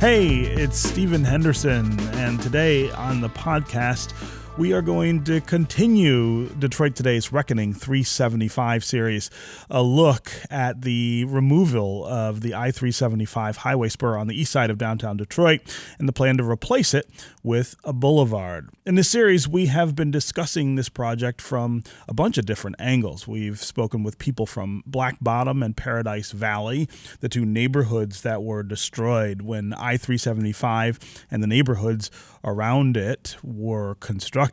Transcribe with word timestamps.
Hey, 0.00 0.42
it's 0.42 0.78
Stephen 0.78 1.24
Henderson, 1.24 1.98
and 2.14 2.40
today 2.40 2.88
on 2.92 3.20
the 3.20 3.28
podcast, 3.30 4.12
we 4.58 4.72
are 4.72 4.82
going 4.82 5.22
to 5.22 5.40
continue 5.40 6.48
Detroit 6.48 6.96
Today's 6.96 7.32
Reckoning 7.32 7.72
375 7.72 8.82
series, 8.82 9.30
a 9.70 9.84
look 9.84 10.32
at 10.50 10.82
the 10.82 11.24
removal 11.26 12.04
of 12.04 12.40
the 12.40 12.56
I 12.56 12.72
375 12.72 13.58
highway 13.58 13.88
spur 13.88 14.16
on 14.16 14.26
the 14.26 14.34
east 14.34 14.50
side 14.50 14.70
of 14.70 14.76
downtown 14.76 15.16
Detroit 15.16 15.60
and 16.00 16.08
the 16.08 16.12
plan 16.12 16.38
to 16.38 16.44
replace 16.44 16.92
it 16.92 17.08
with 17.44 17.76
a 17.84 17.92
boulevard. 17.92 18.70
In 18.84 18.96
this 18.96 19.08
series, 19.08 19.46
we 19.46 19.66
have 19.66 19.94
been 19.94 20.10
discussing 20.10 20.74
this 20.74 20.88
project 20.88 21.40
from 21.40 21.84
a 22.08 22.14
bunch 22.14 22.36
of 22.36 22.44
different 22.44 22.76
angles. 22.80 23.28
We've 23.28 23.60
spoken 23.60 24.02
with 24.02 24.18
people 24.18 24.44
from 24.44 24.82
Black 24.84 25.18
Bottom 25.20 25.62
and 25.62 25.76
Paradise 25.76 26.32
Valley, 26.32 26.88
the 27.20 27.28
two 27.28 27.46
neighborhoods 27.46 28.22
that 28.22 28.42
were 28.42 28.64
destroyed 28.64 29.42
when 29.42 29.72
I 29.74 29.98
375 29.98 30.98
and 31.30 31.44
the 31.44 31.46
neighborhoods 31.46 32.10
around 32.42 32.96
it 32.96 33.36
were 33.44 33.94
constructed. 33.96 34.47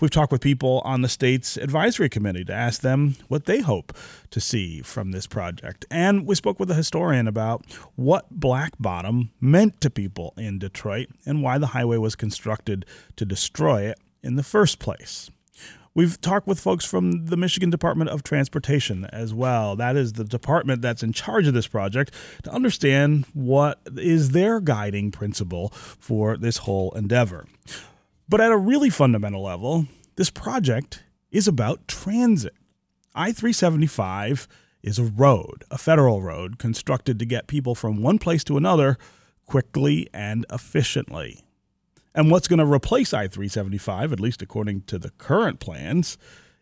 We've 0.00 0.10
talked 0.10 0.32
with 0.32 0.40
people 0.40 0.82
on 0.84 1.02
the 1.02 1.08
state's 1.08 1.56
advisory 1.56 2.08
committee 2.08 2.44
to 2.44 2.52
ask 2.52 2.82
them 2.82 3.16
what 3.28 3.46
they 3.46 3.60
hope 3.60 3.92
to 4.30 4.40
see 4.40 4.82
from 4.82 5.10
this 5.10 5.26
project. 5.26 5.84
And 5.90 6.26
we 6.26 6.34
spoke 6.34 6.60
with 6.60 6.70
a 6.70 6.74
historian 6.74 7.26
about 7.26 7.64
what 7.96 8.30
Black 8.30 8.72
Bottom 8.78 9.30
meant 9.40 9.80
to 9.80 9.90
people 9.90 10.34
in 10.36 10.58
Detroit 10.58 11.08
and 11.24 11.42
why 11.42 11.58
the 11.58 11.68
highway 11.68 11.96
was 11.96 12.16
constructed 12.16 12.84
to 13.16 13.24
destroy 13.24 13.82
it 13.82 13.98
in 14.22 14.36
the 14.36 14.42
first 14.42 14.78
place. 14.78 15.30
We've 15.92 16.20
talked 16.20 16.46
with 16.46 16.60
folks 16.60 16.84
from 16.84 17.26
the 17.26 17.36
Michigan 17.36 17.68
Department 17.68 18.10
of 18.10 18.22
Transportation 18.22 19.06
as 19.06 19.34
well. 19.34 19.74
That 19.74 19.96
is 19.96 20.12
the 20.12 20.24
department 20.24 20.82
that's 20.82 21.02
in 21.02 21.12
charge 21.12 21.48
of 21.48 21.54
this 21.54 21.66
project 21.66 22.14
to 22.44 22.50
understand 22.52 23.26
what 23.34 23.80
is 23.96 24.30
their 24.30 24.60
guiding 24.60 25.10
principle 25.10 25.70
for 25.70 26.36
this 26.36 26.58
whole 26.58 26.92
endeavor. 26.92 27.46
But 28.30 28.40
at 28.40 28.52
a 28.52 28.56
really 28.56 28.90
fundamental 28.90 29.42
level, 29.42 29.86
this 30.14 30.30
project 30.30 31.02
is 31.32 31.48
about 31.48 31.88
transit. 31.88 32.54
I 33.12 33.32
375 33.32 34.46
is 34.84 35.00
a 35.00 35.04
road, 35.04 35.64
a 35.68 35.76
federal 35.76 36.22
road 36.22 36.56
constructed 36.56 37.18
to 37.18 37.24
get 37.24 37.48
people 37.48 37.74
from 37.74 38.00
one 38.00 38.20
place 38.20 38.44
to 38.44 38.56
another 38.56 38.98
quickly 39.46 40.08
and 40.14 40.46
efficiently. 40.48 41.44
And 42.14 42.30
what's 42.30 42.46
going 42.46 42.60
to 42.60 42.64
replace 42.64 43.12
I 43.12 43.26
375, 43.26 44.12
at 44.12 44.20
least 44.20 44.42
according 44.42 44.82
to 44.82 44.96
the 44.96 45.10
current 45.10 45.58
plans, 45.58 46.16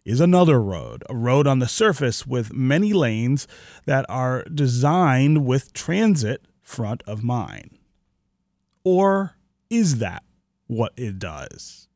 is 0.07 0.23
another 0.23 0.63
road, 0.63 1.05
a 1.11 1.15
road 1.15 1.47
on 1.47 1.59
the 1.59 1.69
surface 1.69 2.27
with 2.27 2.51
many 2.51 2.95
lanes 2.95 3.47
that 3.85 4.07
are 4.09 4.43
designed 4.45 5.45
with 5.45 5.75
transit 5.75 6.47
front 6.63 7.03
of 7.07 7.23
mind. 7.23 7.77
Or 8.85 9.37
is 9.69 9.99
that 9.99 10.23
what 10.69 10.93
it 10.97 11.19
does? 11.19 11.89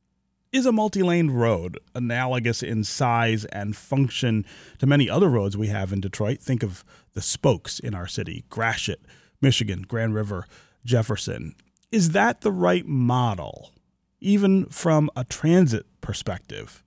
Is 0.53 0.67
a 0.67 0.73
multi 0.73 1.03
lane 1.03 1.31
road 1.31 1.79
analogous 1.95 2.63
in 2.63 2.85
size 2.85 3.47
and 3.47 3.75
function 3.75 4.45
to 4.79 4.87
many 4.87 5.09
other 5.09 5.31
roads 5.31 5.57
we 5.57 5.69
have 5.69 5.95
in 5.95 6.01
Detroit? 6.03 6.41
Think 6.41 6.63
of 6.63 6.85
the 7.15 7.23
spokes 7.23 7.79
in 7.79 7.95
our 7.95 8.07
city 8.07 8.45
Gratiot, 8.51 9.01
Michigan, 9.41 9.83
Grand 9.89 10.15
River, 10.15 10.47
Jefferson. 10.85 11.55
Is 11.91 12.11
that 12.11 12.43
the 12.43 12.53
right 12.53 12.87
model, 12.87 13.73
even 14.21 14.67
from 14.67 15.09
a 15.17 15.25
transit 15.25 15.87
perspective, 16.03 16.83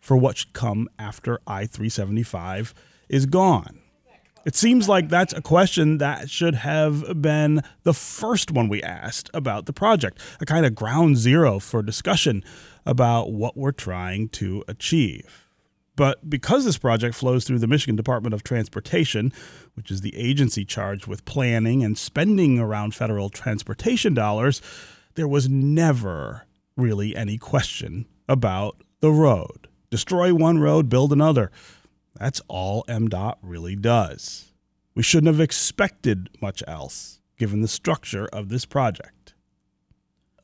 for 0.00 0.16
what 0.16 0.38
should 0.38 0.54
come 0.54 0.88
after 0.98 1.38
I 1.46 1.66
375 1.66 2.72
is 3.10 3.26
gone? 3.26 3.81
It 4.44 4.56
seems 4.56 4.88
like 4.88 5.08
that's 5.08 5.32
a 5.32 5.42
question 5.42 5.98
that 5.98 6.28
should 6.28 6.56
have 6.56 7.22
been 7.22 7.62
the 7.84 7.94
first 7.94 8.50
one 8.50 8.68
we 8.68 8.82
asked 8.82 9.30
about 9.32 9.66
the 9.66 9.72
project, 9.72 10.18
a 10.40 10.46
kind 10.46 10.66
of 10.66 10.74
ground 10.74 11.16
zero 11.16 11.58
for 11.58 11.82
discussion 11.82 12.42
about 12.84 13.32
what 13.32 13.56
we're 13.56 13.72
trying 13.72 14.28
to 14.30 14.64
achieve. 14.66 15.46
But 15.94 16.28
because 16.28 16.64
this 16.64 16.78
project 16.78 17.14
flows 17.14 17.44
through 17.44 17.60
the 17.60 17.66
Michigan 17.66 17.96
Department 17.96 18.34
of 18.34 18.42
Transportation, 18.42 19.32
which 19.74 19.90
is 19.90 20.00
the 20.00 20.16
agency 20.16 20.64
charged 20.64 21.06
with 21.06 21.24
planning 21.24 21.84
and 21.84 21.96
spending 21.96 22.58
around 22.58 22.94
federal 22.94 23.28
transportation 23.28 24.14
dollars, 24.14 24.60
there 25.14 25.28
was 25.28 25.48
never 25.48 26.46
really 26.76 27.14
any 27.14 27.38
question 27.38 28.06
about 28.28 28.82
the 29.00 29.12
road. 29.12 29.68
Destroy 29.90 30.34
one 30.34 30.58
road, 30.58 30.88
build 30.88 31.12
another. 31.12 31.52
That's 32.18 32.40
all 32.48 32.84
MDOT 32.88 33.36
really 33.42 33.76
does. 33.76 34.52
We 34.94 35.02
shouldn't 35.02 35.32
have 35.32 35.40
expected 35.40 36.28
much 36.40 36.62
else, 36.66 37.20
given 37.38 37.62
the 37.62 37.68
structure 37.68 38.26
of 38.26 38.48
this 38.48 38.64
project. 38.64 39.34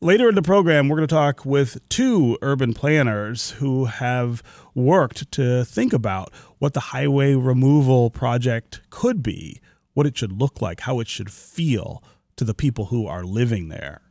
Later 0.01 0.29
in 0.29 0.37
the 0.37 0.43
program, 0.43 0.89
we're 0.89 0.97
going 0.97 1.09
to 1.09 1.15
talk 1.15 1.45
with 1.45 1.87
two 1.89 2.39
urban 2.41 2.73
planners 2.73 3.51
who 3.53 3.87
have 3.87 4.45
worked 4.73 5.31
to 5.33 5.65
think 5.65 5.93
about 5.93 6.33
what 6.59 6.73
the 6.73 6.81
highway 6.81 7.35
removal 7.35 8.09
project 8.09 8.81
could 8.91 9.25
be, 9.25 9.61
what 9.95 10.07
it 10.07 10.17
should 10.17 10.33
look 10.33 10.63
like, 10.63 10.81
how 10.81 11.01
it 11.01 11.09
should 11.09 11.33
feel 11.33 12.03
to 12.37 12.45
the 12.45 12.55
people 12.55 12.87
who 12.87 13.09
are 13.09 13.25
living 13.25 13.71
there. 13.71 14.03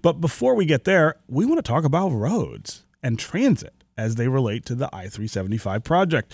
But 0.00 0.20
before 0.20 0.54
we 0.54 0.64
get 0.64 0.84
there, 0.84 1.16
we 1.26 1.44
want 1.44 1.58
to 1.58 1.68
talk 1.68 1.84
about 1.84 2.10
roads 2.10 2.84
and 3.02 3.18
transit 3.18 3.84
as 3.98 4.14
they 4.14 4.28
relate 4.28 4.64
to 4.66 4.74
the 4.76 4.86
I 4.92 5.08
375 5.08 5.82
project. 5.82 6.32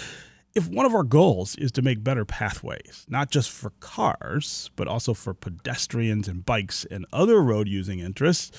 If 0.54 0.68
one 0.68 0.84
of 0.84 0.94
our 0.94 1.02
goals 1.02 1.56
is 1.56 1.72
to 1.72 1.82
make 1.82 2.04
better 2.04 2.26
pathways, 2.26 3.06
not 3.08 3.30
just 3.30 3.50
for 3.50 3.70
cars, 3.80 4.70
but 4.76 4.86
also 4.86 5.14
for 5.14 5.32
pedestrians 5.32 6.28
and 6.28 6.44
bikes 6.44 6.84
and 6.90 7.06
other 7.10 7.40
road 7.40 7.68
using 7.68 8.00
interests, 8.00 8.50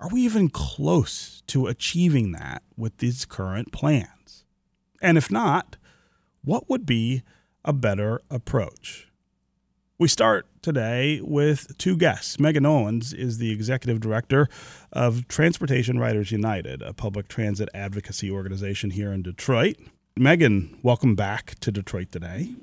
are 0.00 0.08
we 0.08 0.22
even 0.22 0.48
close 0.48 1.42
to 1.48 1.66
achieving 1.66 2.32
that 2.32 2.62
with 2.74 2.96
these 2.98 3.26
current 3.26 3.70
plans? 3.70 4.44
And 5.02 5.18
if 5.18 5.30
not, 5.30 5.76
what 6.42 6.70
would 6.70 6.86
be 6.86 7.22
a 7.66 7.72
better 7.74 8.22
approach? 8.30 9.08
We 9.98 10.08
start 10.08 10.46
today 10.62 11.20
with 11.22 11.76
two 11.76 11.98
guests. 11.98 12.40
Megan 12.40 12.64
Owens 12.64 13.12
is 13.12 13.36
the 13.36 13.50
executive 13.52 14.00
director 14.00 14.48
of 14.90 15.28
Transportation 15.28 15.98
Riders 15.98 16.32
United, 16.32 16.80
a 16.80 16.94
public 16.94 17.28
transit 17.28 17.68
advocacy 17.74 18.30
organization 18.30 18.90
here 18.90 19.12
in 19.12 19.22
Detroit. 19.22 19.76
Megan, 20.18 20.78
welcome 20.82 21.14
back 21.14 21.56
to 21.60 21.70
Detroit 21.70 22.10
today. 22.10 22.54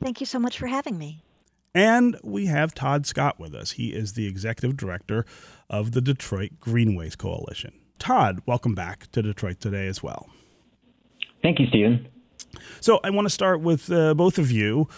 Thank 0.00 0.20
you 0.20 0.26
so 0.26 0.38
much 0.38 0.56
for 0.56 0.68
having 0.68 0.96
me. 0.96 1.24
And 1.74 2.16
we 2.22 2.46
have 2.46 2.72
Todd 2.72 3.04
Scott 3.04 3.40
with 3.40 3.52
us. 3.52 3.72
He 3.72 3.88
is 3.92 4.12
the 4.12 4.28
executive 4.28 4.76
director 4.76 5.26
of 5.68 5.90
the 5.90 6.00
Detroit 6.00 6.52
Greenways 6.60 7.16
Coalition. 7.16 7.72
Todd, 7.98 8.42
welcome 8.46 8.76
back 8.76 9.10
to 9.10 9.22
Detroit 9.22 9.58
today 9.58 9.88
as 9.88 10.04
well. 10.04 10.28
Thank 11.42 11.58
you, 11.58 11.66
Stephen. 11.66 12.06
So 12.80 13.00
I 13.02 13.10
want 13.10 13.26
to 13.26 13.30
start 13.30 13.60
with 13.60 13.90
uh, 13.90 14.14
both 14.14 14.38
of 14.38 14.52
you 14.52 14.88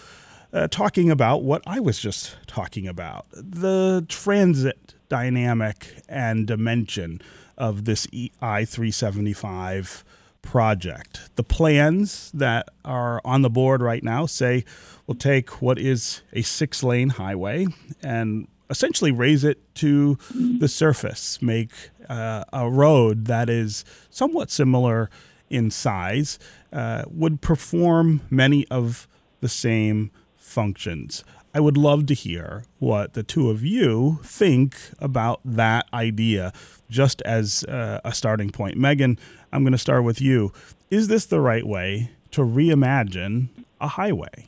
uh, 0.53 0.67
talking 0.67 1.09
about 1.09 1.41
what 1.41 1.63
I 1.65 1.79
was 1.79 1.97
just 1.97 2.37
talking 2.45 2.87
about 2.87 3.25
the 3.31 4.05
transit 4.07 4.93
dynamic 5.09 6.03
and 6.07 6.45
dimension 6.45 7.21
of 7.57 7.85
this 7.85 8.07
I 8.39 8.65
375 8.65 10.03
project. 10.41 11.29
The 11.35 11.43
plans 11.43 12.31
that 12.33 12.69
are 12.83 13.21
on 13.23 13.41
the 13.41 13.49
board 13.49 13.81
right 13.81 14.03
now 14.03 14.25
say 14.25 14.65
we'll 15.07 15.15
take 15.15 15.61
what 15.61 15.79
is 15.79 16.21
a 16.33 16.41
six 16.41 16.83
lane 16.83 17.09
highway 17.09 17.67
and 18.01 18.47
essentially 18.69 19.11
raise 19.11 19.43
it 19.43 19.59
to 19.75 20.17
the 20.33 20.67
surface, 20.67 21.41
make 21.41 21.71
uh, 22.09 22.43
a 22.53 22.69
road 22.69 23.25
that 23.25 23.49
is 23.49 23.83
somewhat 24.09 24.49
similar 24.49 25.09
in 25.49 25.69
size, 25.69 26.39
uh, 26.71 27.03
would 27.09 27.41
perform 27.41 28.21
many 28.29 28.65
of 28.69 29.07
the 29.41 29.49
same 29.49 30.09
functions. 30.37 31.23
I 31.53 31.59
would 31.59 31.75
love 31.75 32.05
to 32.05 32.13
hear 32.13 32.63
what 32.79 33.13
the 33.13 33.23
two 33.23 33.49
of 33.49 33.63
you 33.63 34.19
think 34.23 34.77
about 34.99 35.41
that 35.43 35.85
idea, 35.93 36.53
just 36.89 37.21
as 37.23 37.65
uh, 37.65 37.99
a 38.05 38.13
starting 38.13 38.51
point. 38.51 38.77
Megan, 38.77 39.19
I'm 39.51 39.63
going 39.63 39.73
to 39.73 39.77
start 39.77 40.05
with 40.05 40.21
you. 40.21 40.53
Is 40.89 41.09
this 41.09 41.25
the 41.25 41.41
right 41.41 41.67
way 41.67 42.11
to 42.31 42.41
reimagine 42.41 43.49
a 43.81 43.89
highway? 43.89 44.47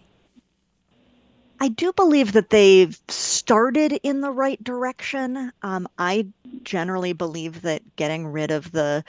I 1.59 1.69
do 1.69 1.93
believe 1.93 2.33
that 2.33 2.49
they've 2.49 2.97
started 3.07 3.99
in 4.03 4.21
the 4.21 4.31
right 4.31 4.61
direction. 4.63 5.51
Um, 5.61 5.87
I 5.97 6.27
generally 6.63 7.13
believe 7.13 7.61
that 7.61 7.81
getting 7.95 8.27
rid 8.27 8.51
of 8.51 8.71
the 8.71 9.03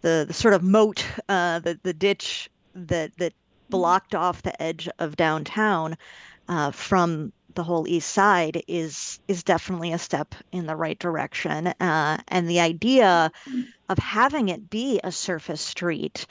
the, 0.00 0.24
the 0.28 0.34
sort 0.34 0.52
of 0.52 0.62
moat, 0.62 1.04
uh, 1.28 1.58
the 1.60 1.78
the 1.82 1.94
ditch 1.94 2.50
that 2.74 3.16
that 3.16 3.32
blocked 3.70 4.14
off 4.14 4.42
the 4.42 4.62
edge 4.62 4.88
of 4.98 5.16
downtown 5.16 5.96
uh, 6.48 6.70
from 6.70 7.32
the 7.54 7.62
whole 7.62 7.86
east 7.86 8.10
side 8.10 8.62
is 8.66 9.20
is 9.28 9.42
definitely 9.42 9.92
a 9.92 9.98
step 9.98 10.34
in 10.52 10.66
the 10.66 10.76
right 10.76 10.98
direction. 10.98 11.68
Uh, 11.80 12.18
and 12.28 12.48
the 12.48 12.60
idea 12.60 13.30
of 13.88 13.98
having 13.98 14.48
it 14.48 14.70
be 14.70 15.00
a 15.04 15.12
surface 15.12 15.60
street 15.60 16.26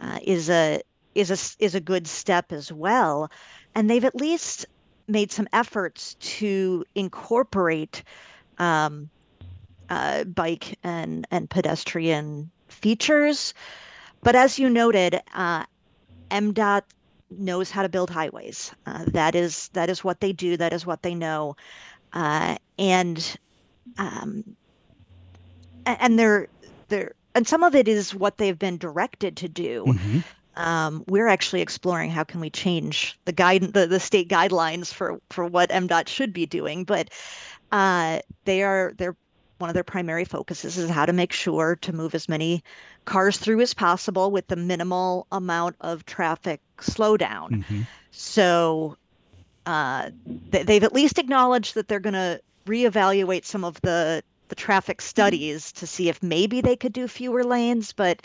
uh, 0.00 0.18
is 0.22 0.50
a 0.50 0.80
is 1.14 1.30
a 1.30 1.64
is 1.64 1.74
a 1.74 1.80
good 1.80 2.06
step 2.06 2.52
as 2.52 2.72
well. 2.72 3.30
And 3.74 3.88
they've 3.88 4.04
at 4.04 4.14
least 4.14 4.66
made 5.08 5.30
some 5.32 5.48
efforts 5.52 6.14
to 6.14 6.84
incorporate 6.94 8.02
um, 8.58 9.08
uh, 9.88 10.24
bike 10.24 10.78
and 10.82 11.26
and 11.30 11.48
pedestrian 11.48 12.50
features. 12.68 13.54
But 14.22 14.34
as 14.34 14.58
you 14.58 14.68
noted, 14.68 15.20
uh, 15.34 15.64
MDOT 16.30 16.82
knows 17.30 17.70
how 17.70 17.82
to 17.82 17.88
build 17.88 18.10
highways. 18.10 18.72
Uh, 18.86 19.04
that 19.08 19.34
is 19.34 19.68
that 19.72 19.90
is 19.90 20.04
what 20.04 20.20
they 20.20 20.32
do. 20.32 20.56
That 20.56 20.72
is 20.72 20.86
what 20.86 21.02
they 21.02 21.14
know, 21.14 21.56
uh, 22.12 22.56
and 22.78 23.36
um, 23.98 24.44
and 25.84 26.18
they're 26.18 26.48
they're 26.88 27.14
and 27.34 27.46
some 27.46 27.62
of 27.62 27.74
it 27.74 27.88
is 27.88 28.14
what 28.14 28.38
they've 28.38 28.58
been 28.58 28.78
directed 28.78 29.36
to 29.38 29.48
do. 29.48 29.84
Mm-hmm. 29.86 30.18
Um, 30.58 31.04
we're 31.06 31.28
actually 31.28 31.60
exploring 31.60 32.10
how 32.10 32.24
can 32.24 32.40
we 32.40 32.48
change 32.48 33.18
the 33.26 33.32
guide 33.32 33.74
the, 33.74 33.86
the 33.86 34.00
state 34.00 34.28
guidelines 34.28 34.92
for 34.92 35.20
for 35.30 35.46
what 35.46 35.70
MDOT 35.70 36.08
should 36.08 36.32
be 36.32 36.46
doing, 36.46 36.84
but 36.84 37.10
uh, 37.72 38.20
they 38.44 38.62
are 38.62 38.94
they're 38.96 39.16
one 39.58 39.70
of 39.70 39.74
their 39.74 39.84
primary 39.84 40.24
focuses 40.24 40.76
is 40.76 40.90
how 40.90 41.06
to 41.06 41.12
make 41.12 41.32
sure 41.32 41.76
to 41.76 41.92
move 41.92 42.14
as 42.14 42.28
many 42.28 42.62
cars 43.06 43.38
through 43.38 43.60
as 43.62 43.72
possible 43.72 44.30
with 44.30 44.46
the 44.48 44.56
minimal 44.56 45.26
amount 45.32 45.76
of 45.80 46.04
traffic 46.04 46.60
slowdown. 46.78 47.50
Mm-hmm. 47.50 47.82
So 48.10 48.96
uh, 49.64 50.10
they've 50.50 50.84
at 50.84 50.92
least 50.92 51.18
acknowledged 51.18 51.74
that 51.74 51.88
they're 51.88 51.98
going 52.00 52.14
to 52.14 52.40
reevaluate 52.66 53.44
some 53.44 53.64
of 53.64 53.80
the 53.80 54.22
the 54.48 54.54
traffic 54.54 55.00
studies 55.00 55.72
to 55.72 55.88
see 55.88 56.08
if 56.08 56.22
maybe 56.22 56.60
they 56.60 56.76
could 56.76 56.92
do 56.92 57.08
fewer 57.08 57.42
lanes. 57.42 57.92
But 57.92 58.22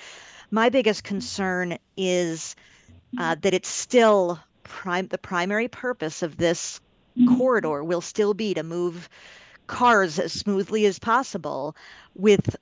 my 0.52 0.70
biggest 0.70 1.04
concern 1.04 1.80
is 1.98 2.56
uh, 3.18 3.36
that 3.42 3.56
it's 3.56 3.70
still 3.70 4.40
prime 4.64 5.08
the 5.08 5.18
primary 5.18 5.68
purpose 5.68 6.22
of 6.22 6.38
this 6.38 6.80
corridor 7.38 7.84
will 7.84 8.02
still 8.02 8.34
be 8.34 8.54
to 8.54 8.64
move 8.64 9.10
cars 9.68 10.20
as 10.20 10.32
smoothly 10.32 10.86
as 10.86 11.00
possible 11.00 11.76
with 12.16 12.56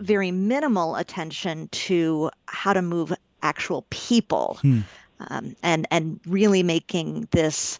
very 0.00 0.30
minimal 0.30 0.96
attention 0.96 1.68
to 1.68 2.30
how 2.46 2.72
to 2.72 2.82
move 2.82 3.12
actual 3.42 3.86
people. 3.90 4.58
Hmm. 4.62 4.80
um, 5.28 5.56
and 5.62 5.86
and 5.90 6.20
really 6.26 6.62
making 6.62 7.28
this 7.30 7.78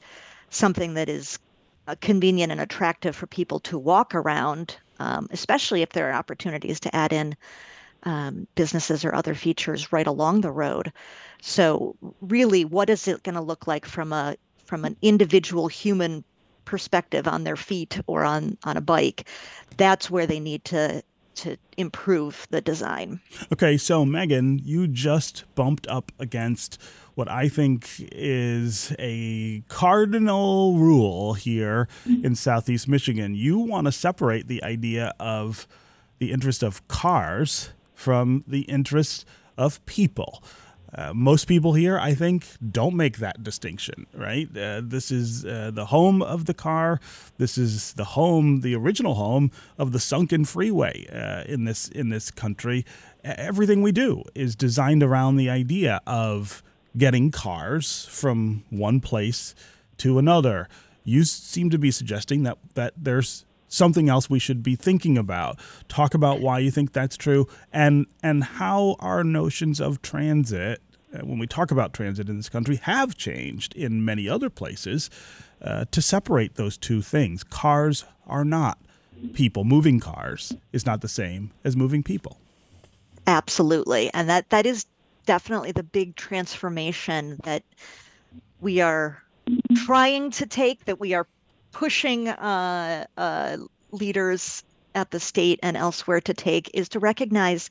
something 0.50 0.94
that 0.94 1.08
is 1.08 1.38
uh, 1.86 1.94
convenient 2.00 2.50
and 2.50 2.60
attractive 2.60 3.14
for 3.14 3.26
people 3.26 3.60
to 3.60 3.78
walk 3.78 4.14
around 4.14 4.78
um, 4.98 5.28
especially 5.30 5.82
if 5.82 5.90
there 5.90 6.10
are 6.10 6.14
opportunities 6.14 6.80
to 6.80 6.94
add 6.94 7.12
in 7.12 7.36
um, 8.04 8.46
businesses 8.54 9.04
or 9.04 9.14
other 9.14 9.34
features 9.34 9.92
right 9.92 10.06
along 10.06 10.40
the 10.40 10.50
road. 10.50 10.92
So 11.42 11.96
really 12.20 12.64
what 12.64 12.88
is 12.88 13.08
it 13.08 13.22
going 13.22 13.34
to 13.34 13.40
look 13.40 13.66
like 13.66 13.84
from 13.84 14.12
a 14.12 14.36
from 14.64 14.84
an 14.84 14.96
individual 15.00 15.68
human 15.68 16.24
perspective 16.64 17.28
on 17.28 17.44
their 17.44 17.56
feet 17.56 18.00
or 18.06 18.24
on 18.24 18.56
on 18.64 18.76
a 18.76 18.80
bike? 18.80 19.28
That's 19.76 20.10
where 20.10 20.26
they 20.26 20.40
need 20.40 20.64
to 20.66 21.02
to 21.36 21.56
improve 21.76 22.46
the 22.50 22.60
design 22.60 23.20
okay 23.52 23.76
so 23.76 24.04
megan 24.04 24.60
you 24.64 24.86
just 24.88 25.44
bumped 25.54 25.86
up 25.88 26.12
against 26.18 26.78
what 27.16 27.30
I 27.30 27.48
think 27.48 27.88
is 28.12 28.94
a 28.98 29.62
cardinal 29.68 30.76
rule 30.76 31.32
here 31.32 31.88
mm-hmm. 32.06 32.26
in 32.26 32.34
Southeast 32.34 32.88
Michigan. 32.88 33.34
You 33.34 33.58
want 33.58 33.86
to 33.86 33.92
separate 33.92 34.48
the 34.48 34.62
idea 34.62 35.14
of 35.18 35.66
the 36.18 36.30
interest 36.30 36.62
of 36.62 36.86
cars 36.88 37.70
from 37.94 38.44
the 38.46 38.60
interest 38.62 39.24
of 39.56 39.84
people. 39.86 40.42
Uh, 40.94 41.12
most 41.14 41.46
people 41.46 41.74
here, 41.74 41.98
I 41.98 42.14
think, 42.14 42.46
don't 42.70 42.94
make 42.94 43.18
that 43.18 43.42
distinction, 43.42 44.06
right? 44.14 44.48
Uh, 44.56 44.80
this 44.84 45.10
is 45.10 45.44
uh, 45.44 45.70
the 45.72 45.86
home 45.86 46.22
of 46.22 46.46
the 46.46 46.54
car. 46.54 47.00
This 47.38 47.58
is 47.58 47.92
the 47.94 48.04
home, 48.04 48.60
the 48.60 48.74
original 48.74 49.14
home 49.14 49.50
of 49.78 49.92
the 49.92 50.00
sunken 50.00 50.44
freeway 50.44 51.06
uh, 51.12 51.50
in 51.50 51.64
this 51.64 51.88
in 51.88 52.10
this 52.10 52.30
country. 52.30 52.84
Everything 53.24 53.82
we 53.82 53.92
do 53.92 54.22
is 54.34 54.54
designed 54.54 55.02
around 55.02 55.36
the 55.36 55.50
idea 55.50 56.00
of 56.06 56.62
getting 56.96 57.30
cars 57.30 58.06
from 58.10 58.64
one 58.70 59.00
place 59.00 59.54
to 59.98 60.18
another. 60.18 60.68
You 61.04 61.24
seem 61.24 61.70
to 61.70 61.78
be 61.78 61.90
suggesting 61.90 62.42
that 62.44 62.58
that 62.74 62.92
there's 62.96 63.45
something 63.68 64.08
else 64.08 64.30
we 64.30 64.38
should 64.38 64.62
be 64.62 64.76
thinking 64.76 65.18
about. 65.18 65.58
Talk 65.88 66.14
about 66.14 66.40
why 66.40 66.58
you 66.58 66.70
think 66.70 66.92
that's 66.92 67.16
true 67.16 67.46
and 67.72 68.06
and 68.22 68.44
how 68.44 68.96
our 69.00 69.24
notions 69.24 69.80
of 69.80 70.02
transit 70.02 70.80
uh, 71.14 71.24
when 71.24 71.38
we 71.38 71.46
talk 71.46 71.70
about 71.70 71.92
transit 71.92 72.28
in 72.28 72.36
this 72.36 72.48
country, 72.48 72.76
have 72.76 73.16
changed 73.16 73.74
in 73.74 74.04
many 74.04 74.28
other 74.28 74.50
places 74.50 75.08
uh, 75.62 75.84
to 75.90 76.02
separate 76.02 76.56
those 76.56 76.76
two 76.76 77.00
things. 77.00 77.44
Cars 77.44 78.04
are 78.26 78.44
not 78.44 78.78
people. 79.32 79.64
Moving 79.64 80.00
cars 80.00 80.54
is 80.72 80.84
not 80.84 81.00
the 81.00 81.08
same 81.08 81.52
as 81.64 81.76
moving 81.76 82.02
people. 82.02 82.38
Absolutely, 83.26 84.12
and 84.14 84.28
that 84.28 84.50
that 84.50 84.66
is 84.66 84.86
definitely 85.26 85.72
the 85.72 85.82
big 85.82 86.16
transformation 86.16 87.38
that 87.44 87.62
we 88.60 88.80
are 88.80 89.22
trying 89.84 90.30
to 90.32 90.46
take. 90.46 90.84
That 90.84 91.00
we 91.00 91.14
are 91.14 91.26
pushing 91.76 92.28
uh, 92.28 93.04
uh, 93.18 93.56
leaders 93.90 94.64
at 94.94 95.10
the 95.10 95.20
state 95.20 95.60
and 95.62 95.76
elsewhere 95.76 96.22
to 96.22 96.32
take 96.32 96.70
is 96.72 96.88
to 96.88 96.98
recognize 96.98 97.68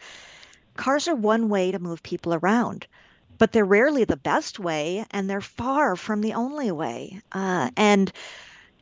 cars 0.78 1.08
are 1.08 1.16
one 1.16 1.50
way 1.50 1.72
to 1.72 1.80
move 1.80 2.04
people 2.04 2.34
around 2.34 2.86
but 3.38 3.52
they're 3.52 3.66
rarely 3.66 4.04
the 4.04 4.18
best 4.18 4.60
way 4.60 5.06
and 5.12 5.30
they're 5.30 5.42
far 5.42 5.96
from 5.96 6.22
the 6.22 6.34
only 6.34 6.72
way. 6.72 7.22
Uh, 7.32 7.70
and 7.78 8.12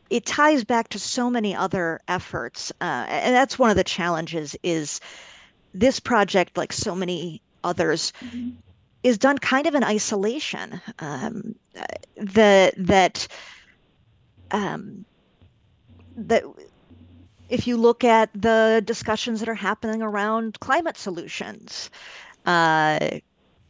it 0.09 0.25
ties 0.25 0.63
back 0.63 0.89
to 0.89 0.99
so 0.99 1.29
many 1.29 1.55
other 1.55 1.99
efforts. 2.07 2.71
Uh, 2.81 3.05
and 3.07 3.35
that's 3.35 3.57
one 3.57 3.69
of 3.69 3.75
the 3.75 3.83
challenges 3.83 4.55
is 4.63 5.01
this 5.73 5.99
project, 5.99 6.57
like 6.57 6.71
so 6.71 6.95
many 6.95 7.41
others, 7.63 8.13
mm-hmm. 8.23 8.51
is 9.03 9.17
done 9.17 9.37
kind 9.39 9.65
of 9.65 9.73
in 9.73 9.83
isolation. 9.83 10.79
Um, 10.99 11.55
the, 12.15 12.71
that 12.77 13.27
um, 14.51 15.03
that 16.15 16.43
if 17.49 17.67
you 17.67 17.77
look 17.77 18.03
at 18.03 18.29
the 18.33 18.81
discussions 18.85 19.39
that 19.39 19.49
are 19.49 19.55
happening 19.55 20.01
around 20.01 20.59
climate 20.59 20.97
solutions, 20.97 21.89
uh, 22.45 23.19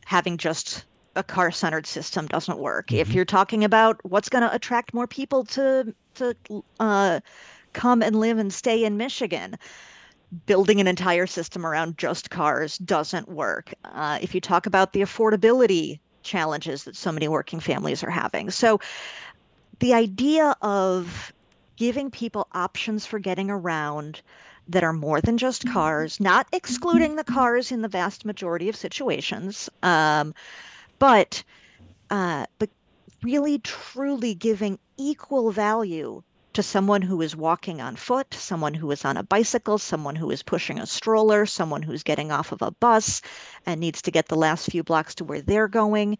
having 0.06 0.38
just 0.38 0.86
a 1.16 1.24
car 1.24 1.52
centered 1.52 1.86
system 1.86 2.28
doesn't 2.28 2.60
work. 2.60 2.88
Mm-hmm. 2.88 3.02
If 3.02 3.14
you're 3.14 3.26
talking 3.26 3.64
about 3.64 4.00
what's 4.04 4.30
going 4.30 4.44
to 4.44 4.54
attract 4.54 4.94
more 4.94 5.08
people 5.08 5.44
to 5.46 5.94
to 6.16 6.36
uh, 6.80 7.20
come 7.74 8.02
and 8.04 8.16
live 8.20 8.38
and 8.38 8.54
stay 8.54 8.84
in 8.84 8.98
Michigan, 8.98 9.56
building 10.46 10.80
an 10.80 10.88
entire 10.88 11.28
system 11.28 11.66
around 11.66 11.98
just 11.98 12.30
cars 12.30 12.78
doesn't 12.80 13.30
work. 13.30 13.74
Uh, 13.86 14.20
if 14.22 14.36
you 14.36 14.42
talk 14.42 14.66
about 14.66 14.94
the 14.94 15.02
affordability 15.02 16.00
challenges 16.22 16.84
that 16.84 16.96
so 16.96 17.12
many 17.12 17.28
working 17.28 17.60
families 17.60 18.04
are 18.04 18.12
having, 18.12 18.50
so 18.50 18.80
the 19.80 19.94
idea 19.94 20.56
of 20.62 21.34
giving 21.76 22.12
people 22.12 22.48
options 22.54 23.06
for 23.06 23.20
getting 23.20 23.50
around 23.50 24.22
that 24.68 24.84
are 24.84 24.94
more 24.94 25.22
than 25.22 25.38
just 25.38 25.64
mm-hmm. 25.64 25.74
cars, 25.74 26.20
not 26.20 26.48
excluding 26.54 27.16
the 27.16 27.24
cars 27.24 27.72
in 27.72 27.82
the 27.82 27.88
vast 27.88 28.26
majority 28.26 28.70
of 28.70 28.76
situations, 28.76 29.70
um, 29.82 30.34
but 31.00 31.44
uh, 32.10 32.46
but 32.60 32.70
really 33.24 33.60
truly 33.60 34.36
giving 34.36 34.78
equal 34.98 35.52
value 35.52 36.22
to 36.54 36.62
someone 36.62 37.02
who 37.02 37.22
is 37.22 37.36
walking 37.36 37.82
on 37.82 37.96
foot, 37.96 38.32
someone 38.34 38.76
who 38.76 38.92
is 38.92 39.04
on 39.04 39.18
a 39.18 39.24
bicycle, 39.24 39.80
someone 39.80 40.16
who 40.16 40.30
is 40.30 40.44
pushing 40.44 40.80
a 40.80 40.86
stroller, 40.86 41.46
someone 41.46 41.82
who's 41.82 42.04
getting 42.04 42.32
off 42.32 42.52
of 42.52 42.62
a 42.62 42.72
bus 42.72 43.22
and 43.66 43.80
needs 43.80 44.02
to 44.04 44.12
get 44.12 44.28
the 44.28 44.36
last 44.36 44.70
few 44.70 44.84
blocks 44.84 45.16
to 45.16 45.24
where 45.24 45.42
they're 45.42 45.68
going. 45.68 46.18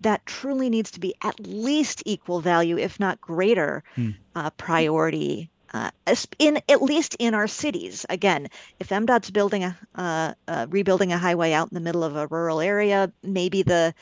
That 0.00 0.24
truly 0.26 0.68
needs 0.68 0.90
to 0.92 1.00
be 1.00 1.14
at 1.22 1.38
least 1.40 2.02
equal 2.04 2.40
value, 2.40 2.78
if 2.78 3.00
not 3.00 3.20
greater, 3.20 3.82
hmm. 3.94 4.10
uh, 4.34 4.50
priority 4.50 5.50
uh, 5.74 5.90
in 6.38 6.62
at 6.68 6.82
least 6.82 7.16
in 7.18 7.34
our 7.34 7.48
cities. 7.48 8.06
Again, 8.08 8.48
if 8.78 8.88
MDOT's 8.88 9.30
building 9.30 9.64
a 9.64 9.76
uh, 9.96 10.32
uh, 10.46 10.66
rebuilding 10.70 11.12
a 11.12 11.18
highway 11.18 11.52
out 11.52 11.68
in 11.70 11.74
the 11.74 11.80
middle 11.80 12.04
of 12.04 12.16
a 12.16 12.28
rural 12.28 12.60
area, 12.60 13.12
maybe 13.22 13.62
the 13.62 13.92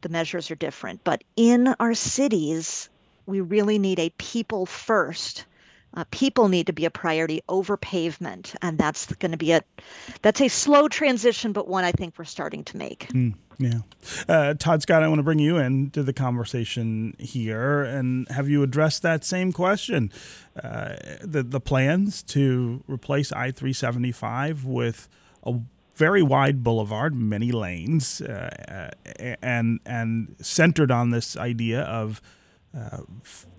the 0.00 0.08
measures 0.08 0.50
are 0.50 0.56
different. 0.56 1.04
But 1.04 1.22
in 1.36 1.68
our 1.78 1.94
cities, 1.94 2.88
we 3.26 3.40
really 3.40 3.78
need 3.78 3.98
a 3.98 4.10
people 4.18 4.66
first. 4.66 5.44
Uh, 5.96 6.04
people 6.10 6.48
need 6.48 6.66
to 6.66 6.72
be 6.72 6.86
a 6.86 6.90
priority 6.90 7.40
over 7.48 7.76
pavement, 7.76 8.54
and 8.62 8.78
that's 8.78 9.06
going 9.16 9.30
to 9.30 9.38
be 9.38 9.52
a 9.52 9.62
that's 10.22 10.40
a 10.40 10.48
slow 10.48 10.88
transition, 10.88 11.52
but 11.52 11.68
one 11.68 11.84
I 11.84 11.92
think 11.92 12.14
we're 12.18 12.24
starting 12.24 12.64
to 12.64 12.76
make. 12.78 13.08
Mm. 13.08 13.34
Yeah. 13.58 13.80
Uh, 14.28 14.54
Todd 14.54 14.82
Scott, 14.82 15.02
I 15.02 15.08
want 15.08 15.18
to 15.18 15.24
bring 15.24 15.38
you 15.38 15.58
into 15.58 16.02
the 16.02 16.12
conversation 16.12 17.14
here 17.18 17.82
and 17.82 18.28
have 18.28 18.48
you 18.48 18.62
address 18.62 18.98
that 19.00 19.24
same 19.24 19.52
question. 19.52 20.10
Uh, 20.60 20.96
the, 21.22 21.42
the 21.42 21.60
plans 21.60 22.22
to 22.24 22.82
replace 22.86 23.32
I 23.32 23.50
375 23.52 24.64
with 24.64 25.08
a 25.44 25.60
very 25.94 26.22
wide 26.22 26.64
boulevard, 26.64 27.14
many 27.14 27.52
lanes, 27.52 28.20
uh, 28.20 28.90
and, 29.40 29.78
and 29.86 30.34
centered 30.40 30.90
on 30.90 31.10
this 31.10 31.36
idea 31.36 31.82
of 31.82 32.20
uh, 32.76 33.02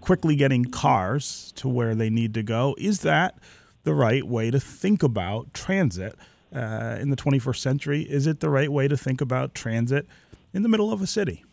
quickly 0.01 0.35
getting 0.35 0.65
cars 0.65 1.53
to 1.55 1.69
where 1.69 1.95
they 1.95 2.09
need 2.09 2.33
to 2.33 2.43
go. 2.43 2.75
Is 2.77 2.99
that 3.01 3.39
the 3.83 3.93
right 3.93 4.25
way 4.27 4.51
to 4.51 4.59
think 4.59 5.01
about 5.03 5.53
transit 5.53 6.15
uh, 6.55 6.97
in 6.99 7.09
the 7.09 7.15
21st 7.15 7.57
century? 7.57 8.01
Is 8.03 8.27
it 8.27 8.39
the 8.39 8.49
right 8.49 8.71
way 8.71 8.87
to 8.87 8.97
think 8.97 9.21
about 9.21 9.53
transit 9.53 10.07
in 10.53 10.63
the 10.63 10.69
middle 10.69 10.91
of 10.91 11.01
a 11.01 11.07
city? 11.07 11.43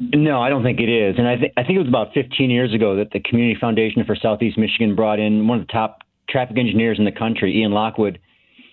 No, 0.00 0.40
I 0.40 0.48
don't 0.48 0.62
think 0.62 0.80
it 0.80 0.88
is. 0.88 1.16
And 1.18 1.28
I, 1.28 1.36
th- 1.36 1.52
I 1.56 1.62
think 1.62 1.76
it 1.76 1.80
was 1.80 1.88
about 1.88 2.14
15 2.14 2.50
years 2.50 2.72
ago 2.72 2.96
that 2.96 3.10
the 3.12 3.20
Community 3.20 3.58
Foundation 3.60 4.04
for 4.06 4.16
Southeast 4.16 4.56
Michigan 4.56 4.96
brought 4.96 5.18
in 5.18 5.46
one 5.46 5.60
of 5.60 5.66
the 5.66 5.72
top 5.72 5.98
traffic 6.30 6.56
engineers 6.58 6.98
in 6.98 7.04
the 7.04 7.12
country, 7.12 7.60
Ian 7.60 7.72
Lockwood. 7.72 8.18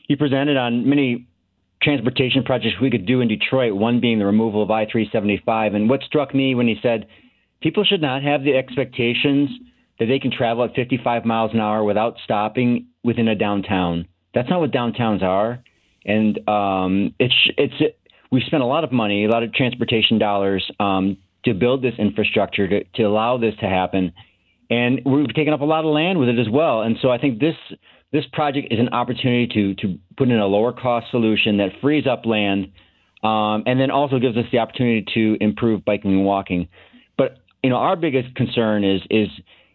He 0.08 0.16
presented 0.16 0.58
on 0.58 0.90
many 0.90 1.28
transportation 1.82 2.44
projects 2.44 2.76
we 2.82 2.90
could 2.90 3.06
do 3.06 3.20
in 3.20 3.28
Detroit, 3.28 3.76
one 3.76 4.00
being 4.00 4.20
the 4.20 4.26
removal 4.26 4.64
of 4.64 4.72
I 4.72 4.86
375. 4.86 5.74
And 5.74 5.90
what 5.90 6.02
struck 6.04 6.34
me 6.34 6.56
when 6.56 6.68
he 6.68 6.76
said 6.82 7.08
people 7.62 7.84
should 7.84 8.02
not 8.02 8.24
have 8.24 8.44
the 8.44 8.56
expectations 8.56 9.50
that 10.00 10.06
they 10.06 10.20
can 10.20 10.32
travel 10.32 10.64
at 10.64 10.74
55 10.74 11.26
miles 11.26 11.52
an 11.54 11.60
hour 11.60 11.84
without 11.84 12.16
stopping 12.24 12.88
within 13.04 13.28
a 13.28 13.36
downtown. 13.36 14.08
That's 14.34 14.50
not 14.50 14.60
what 14.60 14.72
downtowns 14.72 15.22
are. 15.22 15.64
And 16.06 16.38
um, 16.50 17.14
it's, 17.20 17.36
it's, 17.58 17.74
it, 17.80 18.00
we 18.32 18.42
spent 18.46 18.64
a 18.64 18.66
lot 18.66 18.84
of 18.84 18.92
money, 18.92 19.26
a 19.26 19.30
lot 19.30 19.44
of 19.44 19.54
transportation 19.54 20.18
dollars 20.18 20.70
um, 20.80 21.18
to 21.46 21.54
build 21.54 21.82
this 21.82 21.94
infrastructure 21.98 22.68
to, 22.68 22.84
to 22.96 23.04
allow 23.04 23.38
this 23.38 23.54
to 23.62 23.68
happen. 23.68 24.12
And 24.70 25.02
we've 25.06 25.34
taken 25.34 25.54
up 25.54 25.62
a 25.62 25.66
lot 25.66 25.86
of 25.86 25.92
land 25.94 26.20
with 26.20 26.30
it 26.30 26.40
as 26.40 26.50
well. 26.50 26.82
And 26.82 26.98
so 27.02 27.12
I 27.12 27.18
think 27.18 27.40
this 27.40 27.56
this 28.12 28.26
project 28.32 28.68
is 28.72 28.80
an 28.80 28.90
opportunity 28.90 29.48
to 29.48 29.76
to 29.76 30.00
put 30.18 30.30
in 30.30 30.40
a 30.40 30.46
lower 30.46 30.72
cost 30.72 31.08
solution 31.12 31.58
that 31.58 31.72
frees 31.82 32.08
up 32.08 32.26
land, 32.26 32.72
um, 33.24 33.64
and 33.66 33.80
then 33.80 33.92
also 33.92 34.20
gives 34.20 34.38
us 34.38 34.46
the 34.52 34.60
opportunity 34.60 35.06
to 35.14 35.38
improve 35.42 35.84
biking 35.84 36.12
and 36.12 36.26
walking. 36.26 36.70
But 37.18 37.38
you 37.64 37.70
know, 37.70 37.78
our 37.78 37.96
biggest 37.96 38.34
concern 38.36 38.84
is 38.84 39.02
is 39.10 39.28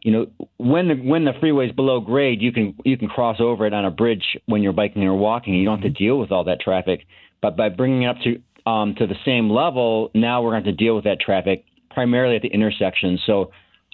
you 0.08 0.14
know 0.14 0.26
when 0.56 0.88
the 0.88 0.94
when 0.94 1.26
the 1.26 1.34
freeway 1.38 1.66
is 1.66 1.72
below 1.72 2.00
grade, 2.00 2.40
you 2.40 2.50
can 2.50 2.74
you 2.82 2.96
can 2.96 3.08
cross 3.08 3.36
over 3.40 3.66
it 3.66 3.74
on 3.74 3.84
a 3.84 3.90
bridge 3.90 4.38
when 4.46 4.62
you're 4.62 4.72
biking 4.72 5.02
or 5.02 5.14
walking. 5.14 5.52
You 5.52 5.66
don't 5.66 5.82
have 5.82 5.82
to 5.82 5.90
mm-hmm. 5.90 6.02
deal 6.02 6.18
with 6.18 6.32
all 6.32 6.44
that 6.44 6.62
traffic. 6.62 7.04
But 7.42 7.58
by 7.58 7.68
bringing 7.68 8.04
it 8.04 8.06
up 8.06 8.16
to 8.22 8.70
um, 8.70 8.94
to 8.94 9.06
the 9.06 9.16
same 9.26 9.50
level, 9.50 10.10
now 10.14 10.40
we're 10.40 10.52
going 10.52 10.64
to, 10.64 10.70
to 10.70 10.76
deal 10.78 10.94
with 10.94 11.04
that 11.04 11.20
traffic 11.20 11.66
primarily 11.90 12.36
at 12.36 12.40
the 12.40 12.48
intersection. 12.48 13.18
So 13.26 13.50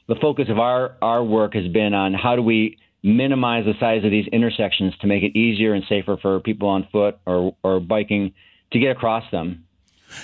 the 0.06 0.14
focus 0.14 0.44
of 0.50 0.61
our 0.61 0.94
our 1.02 1.25
work 1.25 1.54
has 1.54 1.66
been 1.66 1.94
on 1.94 2.14
how 2.14 2.37
do 2.37 2.42
we 2.42 2.78
minimize 3.02 3.64
the 3.64 3.75
size 3.80 4.04
of 4.04 4.12
these 4.12 4.28
intersections 4.28 4.97
to 5.00 5.09
make 5.09 5.25
it 5.25 5.37
easier 5.37 5.75
and 5.75 5.83
safer 5.88 6.16
for 6.16 6.38
people 6.38 6.68
on 6.68 6.87
foot 6.92 7.18
or, 7.26 7.56
or 7.64 7.80
biking 7.80 8.35
to 8.71 8.78
get 8.78 8.92
across 8.92 9.28
them. 9.33 9.64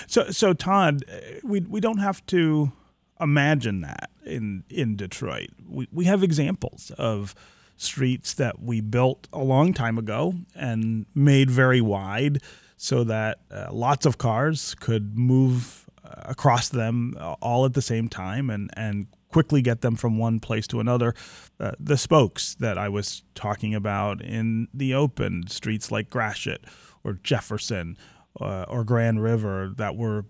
So, 0.07 0.31
so 0.31 0.53
Todd, 0.53 1.03
we 1.43 1.59
we 1.59 1.81
don't 1.81 1.97
have 1.97 2.25
to 2.27 2.71
imagine 3.19 3.81
that 3.81 4.10
in 4.25 4.63
in 4.69 4.95
Detroit. 4.95 5.49
We 5.67 5.87
we 5.91 6.05
have 6.05 6.23
examples 6.23 6.91
of 6.97 7.35
streets 7.77 8.33
that 8.35 8.61
we 8.61 8.79
built 8.79 9.27
a 9.33 9.43
long 9.43 9.73
time 9.73 9.97
ago 9.97 10.35
and 10.55 11.05
made 11.15 11.49
very 11.49 11.81
wide 11.81 12.39
so 12.77 13.03
that 13.03 13.39
uh, 13.49 13.67
lots 13.71 14.05
of 14.05 14.17
cars 14.17 14.75
could 14.75 15.17
move 15.17 15.89
uh, 16.03 16.09
across 16.25 16.69
them 16.69 17.15
all 17.41 17.65
at 17.65 17.73
the 17.73 17.81
same 17.81 18.07
time 18.07 18.49
and 18.49 18.69
and 18.75 19.07
quickly 19.29 19.61
get 19.61 19.81
them 19.81 19.95
from 19.95 20.17
one 20.17 20.39
place 20.39 20.67
to 20.67 20.79
another. 20.79 21.13
Uh, 21.59 21.71
the 21.79 21.97
spokes 21.97 22.55
that 22.55 22.77
I 22.77 22.89
was 22.89 23.23
talking 23.33 23.73
about 23.73 24.21
in 24.21 24.67
the 24.73 24.93
open 24.93 25.47
streets 25.47 25.91
like 25.91 26.09
Gratiot 26.09 26.65
or 27.03 27.13
Jefferson 27.13 27.97
uh, 28.39 28.65
or 28.67 28.83
Grand 28.83 29.23
River 29.23 29.71
that 29.77 29.95
were 29.95 30.25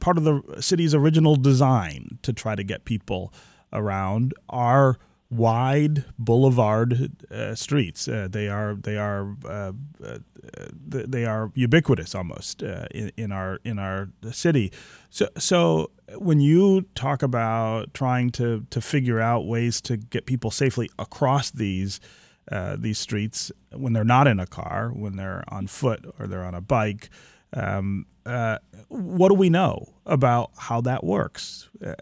part 0.00 0.18
of 0.18 0.24
the 0.24 0.42
city's 0.60 0.94
original 0.94 1.36
design 1.36 2.18
to 2.22 2.32
try 2.32 2.54
to 2.54 2.62
get 2.62 2.84
people 2.84 3.32
around 3.72 4.34
are 4.48 4.98
wide 5.30 6.04
boulevard 6.18 7.12
uh, 7.30 7.54
streets. 7.54 8.08
Uh, 8.08 8.28
they 8.30 8.48
are 8.48 8.74
they 8.74 8.96
are 8.96 9.36
uh, 9.44 9.72
uh 10.04 10.18
they 10.82 11.24
are 11.24 11.52
ubiquitous 11.54 12.14
almost 12.14 12.62
uh, 12.62 12.86
in, 12.90 13.12
in 13.16 13.32
our 13.32 13.60
in 13.64 13.78
our 13.78 14.08
city. 14.32 14.72
So 15.08 15.28
so 15.38 15.90
when 16.16 16.40
you 16.40 16.82
talk 16.94 17.22
about 17.22 17.94
trying 17.94 18.30
to 18.32 18.66
to 18.70 18.80
figure 18.80 19.20
out 19.20 19.46
ways 19.46 19.80
to 19.82 19.96
get 19.96 20.26
people 20.26 20.50
safely 20.50 20.90
across 20.98 21.50
these 21.50 22.00
uh, 22.50 22.76
these 22.78 22.98
streets 22.98 23.52
when 23.72 23.92
they're 23.92 24.04
not 24.04 24.26
in 24.26 24.40
a 24.40 24.46
car, 24.46 24.90
when 24.90 25.16
they're 25.16 25.44
on 25.48 25.68
foot 25.68 26.04
or 26.18 26.26
they're 26.26 26.44
on 26.44 26.54
a 26.54 26.60
bike. 26.60 27.08
Um, 27.52 28.06
uh, 28.26 28.58
what 28.88 29.28
do 29.28 29.34
we 29.34 29.50
know 29.50 29.94
about 30.06 30.50
how 30.56 30.80
that 30.82 31.04
works? 31.04 31.68
Uh, 31.84 31.94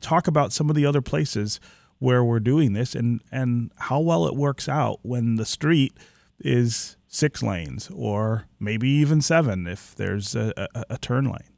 talk 0.00 0.26
about 0.26 0.52
some 0.52 0.70
of 0.70 0.76
the 0.76 0.86
other 0.86 1.02
places 1.02 1.60
where 1.98 2.24
we're 2.24 2.40
doing 2.40 2.72
this 2.72 2.94
and, 2.94 3.20
and 3.30 3.72
how 3.76 4.00
well 4.00 4.26
it 4.26 4.36
works 4.36 4.68
out 4.68 5.00
when 5.02 5.36
the 5.36 5.44
street 5.44 5.96
is 6.40 6.96
six 7.08 7.42
lanes 7.42 7.90
or 7.94 8.46
maybe 8.58 8.88
even 8.88 9.20
seven 9.20 9.66
if 9.66 9.94
there's 9.94 10.34
a, 10.34 10.52
a, 10.74 10.84
a 10.90 10.98
turn 10.98 11.24
lane. 11.24 11.53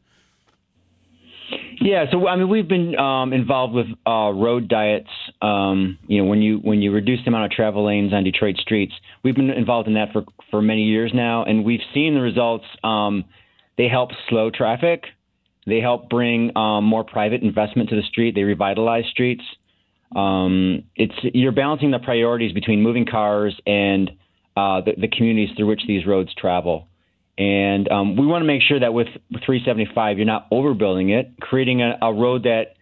Yeah, 1.81 2.07
so 2.11 2.27
I 2.27 2.37
mean, 2.37 2.49
we've 2.49 2.69
been 2.69 2.97
um, 2.99 3.33
involved 3.33 3.75
with 3.75 3.87
uh, 4.07 4.31
road 4.33 4.69
diets. 4.69 5.11
Um, 5.43 5.99
you 6.07 6.23
know, 6.23 6.29
when 6.29 6.41
you 6.41 6.59
when 6.59 6.81
you 6.81 6.93
reduce 6.93 7.21
the 7.25 7.29
amount 7.29 7.45
of 7.47 7.51
travel 7.51 7.87
lanes 7.87 8.13
on 8.13 8.25
Detroit 8.25 8.57
streets, 8.57 8.93
we've 9.23 9.35
been 9.35 9.51
involved 9.51 9.87
in 9.89 9.95
that 9.95 10.13
for 10.13 10.25
for 10.51 10.63
many 10.63 10.85
years 10.85 11.13
now, 11.15 11.45
and 11.45 11.65
we've 11.65 11.81
seen 11.93 12.15
the 12.15 12.21
results. 12.21 12.65
Um, 12.83 13.25
they 13.77 13.89
help 13.89 14.11
slow 14.29 14.51
traffic. 14.51 15.05
They 15.67 15.81
help 15.81 16.09
bring 16.09 16.57
um, 16.57 16.85
more 16.85 17.05
private 17.05 17.43
investment 17.43 17.91
to 17.91 17.97
the 17.97 18.03
street. 18.03 18.35
They 18.35 18.45
revitalize 18.45 19.05
streets. 19.11 19.43
Um, 20.15 20.85
it's 20.95 21.15
you're 21.23 21.53
balancing 21.53 21.91
the 21.91 21.99
priorities 21.99 22.53
between 22.53 22.83
moving 22.83 23.05
cars 23.05 23.59
and 23.67 24.11
uh, 24.57 24.81
the, 24.81 24.93
the 24.99 25.09
communities 25.09 25.55
through 25.57 25.67
which 25.67 25.83
these 25.87 26.07
roads 26.07 26.33
travel. 26.35 26.89
And 27.39 27.91
um, 27.91 28.17
we 28.17 28.27
want 28.27 28.43
to 28.43 28.47
make 28.47 28.63
sure 28.63 28.81
that 28.81 28.95
with 28.95 29.09
375, 29.31 30.17
you're 30.17 30.27
not 30.27 30.49
overbuilding 30.51 31.11
it, 31.11 31.35
creating 31.41 31.83
a, 31.83 31.99
a 32.01 32.13
road 32.13 32.45
that 32.45 32.77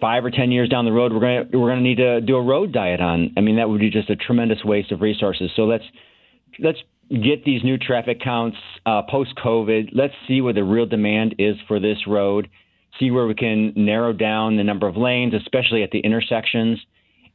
five 0.00 0.24
or 0.24 0.30
ten 0.30 0.50
years 0.50 0.68
down 0.68 0.86
the 0.86 0.92
road 0.92 1.12
we're 1.12 1.20
going 1.20 1.50
to 1.50 1.58
we're 1.58 1.68
going 1.68 1.78
to 1.78 1.84
need 1.84 1.98
to 1.98 2.20
do 2.20 2.36
a 2.36 2.42
road 2.42 2.72
diet 2.72 3.00
on. 3.00 3.32
I 3.36 3.40
mean, 3.40 3.56
that 3.56 3.68
would 3.68 3.80
be 3.80 3.90
just 3.90 4.10
a 4.10 4.16
tremendous 4.16 4.64
waste 4.64 4.90
of 4.92 5.00
resources. 5.00 5.50
So 5.54 5.62
let's 5.62 5.84
let's 6.58 6.78
get 7.10 7.44
these 7.44 7.62
new 7.62 7.76
traffic 7.76 8.20
counts 8.20 8.56
uh, 8.86 9.02
post 9.08 9.34
COVID. 9.36 9.90
Let's 9.92 10.14
see 10.26 10.40
where 10.40 10.54
the 10.54 10.64
real 10.64 10.86
demand 10.86 11.36
is 11.38 11.56
for 11.68 11.78
this 11.78 11.98
road. 12.06 12.48
See 12.98 13.10
where 13.10 13.26
we 13.26 13.34
can 13.34 13.72
narrow 13.76 14.12
down 14.12 14.56
the 14.56 14.64
number 14.64 14.88
of 14.88 14.96
lanes, 14.96 15.34
especially 15.34 15.82
at 15.82 15.90
the 15.90 16.00
intersections 16.00 16.80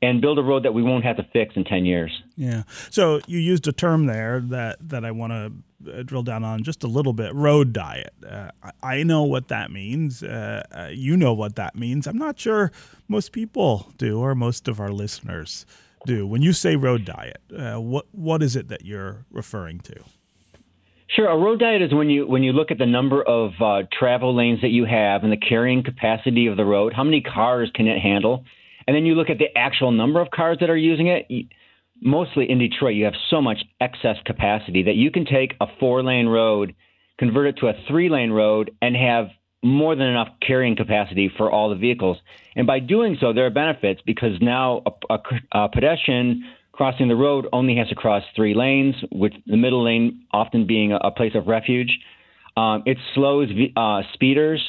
and 0.02 0.22
build 0.22 0.38
a 0.40 0.44
road 0.44 0.64
that 0.64 0.74
we 0.74 0.84
won't 0.84 1.04
have 1.04 1.18
to 1.18 1.28
fix 1.34 1.56
in 1.56 1.64
10 1.64 1.86
years. 1.86 2.12
Yeah. 2.36 2.64
So 2.90 3.22
you 3.28 3.40
used 3.40 3.68
a 3.68 3.72
term 3.72 4.06
there 4.06 4.42
that, 4.42 4.78
that 4.90 5.06
I 5.06 5.12
want 5.12 5.32
to 5.34 6.00
uh, 6.00 6.04
drill 6.04 6.24
down 6.24 6.44
on 6.44 6.64
just 6.64 6.84
a 6.84 6.88
little 6.88 7.14
bit 7.14 7.34
road 7.34 7.74
diet. 7.74 8.14
Uh, 8.28 8.52
I 8.84 9.04
know 9.04 9.24
what 9.24 9.48
that 9.50 9.72
means. 9.72 10.24
Uh, 10.24 10.64
uh, 10.72 10.90
you 10.92 11.16
know 11.18 11.34
what 11.34 11.56
that 11.56 11.75
means. 11.75 12.08
I'm 12.08 12.18
not 12.18 12.40
sure 12.40 12.72
most 13.08 13.32
people 13.32 13.94
do 13.98 14.20
or 14.20 14.36
most 14.36 14.68
of 14.68 14.80
our 14.80 14.92
listeners 14.92 15.66
do. 16.06 16.28
When 16.28 16.42
you 16.42 16.54
say 16.54 16.75
road 16.75 17.06
diet, 17.06 17.42
uh, 17.56 17.75
what, 17.75 18.06
what 18.12 18.44
is 18.44 18.56
it 18.56 18.68
that 18.70 18.86
you're 18.86 19.25
referring 19.32 19.80
to? 19.82 19.96
Sure. 21.08 21.30
A 21.30 21.38
road 21.38 21.60
diet 21.60 21.82
is 21.82 21.94
when 21.94 22.10
you 22.10 22.28
when 22.28 22.42
you 22.44 22.52
look 22.52 22.72
at 22.72 22.78
the 22.78 22.86
number 22.86 23.22
of 23.22 23.52
uh, 23.62 23.84
travel 23.98 24.36
lanes 24.36 24.62
that 24.62 24.70
you 24.70 24.86
have 24.86 25.24
and 25.24 25.32
the 25.32 25.38
carrying 25.38 25.84
capacity 25.84 26.48
of 26.48 26.58
the 26.58 26.66
road. 26.66 26.94
How 26.94 27.04
many 27.04 27.22
cars 27.22 27.72
can 27.74 27.88
it 27.88 28.02
handle? 28.02 28.44
And 28.88 28.96
then 28.96 29.06
you 29.06 29.15
look 29.15 29.30
at 29.30 29.38
the 29.38 29.56
actual 29.58 29.92
number 29.92 30.22
of 30.22 30.32
cars 30.32 30.58
that 30.60 30.70
are 30.70 30.77
using 30.77 31.08
it. 31.08 31.27
Mostly 32.01 32.50
in 32.50 32.60
Detroit, 32.60 32.96
you 32.96 33.06
have 33.06 33.13
so 33.30 33.42
much 33.42 33.60
excess 33.80 34.18
capacity 34.25 34.84
that 34.84 34.96
you 34.96 35.12
can 35.12 35.25
take 35.25 35.56
a 35.62 35.68
four 35.80 36.04
lane 36.04 36.27
road, 36.27 36.75
convert 37.18 37.48
it 37.48 37.58
to 37.60 37.68
a 37.68 37.74
three 37.88 38.10
lane 38.10 38.32
road, 38.32 38.72
and 38.82 38.96
have 38.96 39.27
more 39.63 39.96
than 39.96 40.08
enough 40.08 40.27
carrying 40.46 40.75
capacity 40.75 41.32
for 41.36 41.50
all 41.51 41.70
the 41.70 41.75
vehicles. 41.75 42.18
And 42.56 42.68
by 42.68 42.80
doing 42.80 43.18
so, 43.20 43.34
there 43.34 43.46
are 43.48 43.50
benefits 43.50 44.01
because 44.06 44.39
now 44.39 44.84
a, 44.86 45.13
a, 45.13 45.20
a 45.63 45.70
pedestrian 45.70 46.44
crossing 46.72 47.08
the 47.08 47.15
road 47.15 47.48
only 47.54 47.77
has 47.77 47.88
to 47.88 47.96
cross 47.96 48.22
three 48.36 48.54
lanes, 48.54 48.96
with 49.12 49.32
the 49.48 49.58
middle 49.58 49.84
lane 49.84 50.25
often 50.32 50.68
being 50.68 50.92
a, 50.92 50.98
a 50.98 51.12
place 51.12 51.34
of 51.34 51.48
refuge. 51.48 51.98
Um, 52.58 52.84
it 52.86 52.98
slows 53.13 53.50
uh, 53.75 54.01
speeders 54.13 54.62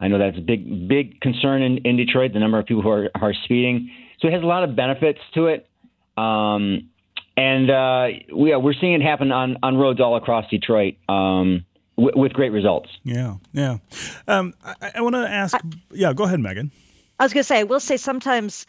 I 0.00 0.08
know 0.08 0.18
that's 0.18 0.38
a 0.38 0.40
big, 0.40 0.88
big 0.88 1.20
concern 1.20 1.62
in, 1.62 1.78
in 1.78 1.96
Detroit, 1.96 2.32
the 2.32 2.38
number 2.38 2.58
of 2.58 2.66
people 2.66 2.82
who 2.82 2.90
are, 2.90 3.10
are 3.20 3.34
speeding. 3.44 3.90
So 4.20 4.28
it 4.28 4.32
has 4.32 4.42
a 4.42 4.46
lot 4.46 4.64
of 4.64 4.74
benefits 4.74 5.20
to 5.34 5.46
it. 5.46 5.68
Um, 6.16 6.88
and 7.36 7.70
uh, 7.70 8.08
we, 8.34 8.54
we're 8.56 8.74
seeing 8.74 8.94
it 8.94 9.02
happen 9.02 9.32
on, 9.32 9.56
on 9.62 9.76
roads 9.76 10.00
all 10.00 10.16
across 10.16 10.48
Detroit 10.50 10.94
um, 11.08 11.64
w- 11.96 12.18
with 12.18 12.32
great 12.32 12.50
results. 12.50 12.90
Yeah, 13.04 13.36
yeah. 13.52 13.78
Um, 14.28 14.54
I, 14.64 14.92
I 14.96 15.00
want 15.00 15.14
to 15.14 15.28
ask, 15.28 15.54
I, 15.54 15.60
yeah, 15.92 16.12
go 16.12 16.24
ahead, 16.24 16.40
Megan. 16.40 16.70
I 17.18 17.24
was 17.24 17.32
going 17.32 17.42
to 17.42 17.46
say, 17.46 17.60
I 17.60 17.64
will 17.64 17.80
say 17.80 17.96
sometimes 17.96 18.66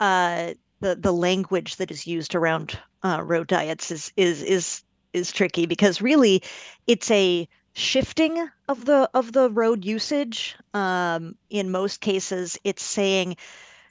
uh, 0.00 0.54
the 0.80 0.96
the 0.96 1.12
language 1.12 1.76
that 1.76 1.90
is 1.90 2.06
used 2.06 2.34
around 2.34 2.78
uh, 3.04 3.22
road 3.22 3.46
diets 3.46 3.90
is 3.90 4.12
is 4.16 4.42
is 4.42 4.82
is 5.12 5.32
tricky 5.32 5.66
because 5.66 6.02
really 6.02 6.42
it's 6.86 7.10
a 7.10 7.48
shifting 7.74 8.48
of 8.68 8.84
the 8.84 9.10
of 9.14 9.32
the 9.32 9.50
road 9.50 9.84
usage. 9.84 10.56
Um, 10.72 11.36
in 11.50 11.70
most 11.70 12.00
cases, 12.00 12.58
it's 12.64 12.82
saying 12.82 13.36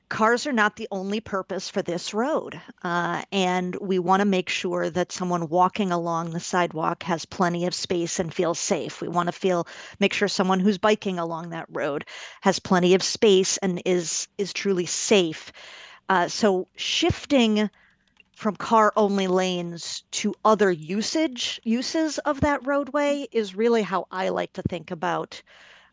cars 0.09 0.45
are 0.45 0.53
not 0.53 0.75
the 0.75 0.87
only 0.91 1.19
purpose 1.19 1.69
for 1.69 1.81
this 1.81 2.13
road. 2.13 2.59
Uh, 2.83 3.23
and 3.31 3.75
we 3.81 3.97
want 3.99 4.21
to 4.21 4.25
make 4.25 4.47
sure 4.47 4.89
that 4.89 5.11
someone 5.11 5.49
walking 5.49 5.91
along 5.91 6.29
the 6.29 6.39
sidewalk 6.39 7.03
has 7.03 7.25
plenty 7.25 7.65
of 7.65 7.73
space 7.73 8.19
and 8.19 8.33
feels 8.33 8.59
safe. 8.59 9.01
We 9.01 9.07
want 9.07 9.27
to 9.27 9.31
feel 9.33 9.67
make 9.99 10.13
sure 10.13 10.27
someone 10.27 10.59
who's 10.59 10.77
biking 10.77 11.19
along 11.19 11.49
that 11.49 11.65
road 11.69 12.05
has 12.41 12.59
plenty 12.59 12.93
of 12.93 13.03
space 13.03 13.57
and 13.57 13.81
is 13.85 14.27
is 14.37 14.53
truly 14.53 14.85
safe. 14.85 15.51
Uh, 16.09 16.27
so 16.27 16.67
shifting 16.75 17.69
from 18.43 18.55
car 18.57 18.91
only 18.97 19.27
lanes 19.27 20.03
to 20.11 20.35
other 20.43 20.69
usage 20.69 21.61
uses 21.63 22.19
of 22.19 22.41
that 22.41 22.59
roadway 22.67 23.25
is 23.31 23.55
really 23.55 23.81
how 23.81 24.05
I 24.11 24.29
like 24.29 24.51
to 24.53 24.61
think 24.63 24.91
about 24.91 25.41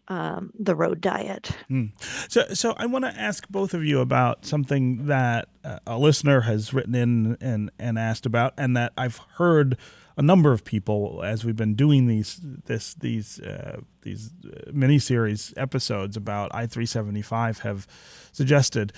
um, 0.08 0.50
the 0.58 0.74
road 0.74 1.00
diet. 1.00 1.52
Mm. 1.70 1.92
So, 2.28 2.44
so 2.52 2.74
I 2.76 2.86
want 2.86 3.04
to 3.04 3.16
ask 3.16 3.48
both 3.48 3.72
of 3.72 3.84
you 3.84 4.00
about 4.00 4.44
something 4.44 5.06
that 5.06 5.48
uh, 5.64 5.78
a 5.86 5.96
listener 5.96 6.40
has 6.40 6.74
written 6.74 6.96
in 6.96 7.36
and 7.40 7.70
and 7.78 7.96
asked 7.96 8.26
about, 8.26 8.54
and 8.58 8.76
that 8.76 8.92
I've 8.98 9.18
heard 9.36 9.78
a 10.16 10.22
number 10.22 10.52
of 10.52 10.64
people 10.64 11.22
as 11.24 11.44
we've 11.44 11.54
been 11.54 11.76
doing 11.76 12.08
these 12.08 12.40
this 12.42 12.94
these 12.94 13.38
uh, 13.38 13.80
these 14.02 14.32
uh, 14.44 14.72
mini 14.72 14.98
series 14.98 15.54
episodes 15.56 16.16
about 16.16 16.50
I 16.52 16.66
three 16.66 16.86
seventy 16.86 17.22
five 17.22 17.60
have 17.60 17.86
suggested 18.32 18.92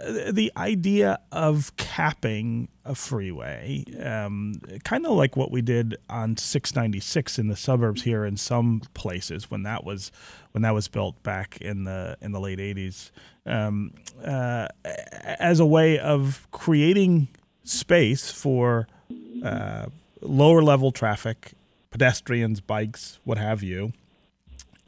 the 0.00 0.50
idea 0.56 1.18
of 1.30 1.76
capping 1.76 2.68
a 2.84 2.94
freeway, 2.94 3.84
um, 4.02 4.54
kind 4.84 5.04
of 5.04 5.12
like 5.12 5.36
what 5.36 5.50
we 5.50 5.60
did 5.60 5.96
on 6.08 6.36
696 6.36 7.38
in 7.38 7.48
the 7.48 7.56
suburbs 7.56 8.02
here 8.02 8.24
in 8.24 8.36
some 8.38 8.82
places 8.94 9.50
when 9.50 9.64
that 9.64 9.84
was 9.84 10.10
when 10.52 10.62
that 10.62 10.72
was 10.74 10.88
built 10.88 11.22
back 11.22 11.58
in 11.60 11.84
the 11.84 12.16
in 12.22 12.32
the 12.32 12.40
late 12.40 12.58
80s, 12.58 13.10
um, 13.44 13.92
uh, 14.24 14.68
as 15.38 15.60
a 15.60 15.66
way 15.66 15.98
of 15.98 16.46
creating 16.50 17.28
space 17.64 18.30
for 18.30 18.88
uh, 19.44 19.86
lower 20.22 20.62
level 20.62 20.90
traffic, 20.90 21.52
pedestrians, 21.90 22.60
bikes, 22.60 23.18
what 23.24 23.36
have 23.36 23.62
you, 23.62 23.92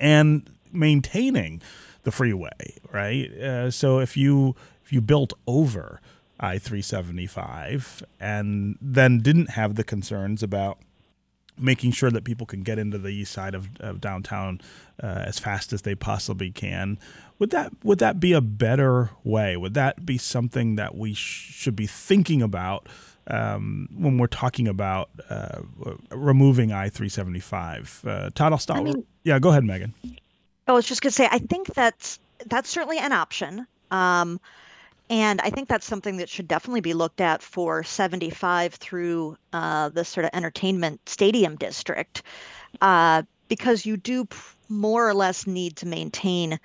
and 0.00 0.48
maintaining 0.72 1.60
the 2.04 2.10
freeway, 2.10 2.78
right? 2.90 3.30
Uh, 3.32 3.70
so 3.70 3.98
if 3.98 4.16
you 4.16 4.54
you 4.94 5.00
built 5.00 5.34
over 5.46 6.00
I 6.40 6.58
375 6.58 8.02
and 8.20 8.78
then 8.80 9.18
didn't 9.18 9.50
have 9.50 9.74
the 9.74 9.84
concerns 9.84 10.42
about 10.42 10.78
making 11.58 11.92
sure 11.92 12.10
that 12.10 12.24
people 12.24 12.46
can 12.46 12.62
get 12.62 12.78
into 12.78 12.98
the 12.98 13.10
east 13.10 13.32
side 13.32 13.54
of, 13.54 13.68
of 13.80 14.00
downtown 14.00 14.60
uh, 15.02 15.06
as 15.26 15.38
fast 15.38 15.72
as 15.72 15.82
they 15.82 15.94
possibly 15.94 16.50
can. 16.50 16.98
Would 17.38 17.50
that 17.50 17.72
would 17.82 17.98
that 17.98 18.20
be 18.20 18.32
a 18.32 18.40
better 18.40 19.10
way? 19.22 19.56
Would 19.56 19.74
that 19.74 20.04
be 20.04 20.18
something 20.18 20.76
that 20.76 20.96
we 20.96 21.14
sh- 21.14 21.52
should 21.52 21.76
be 21.76 21.86
thinking 21.86 22.42
about 22.42 22.88
um, 23.26 23.88
when 23.96 24.18
we're 24.18 24.26
talking 24.26 24.68
about 24.68 25.10
uh, 25.30 25.60
removing 26.10 26.72
I 26.72 26.88
three 26.88 27.08
seventy 27.08 27.40
five? 27.40 28.00
Uh, 28.06 28.30
Todd, 28.34 28.52
I'll 28.52 28.58
start. 28.58 28.80
I 28.80 28.84
mean, 28.84 29.04
yeah, 29.24 29.38
go 29.38 29.50
ahead, 29.50 29.64
Megan. 29.64 29.94
I 30.66 30.72
was 30.72 30.86
just 30.86 31.02
gonna 31.02 31.12
say, 31.12 31.28
I 31.30 31.38
think 31.38 31.74
that's 31.74 32.18
that's 32.46 32.70
certainly 32.70 32.98
an 32.98 33.12
option. 33.12 33.66
Um, 33.90 34.40
and 35.10 35.40
I 35.42 35.50
think 35.50 35.68
that's 35.68 35.86
something 35.86 36.16
that 36.16 36.28
should 36.28 36.48
definitely 36.48 36.80
be 36.80 36.94
looked 36.94 37.20
at 37.20 37.42
for 37.42 37.82
75 37.82 38.74
through 38.74 39.36
uh, 39.52 39.90
the 39.90 40.04
sort 40.04 40.24
of 40.24 40.30
entertainment 40.32 41.06
stadium 41.08 41.56
district, 41.56 42.22
uh, 42.80 43.22
because 43.48 43.84
you 43.84 43.96
do 43.96 44.26
more 44.68 45.06
or 45.06 45.14
less 45.14 45.46
need 45.46 45.76
to 45.76 45.86
maintain 45.86 46.58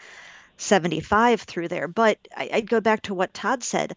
75 0.58 1.42
through 1.42 1.68
there. 1.68 1.88
But 1.88 2.18
I, 2.36 2.50
I'd 2.54 2.70
go 2.70 2.80
back 2.80 3.02
to 3.04 3.14
what 3.14 3.34
Todd 3.34 3.64
said. 3.64 3.94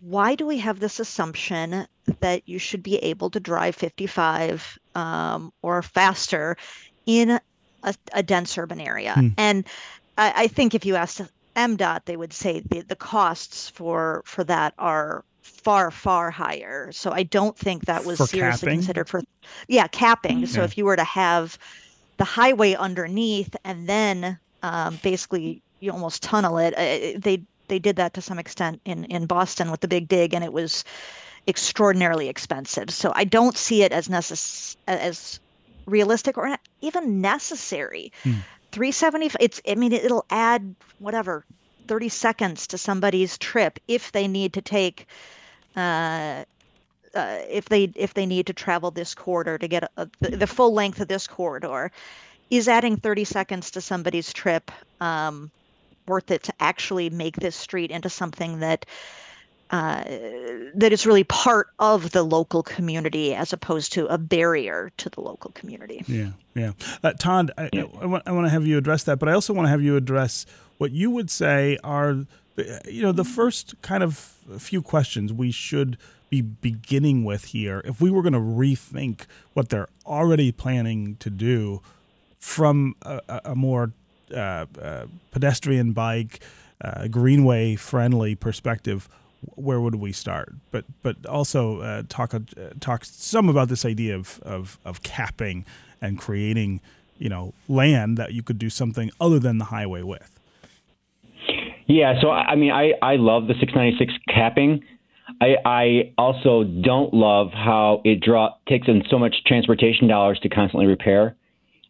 Why 0.00 0.34
do 0.34 0.46
we 0.46 0.58
have 0.58 0.80
this 0.80 1.00
assumption 1.00 1.86
that 2.20 2.42
you 2.46 2.58
should 2.58 2.82
be 2.82 2.96
able 2.98 3.30
to 3.30 3.40
drive 3.40 3.74
55 3.74 4.78
um, 4.94 5.52
or 5.62 5.82
faster 5.82 6.56
in 7.06 7.40
a, 7.82 7.94
a 8.12 8.22
dense 8.22 8.56
urban 8.56 8.80
area? 8.80 9.14
Hmm. 9.14 9.28
And 9.36 9.64
I, 10.16 10.32
I 10.36 10.46
think 10.46 10.74
if 10.74 10.84
you 10.84 10.94
asked 10.96 11.20
MDOT, 11.56 12.04
they 12.04 12.16
would 12.16 12.32
say 12.32 12.60
the, 12.60 12.80
the 12.82 12.96
costs 12.96 13.68
for 13.68 14.22
for 14.24 14.44
that 14.44 14.74
are 14.78 15.24
far 15.42 15.90
far 15.90 16.30
higher. 16.30 16.90
So 16.92 17.10
I 17.12 17.22
don't 17.22 17.56
think 17.56 17.86
that 17.86 18.04
was 18.04 18.18
for 18.18 18.26
seriously 18.26 18.66
capping? 18.66 18.78
considered 18.78 19.08
for 19.08 19.22
yeah 19.68 19.86
capping. 19.86 20.46
So 20.46 20.62
if 20.62 20.76
you 20.78 20.84
were 20.84 20.96
to 20.96 21.04
have 21.04 21.58
the 22.16 22.24
highway 22.24 22.74
underneath 22.74 23.54
and 23.64 23.88
then 23.88 24.38
um, 24.62 24.98
basically 25.02 25.62
you 25.80 25.92
almost 25.92 26.22
tunnel 26.22 26.58
it, 26.58 26.74
uh, 26.74 27.18
they 27.18 27.42
they 27.68 27.78
did 27.78 27.96
that 27.96 28.14
to 28.14 28.20
some 28.20 28.38
extent 28.38 28.80
in 28.84 29.04
in 29.04 29.26
Boston 29.26 29.70
with 29.70 29.80
the 29.80 29.88
Big 29.88 30.08
Dig, 30.08 30.34
and 30.34 30.44
it 30.44 30.52
was 30.52 30.84
extraordinarily 31.46 32.28
expensive. 32.28 32.90
So 32.90 33.12
I 33.14 33.24
don't 33.24 33.56
see 33.56 33.82
it 33.82 33.92
as 33.92 34.08
necess- 34.08 34.76
as 34.86 35.40
realistic 35.86 36.38
or 36.38 36.56
even 36.80 37.20
necessary. 37.20 38.12
Hmm. 38.22 38.32
375 38.74 39.36
it's 39.40 39.60
i 39.68 39.74
mean 39.76 39.92
it'll 39.92 40.26
add 40.30 40.74
whatever 40.98 41.44
30 41.86 42.08
seconds 42.08 42.66
to 42.66 42.76
somebody's 42.76 43.38
trip 43.38 43.78
if 43.86 44.10
they 44.10 44.26
need 44.26 44.52
to 44.52 44.62
take 44.62 45.06
uh, 45.76 46.44
uh, 47.14 47.38
if 47.48 47.68
they 47.68 47.84
if 47.94 48.14
they 48.14 48.26
need 48.26 48.46
to 48.46 48.52
travel 48.52 48.90
this 48.90 49.14
corridor 49.14 49.58
to 49.58 49.68
get 49.68 49.84
a, 49.96 50.08
the, 50.20 50.36
the, 50.36 50.46
full 50.46 50.72
length 50.72 51.00
of 51.00 51.08
this 51.08 51.26
corridor. 51.26 51.90
Is 52.50 52.68
adding 52.68 52.96
30 52.96 53.24
seconds 53.24 53.70
to 53.72 53.80
somebody's 53.80 54.32
trip 54.32 54.70
um, 55.00 55.50
worth 56.06 56.30
it 56.30 56.42
to 56.44 56.52
actually 56.60 57.10
make 57.10 57.36
this 57.36 57.56
street 57.56 57.90
into 57.90 58.10
something 58.10 58.60
that 58.60 58.84
uh, 59.70 60.04
that 60.74 60.92
is 60.92 61.06
really 61.06 61.24
part 61.24 61.68
of 61.78 62.12
the 62.12 62.22
local 62.22 62.62
community 62.62 63.34
as 63.34 63.52
opposed 63.52 63.92
to 63.92 64.06
a 64.06 64.18
barrier 64.18 64.92
to 64.98 65.08
the 65.08 65.20
local 65.20 65.50
community. 65.52 66.04
Yeah, 66.06 66.30
yeah. 66.54 66.72
Uh, 67.02 67.12
Todd, 67.12 67.50
I, 67.56 67.70
I, 67.72 67.84
I, 68.00 68.06
want, 68.06 68.22
I 68.26 68.32
want 68.32 68.46
to 68.46 68.50
have 68.50 68.66
you 68.66 68.78
address 68.78 69.04
that, 69.04 69.18
but 69.18 69.28
I 69.28 69.32
also 69.32 69.52
want 69.52 69.66
to 69.66 69.70
have 69.70 69.82
you 69.82 69.96
address 69.96 70.46
what 70.78 70.92
you 70.92 71.10
would 71.10 71.30
say 71.30 71.78
are, 71.82 72.26
you 72.86 73.02
know, 73.02 73.12
the 73.12 73.24
first 73.24 73.80
kind 73.82 74.02
of 74.02 74.16
few 74.58 74.82
questions 74.82 75.32
we 75.32 75.50
should 75.50 75.96
be 76.30 76.40
beginning 76.40 77.24
with 77.24 77.46
here 77.46 77.80
if 77.84 78.00
we 78.00 78.10
were 78.10 78.22
going 78.22 78.32
to 78.32 78.38
rethink 78.38 79.22
what 79.52 79.68
they're 79.68 79.88
already 80.04 80.50
planning 80.50 81.16
to 81.16 81.30
do 81.30 81.80
from 82.38 82.94
a, 83.02 83.40
a 83.46 83.54
more 83.54 83.92
uh, 84.32 84.66
uh, 84.80 85.06
pedestrian 85.30 85.92
bike, 85.92 86.40
uh, 86.80 87.06
greenway 87.08 87.76
friendly 87.76 88.34
perspective 88.34 89.08
where 89.54 89.80
would 89.80 89.96
we 89.96 90.12
start? 90.12 90.54
But 90.70 90.84
but 91.02 91.24
also 91.26 91.80
uh, 91.80 92.02
talk 92.08 92.34
uh, 92.34 92.40
talk 92.80 93.04
some 93.04 93.48
about 93.48 93.68
this 93.68 93.84
idea 93.84 94.14
of, 94.14 94.40
of 94.42 94.78
of 94.84 95.02
capping 95.02 95.64
and 96.00 96.18
creating 96.18 96.80
you 97.18 97.28
know 97.28 97.54
land 97.68 98.18
that 98.18 98.32
you 98.32 98.42
could 98.42 98.58
do 98.58 98.70
something 98.70 99.10
other 99.20 99.38
than 99.38 99.58
the 99.58 99.66
highway 99.66 100.02
with. 100.02 100.38
Yeah, 101.86 102.20
so 102.20 102.30
I 102.30 102.54
mean, 102.54 102.72
I 102.72 102.92
I 103.02 103.16
love 103.16 103.46
the 103.46 103.54
696 103.60 104.12
capping. 104.28 104.82
I 105.40 105.56
I 105.64 106.12
also 106.16 106.64
don't 106.64 107.12
love 107.12 107.52
how 107.52 108.00
it 108.04 108.20
draw 108.20 108.54
takes 108.68 108.88
in 108.88 109.02
so 109.10 109.18
much 109.18 109.36
transportation 109.46 110.08
dollars 110.08 110.38
to 110.42 110.48
constantly 110.48 110.86
repair. 110.86 111.36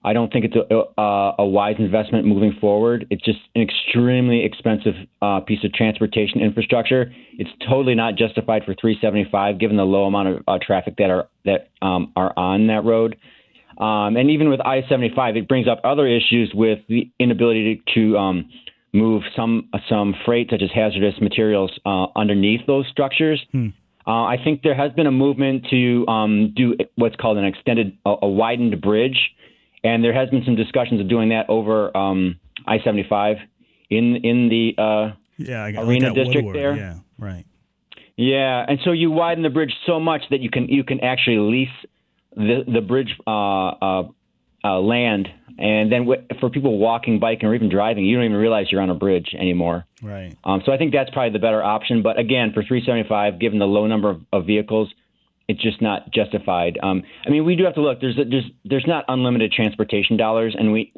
I 0.04 0.12
don't 0.12 0.30
think 0.30 0.44
it's 0.44 0.54
a, 0.54 1.00
a, 1.00 1.34
a 1.38 1.46
wise 1.46 1.76
investment 1.78 2.26
moving 2.26 2.54
forward. 2.60 3.06
It's 3.08 3.24
just 3.24 3.38
an 3.54 3.62
extremely 3.62 4.44
expensive 4.44 4.94
uh, 5.22 5.40
piece 5.40 5.64
of 5.64 5.72
transportation 5.72 6.42
infrastructure. 6.42 7.10
It's 7.38 7.50
totally 7.66 7.94
not 7.94 8.16
justified 8.16 8.64
for 8.64 8.74
375, 8.74 9.58
given 9.58 9.78
the 9.78 9.84
low 9.84 10.04
amount 10.04 10.28
of 10.28 10.42
uh, 10.46 10.58
traffic 10.64 10.96
that 10.98 11.10
are 11.10 11.28
that 11.46 11.70
um, 11.80 12.12
are 12.16 12.34
on 12.36 12.66
that 12.66 12.84
road. 12.84 13.16
Um, 13.78 14.16
and 14.16 14.30
even 14.30 14.50
with 14.50 14.60
I-75, 14.60 15.36
it 15.36 15.48
brings 15.48 15.66
up 15.66 15.80
other 15.82 16.06
issues 16.06 16.52
with 16.54 16.78
the 16.88 17.10
inability 17.18 17.82
to, 17.94 17.94
to 18.12 18.18
um, 18.18 18.50
move 18.92 19.22
some 19.34 19.70
some 19.88 20.14
freight, 20.26 20.48
such 20.50 20.62
as 20.62 20.70
hazardous 20.72 21.14
materials, 21.20 21.72
uh, 21.86 22.06
underneath 22.14 22.60
those 22.66 22.86
structures. 22.90 23.42
Hmm. 23.52 23.68
Uh, 24.06 24.24
I 24.24 24.36
think 24.42 24.60
there 24.62 24.74
has 24.74 24.92
been 24.92 25.06
a 25.06 25.10
movement 25.10 25.66
to 25.70 26.06
um, 26.08 26.52
do 26.54 26.76
what's 26.96 27.16
called 27.16 27.38
an 27.38 27.46
extended, 27.46 27.96
a, 28.04 28.14
a 28.20 28.28
widened 28.28 28.78
bridge 28.82 29.16
and 29.84 30.02
there 30.02 30.14
has 30.14 30.30
been 30.30 30.42
some 30.44 30.56
discussions 30.56 31.00
of 31.00 31.08
doing 31.08 31.28
that 31.28 31.48
over 31.48 31.94
um, 31.96 32.40
I-75 32.66 33.36
in 33.90 34.16
in 34.16 34.48
the 34.48 34.74
uh, 34.82 35.12
yeah, 35.36 35.66
arena 35.80 36.06
like 36.06 36.14
district 36.14 36.46
Woodward. 36.46 36.56
there. 36.56 36.76
Yeah, 36.76 36.94
right. 37.18 37.44
Yeah, 38.16 38.64
and 38.68 38.78
so 38.84 38.92
you 38.92 39.10
widen 39.10 39.42
the 39.42 39.50
bridge 39.50 39.74
so 39.86 40.00
much 40.00 40.22
that 40.30 40.40
you 40.40 40.50
can 40.50 40.68
you 40.68 40.84
can 40.84 41.00
actually 41.00 41.38
lease 41.38 41.68
the 42.36 42.64
the 42.66 42.80
bridge 42.80 43.14
uh, 43.26 43.30
uh, 43.30 44.08
uh, 44.64 44.80
land, 44.80 45.28
and 45.58 45.90
then 45.92 46.06
w- 46.06 46.22
for 46.40 46.48
people 46.48 46.78
walking, 46.78 47.18
biking, 47.18 47.48
or 47.48 47.54
even 47.54 47.68
driving, 47.68 48.04
you 48.04 48.16
don't 48.16 48.24
even 48.24 48.36
realize 48.36 48.66
you're 48.70 48.80
on 48.80 48.90
a 48.90 48.94
bridge 48.94 49.34
anymore. 49.38 49.84
Right. 50.02 50.34
Um, 50.44 50.62
so 50.64 50.72
I 50.72 50.78
think 50.78 50.92
that's 50.92 51.10
probably 51.10 51.32
the 51.32 51.40
better 51.40 51.62
option. 51.62 52.02
But 52.02 52.18
again, 52.18 52.52
for 52.54 52.62
375, 52.62 53.40
given 53.40 53.58
the 53.58 53.66
low 53.66 53.86
number 53.86 54.10
of, 54.10 54.22
of 54.32 54.46
vehicles, 54.46 54.88
it's 55.48 55.62
just 55.62 55.82
not 55.82 56.10
justified. 56.12 56.78
Um, 56.82 57.02
I 57.26 57.30
mean, 57.30 57.44
we 57.44 57.56
do 57.56 57.64
have 57.64 57.74
to 57.74 57.82
look. 57.82 58.00
There's 58.00 58.18
a, 58.18 58.24
there's 58.24 58.50
there's 58.64 58.86
not 58.86 59.04
unlimited 59.08 59.52
transportation 59.52 60.16
dollars, 60.16 60.54
and 60.58 60.72
we 60.72 60.92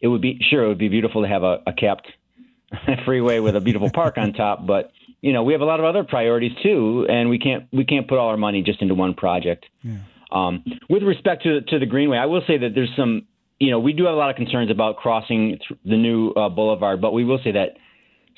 it 0.00 0.08
would 0.08 0.20
be 0.20 0.38
sure 0.48 0.64
it 0.64 0.68
would 0.68 0.78
be 0.78 0.88
beautiful 0.88 1.22
to 1.22 1.28
have 1.28 1.42
a, 1.42 1.62
a 1.66 1.72
capped 1.72 2.08
freeway 3.04 3.40
with 3.40 3.56
a 3.56 3.60
beautiful 3.60 3.90
park 3.90 4.16
on 4.18 4.32
top, 4.32 4.66
but 4.66 4.92
you 5.20 5.32
know, 5.32 5.42
we 5.42 5.52
have 5.52 5.60
a 5.60 5.66
lot 5.66 5.80
of 5.80 5.86
other 5.86 6.04
priorities 6.04 6.52
too, 6.62 7.06
and 7.08 7.28
we 7.28 7.38
can't 7.38 7.66
we 7.72 7.84
can't 7.84 8.08
put 8.08 8.18
all 8.18 8.28
our 8.28 8.36
money 8.36 8.62
just 8.62 8.80
into 8.80 8.94
one 8.94 9.14
project. 9.14 9.66
Yeah. 9.82 9.98
Um, 10.32 10.64
with 10.88 11.02
respect 11.02 11.42
to 11.42 11.60
to 11.62 11.78
the 11.78 11.86
Greenway, 11.86 12.16
I 12.16 12.26
will 12.26 12.42
say 12.46 12.58
that 12.58 12.74
there's 12.74 12.90
some, 12.96 13.26
you 13.58 13.70
know, 13.70 13.80
we 13.80 13.92
do 13.92 14.04
have 14.04 14.14
a 14.14 14.16
lot 14.16 14.30
of 14.30 14.36
concerns 14.36 14.70
about 14.70 14.96
crossing 14.96 15.58
the 15.84 15.96
new 15.96 16.30
uh, 16.30 16.48
boulevard, 16.48 17.00
but 17.00 17.12
we 17.12 17.24
will 17.24 17.40
say 17.44 17.52
that 17.52 17.76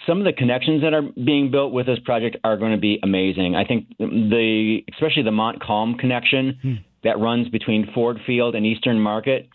some 0.07 0.19
of 0.19 0.25
the 0.25 0.33
connections 0.33 0.83
that 0.83 0.95
are 0.95 1.03
being 1.03 1.51
built 1.51 1.73
with 1.73 1.87
this 1.87 1.99
project 2.01 2.37
are 2.45 2.57
going 2.57 2.73
to 2.73 2.79
be 2.79 2.99
amazing. 3.03 3.55
I 3.55 3.65
think 3.65 3.89
the 3.99 4.81
especially 4.93 5.23
the 5.23 5.33
Montcalm 5.33 5.97
connection 5.97 6.59
hmm. 6.61 6.75
that 7.05 7.19
runs 7.19 7.49
between 7.49 7.91
Ford 7.95 8.19
Field 8.27 8.55
and 8.55 8.67
Eastern 8.67 8.99
Market, 8.99 9.49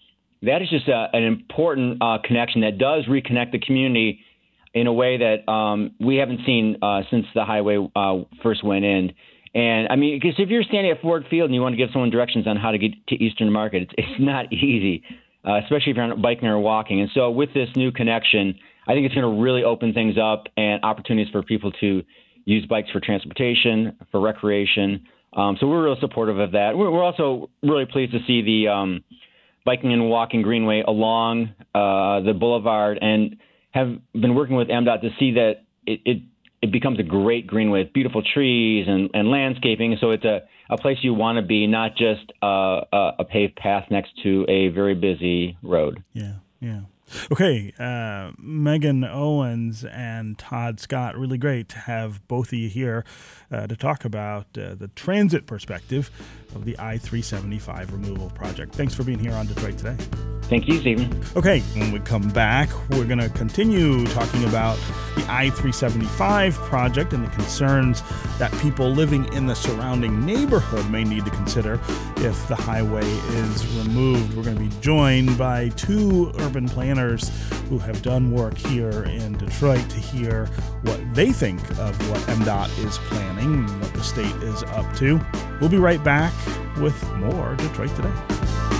that 0.43 0.61
is 0.61 0.69
just 0.69 0.87
a, 0.87 1.07
an 1.13 1.23
important 1.23 2.01
uh, 2.01 2.19
connection 2.23 2.61
that 2.61 2.77
does 2.77 3.05
reconnect 3.05 3.51
the 3.51 3.59
community 3.59 4.21
in 4.73 4.87
a 4.87 4.93
way 4.93 5.17
that 5.17 5.51
um, 5.51 5.91
we 5.99 6.17
haven't 6.17 6.41
seen 6.45 6.77
uh, 6.81 7.01
since 7.09 7.25
the 7.33 7.43
highway 7.43 7.77
uh, 7.95 8.17
first 8.43 8.63
went 8.63 8.85
in. 8.85 9.13
And 9.55 9.87
I 9.89 9.95
mean, 9.95 10.19
because 10.21 10.35
if 10.37 10.49
you're 10.49 10.63
standing 10.63 10.91
at 10.91 11.01
Ford 11.01 11.25
Field 11.29 11.45
and 11.45 11.55
you 11.55 11.61
want 11.61 11.73
to 11.73 11.77
give 11.77 11.89
someone 11.91 12.11
directions 12.11 12.45
on 12.47 12.57
how 12.57 12.71
to 12.71 12.77
get 12.77 12.91
to 13.07 13.15
Eastern 13.15 13.51
Market, 13.51 13.83
it's, 13.83 13.93
it's 13.97 14.19
not 14.19 14.51
easy, 14.53 15.03
uh, 15.45 15.59
especially 15.63 15.91
if 15.91 15.97
you're 15.97 16.15
biking 16.15 16.47
or 16.47 16.59
walking. 16.59 17.01
And 17.01 17.09
so 17.13 17.31
with 17.31 17.53
this 17.53 17.69
new 17.75 17.91
connection, 17.91 18.59
I 18.87 18.93
think 18.93 19.05
it's 19.05 19.15
going 19.15 19.35
to 19.35 19.41
really 19.41 19.63
open 19.63 19.93
things 19.93 20.15
up 20.17 20.45
and 20.55 20.83
opportunities 20.83 21.31
for 21.31 21.43
people 21.43 21.71
to 21.81 22.03
use 22.45 22.65
bikes 22.65 22.89
for 22.91 23.01
transportation, 23.01 23.97
for 24.11 24.21
recreation. 24.21 25.05
Um, 25.33 25.57
so 25.59 25.67
we're 25.67 25.83
real 25.83 25.97
supportive 25.99 26.39
of 26.39 26.53
that. 26.53 26.77
We're, 26.77 26.89
we're 26.89 27.03
also 27.03 27.49
really 27.61 27.85
pleased 27.85 28.13
to 28.13 28.19
see 28.25 28.41
the 28.41 28.71
um, 28.71 29.03
biking 29.65 29.91
and 29.91 30.09
walking 30.09 30.41
greenway 30.41 30.81
along 30.87 31.49
uh, 31.75 32.21
the 32.21 32.33
boulevard 32.33 32.97
and 33.01 33.35
have 33.71 33.97
been 34.13 34.33
working 34.33 34.55
with 34.55 34.69
MDOT 34.69 35.01
to 35.01 35.09
see 35.19 35.33
that 35.33 35.65
it, 35.85 35.99
it, 36.05 36.21
it 36.61 36.71
becomes 36.71 36.99
a 36.99 37.03
great 37.03 37.45
greenway 37.45 37.83
with 37.83 37.93
beautiful 37.93 38.23
trees 38.23 38.85
and, 38.87 39.09
and 39.13 39.29
landscaping. 39.29 39.97
So 39.99 40.11
it's 40.11 40.23
a, 40.23 40.43
a 40.69 40.77
place 40.77 40.97
you 41.01 41.13
want 41.13 41.37
to 41.37 41.41
be, 41.41 41.67
not 41.67 41.97
just 41.97 42.31
uh, 42.41 42.81
a, 42.91 43.11
a 43.19 43.25
paved 43.25 43.57
path 43.57 43.85
next 43.91 44.11
to 44.23 44.45
a 44.47 44.69
very 44.69 44.95
busy 44.95 45.57
road. 45.61 46.01
Yeah, 46.13 46.35
yeah. 46.61 46.81
Okay, 47.31 47.73
uh, 47.79 48.31
Megan 48.37 49.03
Owens 49.03 49.85
and 49.85 50.37
Todd 50.37 50.79
Scott, 50.79 51.17
really 51.17 51.37
great 51.37 51.69
to 51.69 51.79
have 51.79 52.25
both 52.27 52.47
of 52.47 52.53
you 52.59 52.69
here 52.69 53.05
uh, 53.51 53.67
to 53.67 53.75
talk 53.75 54.03
about 54.03 54.45
uh, 54.57 54.75
the 54.75 54.89
transit 54.95 55.45
perspective 55.45 56.11
of 56.53 56.65
the 56.65 56.75
I 56.77 56.97
375 56.97 57.93
removal 57.93 58.29
project. 58.31 58.75
Thanks 58.75 58.93
for 58.93 59.03
being 59.03 59.19
here 59.19 59.33
on 59.33 59.47
Detroit 59.47 59.77
Today. 59.77 60.36
Thank 60.47 60.67
you, 60.69 60.79
Stephen. 60.79 61.21
Okay, 61.35 61.59
when 61.75 61.91
we 61.91 61.99
come 61.99 62.29
back, 62.29 62.69
we're 62.91 63.05
going 63.05 63.19
to 63.19 63.27
continue 63.29 64.05
talking 64.07 64.45
about 64.45 64.77
the 65.15 65.25
I 65.27 65.49
375 65.49 66.55
project 66.55 67.11
and 67.11 67.25
the 67.25 67.29
concerns 67.31 68.01
that 68.39 68.49
people 68.61 68.89
living 68.89 69.31
in 69.33 69.45
the 69.45 69.55
surrounding 69.55 70.25
neighborhood 70.25 70.89
may 70.89 71.03
need 71.03 71.25
to 71.25 71.31
consider 71.31 71.81
if 72.17 72.47
the 72.47 72.55
highway 72.55 73.03
is 73.03 73.67
removed. 73.75 74.37
We're 74.37 74.43
going 74.43 74.55
to 74.55 74.63
be 74.63 74.81
joined 74.81 75.37
by 75.37 75.67
two 75.69 76.31
urban 76.39 76.69
planners 76.69 77.29
who 77.67 77.77
have 77.79 78.01
done 78.01 78.31
work 78.31 78.57
here 78.57 79.03
in 79.03 79.37
Detroit 79.37 79.89
to 79.89 79.97
hear 79.97 80.45
what 80.83 81.13
they 81.13 81.33
think 81.33 81.59
of 81.71 82.09
what 82.09 82.21
MDOT 82.21 82.85
is 82.85 82.97
planning, 83.09 83.65
what 83.81 83.93
the 83.93 84.03
state 84.03 84.35
is 84.43 84.63
up 84.63 84.95
to. 84.95 85.19
We'll 85.59 85.69
be 85.69 85.77
right 85.77 86.01
back 86.05 86.33
with 86.77 86.95
more 87.15 87.55
Detroit 87.55 87.93
Today. 87.97 88.76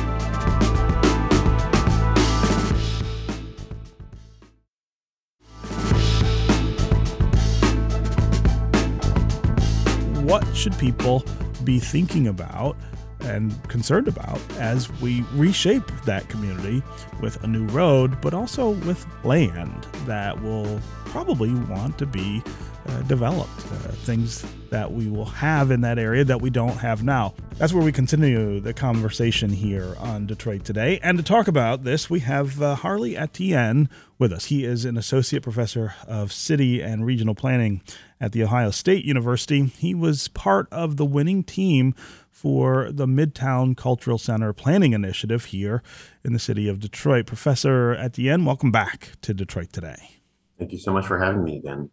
What 10.28 10.46
should 10.54 10.78
people 10.78 11.24
be 11.64 11.80
thinking 11.80 12.28
about 12.28 12.76
and 13.22 13.64
concerned 13.70 14.10
about 14.10 14.42
as 14.58 14.92
we 15.00 15.22
reshape 15.32 15.88
that 16.04 16.28
community 16.28 16.84
with 17.22 17.42
a 17.46 17.48
new 17.48 17.66
road, 17.68 18.20
but 18.20 18.34
also 18.34 18.72
with 18.72 19.06
land 19.24 19.88
that 20.06 20.44
will 20.44 20.82
probably 21.06 21.54
want 21.54 21.98
to 22.00 22.06
be 22.06 22.44
uh, 22.88 23.02
developed, 23.04 23.66
uh, 23.72 23.92
things 24.04 24.46
that 24.70 24.92
we 24.92 25.10
will 25.10 25.26
have 25.26 25.72
in 25.72 25.82
that 25.82 25.98
area 25.98 26.24
that 26.24 26.42
we 26.42 26.50
don't 26.50 26.78
have 26.78 27.04
now. 27.04 27.34
That's 27.56 27.74
where 27.74 27.84
we 27.84 27.92
continue 27.92 28.60
the 28.60 28.74
conversation 28.74 29.50
here 29.50 29.96
on 30.00 30.26
Detroit 30.26 30.64
Today. 30.64 31.00
And 31.02 31.18
to 31.18 31.24
talk 31.24 31.48
about 31.48 31.84
this, 31.84 32.10
we 32.10 32.20
have 32.22 32.62
uh, 32.62 32.76
Harley 32.76 33.18
Etienne 33.18 33.90
with 34.18 34.32
us. 34.32 34.46
He 34.46 34.66
is 34.66 34.86
an 34.86 34.98
associate 34.98 35.44
professor 35.44 35.96
of 36.08 36.32
city 36.32 36.82
and 36.82 37.06
regional 37.06 37.36
planning 37.36 37.82
at 38.20 38.32
The 38.32 38.44
Ohio 38.44 38.72
State 38.72 39.06
University. 39.06 39.66
He 39.66 39.94
was 39.94 40.28
part 40.30 40.68
of 40.72 40.98
the 40.98 41.06
winning 41.06 41.44
team 41.44 41.94
for 42.30 42.92
the 42.92 43.08
Midtown 43.08 43.76
Cultural 43.76 44.20
Center 44.20 44.54
Planning 44.54 44.94
Initiative 44.94 45.46
here 45.46 45.82
in 46.24 46.34
the 46.34 46.40
city 46.40 46.68
of 46.68 46.80
Detroit. 46.80 47.26
Professor 47.26 47.96
Etienne, 47.96 48.46
welcome 48.46 48.72
back 48.72 49.14
to 49.22 49.34
Detroit 49.34 49.74
Today. 49.74 50.20
Thank 50.60 50.72
you 50.72 50.78
so 50.78 50.94
much 50.94 51.08
for 51.08 51.18
having 51.18 51.44
me 51.44 51.58
again. 51.58 51.90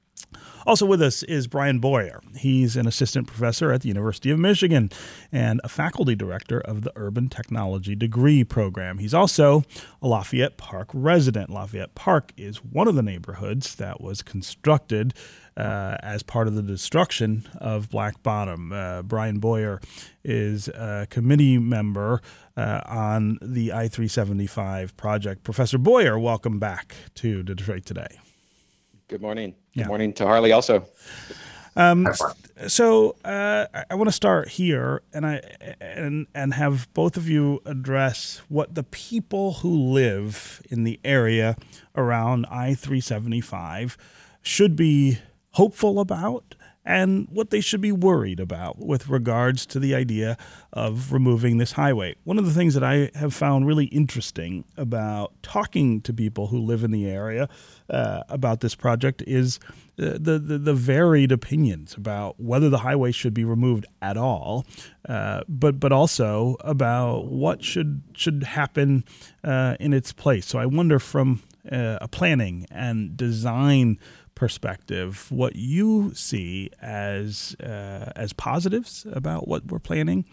Also 0.66 0.86
with 0.86 1.02
us 1.02 1.22
is 1.24 1.46
Bryan 1.46 1.78
Boyer. 1.78 2.20
He's 2.36 2.76
an 2.76 2.86
assistant 2.86 3.26
professor 3.26 3.70
at 3.70 3.82
the 3.82 3.88
University 3.88 4.30
of 4.30 4.38
Michigan 4.38 4.90
and 5.30 5.60
a 5.62 5.68
faculty 5.68 6.14
director 6.14 6.60
of 6.60 6.82
the 6.82 6.92
Urban 6.96 7.28
Technology 7.28 7.94
Degree 7.94 8.44
Program. 8.44 8.98
He's 8.98 9.14
also 9.14 9.64
a 10.00 10.08
Lafayette 10.08 10.56
Park 10.56 10.88
resident. 10.94 11.50
Lafayette 11.50 11.94
Park 11.94 12.32
is 12.36 12.64
one 12.64 12.88
of 12.88 12.94
the 12.94 13.02
neighborhoods 13.02 13.74
that 13.76 14.00
was 14.00 14.22
constructed 14.22 15.12
uh, 15.56 15.96
as 16.02 16.22
part 16.22 16.48
of 16.48 16.54
the 16.54 16.62
destruction 16.62 17.46
of 17.58 17.90
Black 17.90 18.22
Bottom. 18.22 18.72
Uh, 18.72 19.02
Bryan 19.02 19.38
Boyer 19.38 19.80
is 20.24 20.68
a 20.68 21.06
committee 21.10 21.58
member 21.58 22.20
uh, 22.56 22.80
on 22.86 23.38
the 23.40 23.72
I 23.72 23.88
375 23.88 24.96
project. 24.96 25.44
Professor 25.44 25.78
Boyer, 25.78 26.18
welcome 26.18 26.58
back 26.58 26.94
to 27.16 27.42
Detroit 27.42 27.84
Today. 27.84 28.18
Good 29.14 29.22
morning. 29.22 29.54
Good 29.76 29.86
morning 29.86 30.12
to 30.14 30.26
Harley 30.26 30.50
also. 30.50 30.88
Um, 31.76 32.08
so 32.66 33.14
uh, 33.24 33.66
I 33.88 33.94
want 33.94 34.08
to 34.08 34.12
start 34.12 34.48
here, 34.48 35.02
and 35.12 35.24
I 35.24 35.40
and 35.80 36.26
and 36.34 36.52
have 36.52 36.92
both 36.94 37.16
of 37.16 37.28
you 37.28 37.62
address 37.64 38.42
what 38.48 38.74
the 38.74 38.82
people 38.82 39.52
who 39.52 39.70
live 39.70 40.60
in 40.68 40.82
the 40.82 40.98
area 41.04 41.56
around 41.94 42.46
I 42.46 42.74
three 42.74 43.00
seventy 43.00 43.40
five 43.40 43.96
should 44.42 44.74
be 44.74 45.18
hopeful 45.52 46.00
about, 46.00 46.56
and 46.84 47.26
what 47.30 47.50
they 47.50 47.60
should 47.60 47.80
be 47.80 47.92
worried 47.92 48.40
about 48.40 48.78
with 48.78 49.08
regards 49.08 49.64
to 49.66 49.78
the 49.78 49.94
idea 49.94 50.36
of 50.72 51.12
removing 51.12 51.58
this 51.58 51.72
highway. 51.72 52.14
One 52.24 52.38
of 52.38 52.44
the 52.44 52.52
things 52.52 52.74
that 52.74 52.84
I 52.84 53.10
have 53.14 53.32
found 53.32 53.66
really 53.66 53.86
interesting 53.86 54.64
about 54.76 55.32
talking 55.42 56.00
to 56.02 56.12
people 56.12 56.48
who 56.48 56.58
live 56.58 56.84
in 56.84 56.90
the 56.90 57.06
area 57.08 57.48
uh, 57.88 58.22
about 58.28 58.60
this 58.60 58.74
project 58.74 59.22
is 59.26 59.58
uh, 59.98 60.18
the, 60.18 60.38
the, 60.38 60.58
the 60.58 60.74
varied 60.74 61.32
opinions 61.32 61.94
about 61.94 62.38
whether 62.40 62.68
the 62.68 62.78
highway 62.78 63.12
should 63.12 63.32
be 63.32 63.44
removed 63.44 63.86
at 64.02 64.16
all, 64.16 64.66
uh, 65.08 65.42
but 65.48 65.78
but 65.78 65.92
also 65.92 66.56
about 66.60 67.26
what 67.26 67.62
should 67.62 68.02
should 68.14 68.42
happen 68.42 69.04
uh, 69.44 69.76
in 69.78 69.92
its 69.92 70.12
place. 70.12 70.46
So 70.46 70.58
I 70.58 70.66
wonder 70.66 70.98
from 70.98 71.42
uh, 71.70 71.98
a 72.00 72.08
planning 72.08 72.66
and 72.70 73.16
design 73.16 73.98
perspective, 74.34 75.30
what 75.30 75.56
you 75.56 76.12
see 76.14 76.70
as 76.80 77.56
uh, 77.60 78.12
as 78.16 78.32
positives 78.32 79.06
about 79.12 79.48
what 79.48 79.66
we're 79.66 79.78
planning, 79.78 80.24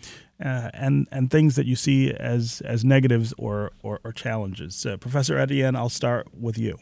uh, 0.44 0.70
and 0.74 1.08
and 1.12 1.30
things 1.32 1.56
that 1.56 1.66
you 1.66 1.76
see 1.76 2.12
as 2.12 2.62
as 2.66 2.84
negatives 2.84 3.34
or 3.38 3.72
or, 3.84 4.00
or 4.04 4.12
challenges. 4.12 4.86
Uh, 4.86 4.98
Professor 4.98 5.38
Etienne, 5.38 5.76
I'll 5.76 5.90
start 5.90 6.28
with 6.34 6.58
you. 6.58 6.78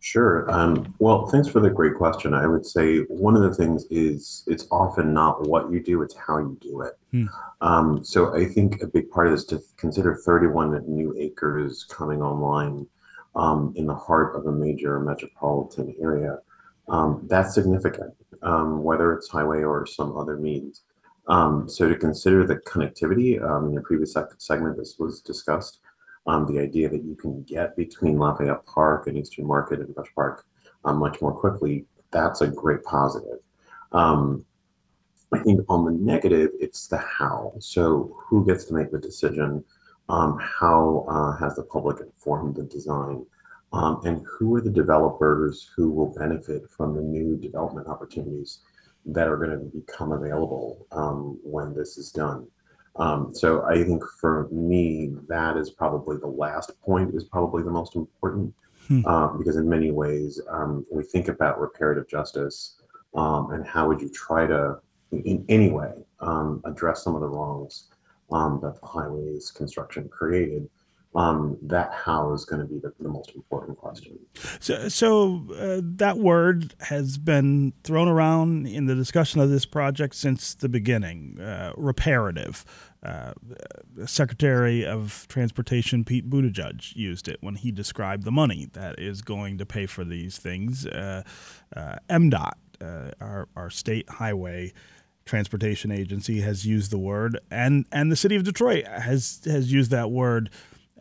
Sure. 0.00 0.48
Um, 0.48 0.94
well, 1.00 1.26
thanks 1.26 1.48
for 1.48 1.58
the 1.58 1.68
great 1.68 1.96
question. 1.96 2.32
I 2.32 2.46
would 2.46 2.64
say 2.64 2.98
one 3.08 3.34
of 3.34 3.42
the 3.42 3.52
things 3.52 3.86
is 3.90 4.44
it's 4.46 4.68
often 4.70 5.12
not 5.12 5.48
what 5.48 5.70
you 5.72 5.82
do; 5.82 6.02
it's 6.02 6.14
how 6.14 6.38
you 6.38 6.56
do 6.60 6.82
it. 6.82 6.92
Hmm. 7.10 7.26
Um, 7.60 8.04
so 8.04 8.32
I 8.36 8.44
think 8.44 8.82
a 8.82 8.86
big 8.86 9.10
part 9.10 9.26
of 9.26 9.32
this 9.32 9.44
to 9.46 9.60
consider 9.76 10.14
31 10.14 10.84
new 10.86 11.12
acres 11.18 11.84
coming 11.90 12.22
online 12.22 12.86
um, 13.36 13.72
in 13.76 13.86
the 13.86 13.94
heart 13.94 14.34
of 14.34 14.46
a 14.46 14.52
major 14.52 14.98
metropolitan 14.98 15.94
area, 16.00 16.38
um, 16.88 17.24
that's 17.28 17.54
significant, 17.54 18.12
um, 18.42 18.82
whether 18.82 19.12
it's 19.12 19.28
highway 19.28 19.62
or 19.62 19.86
some 19.86 20.16
other 20.16 20.36
means. 20.36 20.82
Um, 21.28 21.68
so 21.68 21.88
to 21.88 21.96
consider 21.96 22.46
the 22.46 22.56
connectivity, 22.56 23.42
um, 23.42 23.66
in 23.66 23.74
the 23.74 23.82
previous 23.82 24.16
segment, 24.38 24.76
this 24.76 24.96
was 24.98 25.20
discussed, 25.20 25.80
the 26.26 26.58
idea 26.60 26.88
that 26.88 27.04
you 27.04 27.14
can 27.14 27.42
get 27.44 27.76
between 27.76 28.18
Lafayette 28.18 28.66
Park 28.66 29.06
and 29.06 29.16
Eastern 29.16 29.46
Market 29.46 29.78
and 29.78 29.94
Brush 29.94 30.12
Park 30.14 30.44
much 30.84 31.20
more 31.20 31.32
quickly, 31.32 31.86
that's 32.10 32.40
a 32.40 32.48
great 32.48 32.82
positive. 32.82 33.38
I 35.32 35.38
think 35.40 35.60
on 35.68 35.84
the 35.84 35.90
negative, 35.90 36.50
it's 36.60 36.86
the 36.86 36.98
how. 36.98 37.54
So 37.58 38.16
who 38.26 38.46
gets 38.46 38.64
to 38.66 38.74
make 38.74 38.90
the 38.92 38.98
decision? 38.98 39.64
Um, 40.08 40.38
how 40.40 41.04
uh, 41.08 41.36
has 41.38 41.56
the 41.56 41.62
public 41.62 42.00
informed 42.00 42.56
the 42.56 42.64
design? 42.64 43.24
Um, 43.72 44.00
and 44.04 44.24
who 44.26 44.54
are 44.54 44.60
the 44.60 44.70
developers 44.70 45.70
who 45.76 45.90
will 45.90 46.14
benefit 46.16 46.70
from 46.70 46.94
the 46.94 47.02
new 47.02 47.36
development 47.36 47.88
opportunities 47.88 48.60
that 49.04 49.28
are 49.28 49.36
going 49.36 49.50
to 49.50 49.76
become 49.76 50.12
available 50.12 50.86
um, 50.92 51.38
when 51.42 51.74
this 51.74 51.98
is 51.98 52.10
done? 52.12 52.46
Um, 52.94 53.34
so 53.34 53.64
I 53.64 53.82
think 53.82 54.02
for 54.20 54.48
me, 54.50 55.12
that 55.28 55.56
is 55.56 55.70
probably 55.70 56.16
the 56.16 56.28
last 56.28 56.80
point 56.80 57.14
is 57.14 57.24
probably 57.24 57.62
the 57.62 57.70
most 57.70 57.96
important 57.96 58.54
hmm. 58.86 59.04
uh, 59.04 59.28
because 59.36 59.56
in 59.56 59.68
many 59.68 59.90
ways 59.90 60.40
um, 60.48 60.84
we 60.90 61.02
think 61.02 61.28
about 61.28 61.60
reparative 61.60 62.08
justice 62.08 62.80
um, 63.14 63.50
and 63.50 63.66
how 63.66 63.88
would 63.88 64.00
you 64.00 64.08
try 64.08 64.46
to, 64.46 64.78
in 65.10 65.44
any 65.48 65.70
way, 65.70 65.92
um, 66.20 66.62
address 66.64 67.02
some 67.02 67.14
of 67.14 67.20
the 67.20 67.28
wrongs 67.28 67.88
um, 68.30 68.60
that 68.62 68.80
the 68.80 68.86
highways 68.86 69.50
construction 69.50 70.08
created 70.08 70.68
um, 71.16 71.56
that 71.62 71.92
how 71.92 72.32
is 72.34 72.44
going 72.44 72.60
to 72.60 72.68
be 72.68 72.78
the, 72.78 72.92
the, 73.00 73.08
most 73.08 73.34
important 73.34 73.78
question. 73.78 74.18
So, 74.60 74.88
so 74.88 75.46
uh, 75.58 75.80
that 75.82 76.18
word 76.18 76.74
has 76.80 77.16
been 77.16 77.72
thrown 77.84 78.06
around 78.06 78.66
in 78.66 78.84
the 78.84 78.94
discussion 78.94 79.40
of 79.40 79.48
this 79.48 79.64
project 79.64 80.14
since 80.14 80.54
the 80.54 80.68
beginning. 80.68 81.40
Uh, 81.40 81.72
reparative. 81.76 82.66
Uh, 83.02 83.32
Secretary 84.04 84.84
of 84.84 85.26
Transportation 85.28 86.04
Pete 86.04 86.28
Buttigieg 86.28 86.94
used 86.94 87.28
it 87.28 87.38
when 87.40 87.54
he 87.54 87.72
described 87.72 88.24
the 88.24 88.32
money 88.32 88.68
that 88.74 88.98
is 88.98 89.22
going 89.22 89.56
to 89.56 89.64
pay 89.64 89.86
for 89.86 90.04
these 90.04 90.36
things. 90.36 90.84
Uh, 90.86 91.22
uh, 91.74 91.96
MDOT, 92.10 92.52
uh, 92.82 93.10
our, 93.22 93.48
our 93.56 93.70
state 93.70 94.08
highway 94.10 94.72
transportation 95.26 95.90
agency, 95.90 96.40
has 96.40 96.64
used 96.64 96.90
the 96.90 96.98
word, 96.98 97.38
and 97.50 97.84
and 97.92 98.10
the 98.10 98.16
city 98.16 98.36
of 98.36 98.44
Detroit 98.44 98.86
has 98.86 99.42
has 99.44 99.70
used 99.70 99.90
that 99.90 100.10
word 100.10 100.50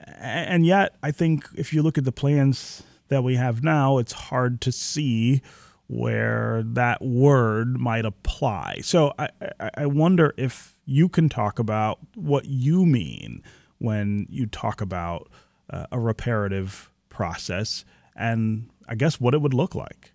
and 0.06 0.66
yet 0.66 0.96
I 1.02 1.12
think 1.12 1.48
if 1.56 1.74
you 1.74 1.82
look 1.82 1.98
at 1.98 2.04
the 2.04 2.12
plans 2.12 2.84
that 3.08 3.24
we 3.24 3.36
have 3.36 3.64
now, 3.64 3.98
it's 3.98 4.14
hard 4.14 4.62
to 4.62 4.72
see 4.72 5.42
where 5.88 6.64
that 6.66 7.02
word 7.02 7.80
might 7.80 8.06
apply. 8.06 8.80
So 8.82 9.14
I, 9.20 9.30
I 9.76 9.86
wonder 9.86 10.34
if 10.38 10.78
you 10.86 11.08
can 11.10 11.30
talk 11.30 11.60
about 11.60 12.00
what 12.16 12.46
you 12.46 12.86
mean 12.86 13.44
when 13.78 14.26
you 14.30 14.48
talk 14.48 14.82
about 14.82 15.30
uh, 15.70 15.86
a 15.92 16.00
reparative 16.00 16.90
process 17.10 17.86
and 18.16 18.70
I 18.88 18.96
guess 18.96 19.20
what 19.20 19.34
it 19.34 19.42
would 19.42 19.54
look 19.54 19.76
like. 19.76 20.14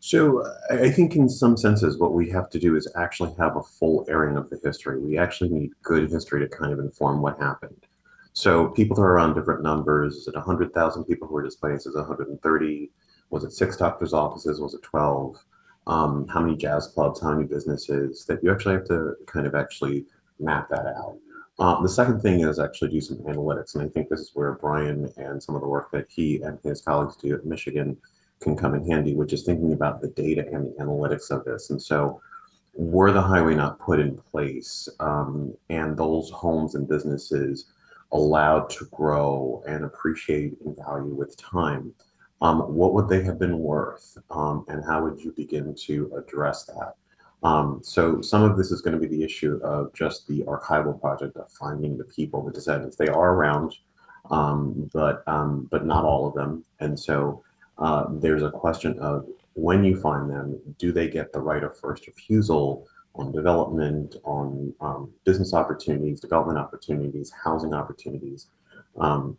So 0.00 0.42
I 0.70 0.90
think 0.90 1.14
in 1.14 1.28
some 1.28 1.58
senses 1.58 1.98
what 1.98 2.14
we 2.14 2.30
have 2.30 2.48
to 2.50 2.58
do 2.58 2.74
is 2.74 2.90
actually 2.96 3.34
have 3.38 3.56
a 3.56 3.62
full 3.62 4.06
airing 4.08 4.38
of 4.38 4.48
the 4.48 4.58
history. 4.64 4.98
We 4.98 5.18
actually 5.18 5.50
need 5.50 5.72
good 5.82 6.10
history 6.10 6.40
to 6.40 6.48
kind 6.48 6.72
of 6.72 6.78
inform 6.78 7.20
what 7.20 7.38
happened. 7.38 7.86
So 8.32 8.68
people 8.68 8.96
throw 8.96 9.04
around 9.04 9.34
different 9.34 9.62
numbers. 9.62 10.16
Is 10.16 10.26
it 10.26 10.34
100,000 10.34 11.04
people 11.04 11.28
who 11.28 11.34
were 11.34 11.42
displaced? 11.42 11.86
Is 11.86 11.94
it 11.94 11.98
130? 11.98 12.90
Was 13.28 13.44
it 13.44 13.52
six 13.52 13.76
doctors' 13.76 14.14
offices? 14.14 14.58
Was 14.58 14.72
it 14.72 14.82
12? 14.82 15.36
Um, 15.86 16.26
how 16.28 16.40
many 16.40 16.56
jazz 16.56 16.86
clubs? 16.86 17.20
How 17.20 17.34
many 17.34 17.46
businesses? 17.46 18.24
That 18.24 18.42
you 18.42 18.50
actually 18.50 18.76
have 18.76 18.86
to 18.86 19.16
kind 19.26 19.46
of 19.46 19.54
actually 19.54 20.06
map 20.38 20.70
that 20.70 20.86
out. 20.86 21.18
Uh, 21.58 21.82
the 21.82 21.88
second 21.88 22.22
thing 22.22 22.40
is 22.40 22.58
actually 22.58 22.90
do 22.90 23.02
some 23.02 23.18
analytics, 23.18 23.74
and 23.74 23.84
I 23.84 23.88
think 23.88 24.08
this 24.08 24.20
is 24.20 24.30
where 24.32 24.54
Bryan 24.54 25.12
and 25.18 25.42
some 25.42 25.54
of 25.54 25.60
the 25.60 25.68
work 25.68 25.90
that 25.90 26.06
he 26.08 26.40
and 26.40 26.58
his 26.64 26.80
colleagues 26.80 27.16
do 27.16 27.34
at 27.34 27.44
Michigan 27.44 27.98
can 28.40 28.56
come 28.56 28.74
in 28.74 28.88
handy, 28.88 29.14
which 29.14 29.32
is 29.32 29.44
thinking 29.44 29.72
about 29.72 30.00
the 30.00 30.08
data 30.08 30.46
and 30.52 30.66
the 30.66 30.82
analytics 30.82 31.30
of 31.30 31.44
this. 31.44 31.70
And 31.70 31.80
so, 31.80 32.20
were 32.74 33.12
the 33.12 33.20
highway 33.20 33.54
not 33.54 33.80
put 33.80 34.00
in 34.00 34.16
place, 34.16 34.88
um, 35.00 35.54
and 35.68 35.96
those 35.96 36.30
homes 36.30 36.74
and 36.76 36.88
businesses 36.88 37.66
allowed 38.12 38.70
to 38.70 38.86
grow 38.86 39.62
and 39.66 39.84
appreciate 39.84 40.56
in 40.64 40.74
value 40.74 41.14
with 41.14 41.36
time, 41.36 41.92
um, 42.42 42.60
what 42.74 42.94
would 42.94 43.08
they 43.08 43.22
have 43.22 43.38
been 43.38 43.58
worth? 43.58 44.16
Um, 44.30 44.64
and 44.68 44.84
how 44.84 45.02
would 45.02 45.20
you 45.20 45.32
begin 45.32 45.74
to 45.86 46.12
address 46.16 46.64
that? 46.64 46.94
Um, 47.42 47.80
so 47.82 48.20
some 48.20 48.42
of 48.42 48.56
this 48.56 48.70
is 48.70 48.80
going 48.80 48.98
to 48.98 49.08
be 49.08 49.14
the 49.14 49.24
issue 49.24 49.60
of 49.62 49.92
just 49.94 50.26
the 50.26 50.40
archival 50.42 50.98
project 51.00 51.36
of 51.36 51.50
finding 51.50 51.96
the 51.96 52.04
people, 52.04 52.42
the 52.42 52.52
descendants. 52.52 52.96
They 52.96 53.08
are 53.08 53.34
around, 53.34 53.76
um, 54.30 54.90
but 54.92 55.22
um, 55.26 55.68
but 55.70 55.86
not 55.86 56.04
all 56.04 56.26
of 56.26 56.34
them. 56.34 56.64
And 56.80 56.98
so 56.98 57.42
uh, 57.80 58.06
there's 58.10 58.42
a 58.42 58.50
question 58.50 58.98
of 58.98 59.26
when 59.54 59.84
you 59.84 60.00
find 60.00 60.30
them, 60.30 60.60
do 60.78 60.92
they 60.92 61.08
get 61.08 61.32
the 61.32 61.40
right 61.40 61.64
of 61.64 61.76
first 61.76 62.06
refusal 62.06 62.86
on 63.14 63.32
development, 63.32 64.16
on 64.24 64.72
um, 64.80 65.10
business 65.24 65.52
opportunities, 65.52 66.20
development 66.20 66.58
opportunities, 66.58 67.32
housing 67.44 67.74
opportunities. 67.74 68.46
Um, 68.98 69.36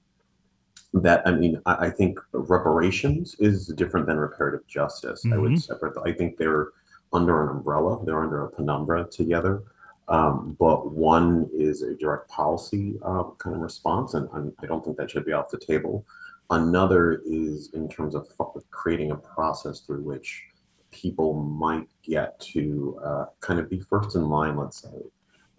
that 0.94 1.26
I 1.26 1.32
mean, 1.32 1.62
I, 1.66 1.88
I, 1.88 1.90
think 1.90 2.20
reparations 2.34 3.36
is 3.40 3.68
different 3.68 4.08
than 4.08 4.18
reparative 4.18 4.68
justice. 4.68 5.24
Mm-hmm. 5.24 5.34
I 5.34 5.38
would 5.38 5.52
mm-hmm. 5.52 5.58
separate. 5.58 5.98
I 6.06 6.12
think 6.12 6.38
they're 6.38 6.70
under 7.14 7.44
an 7.44 7.50
umbrella. 7.58 8.04
They're 8.06 8.22
under 8.22 8.44
a 8.44 8.50
penumbra 8.50 9.08
together. 9.10 9.64
Um, 10.10 10.58
but 10.60 10.92
one 10.92 11.50
is 11.54 11.82
a 11.82 11.96
direct 11.96 12.28
policy 12.30 12.96
uh, 13.04 13.24
kind 13.38 13.56
of 13.56 13.62
response, 13.62 14.16
and, 14.16 14.28
and 14.34 14.52
I 14.62 14.66
don't 14.66 14.84
think 14.84 14.98
that 14.98 15.10
should 15.10 15.26
be 15.26 15.32
off 15.32 15.50
the 15.50 15.58
table. 15.58 16.06
Another 16.52 17.22
is 17.26 17.70
in 17.74 17.88
terms 17.88 18.14
of 18.14 18.28
creating 18.70 19.12
a 19.12 19.16
process 19.16 19.80
through 19.80 20.04
which 20.04 20.44
people 20.92 21.34
might 21.34 21.88
get 22.04 22.38
to 22.40 23.00
uh, 23.04 23.26
kind 23.40 23.60
of 23.60 23.70
be 23.70 23.80
first 23.80 24.16
in 24.16 24.28
line, 24.28 24.58
let's 24.58 24.82
say, 24.82 24.98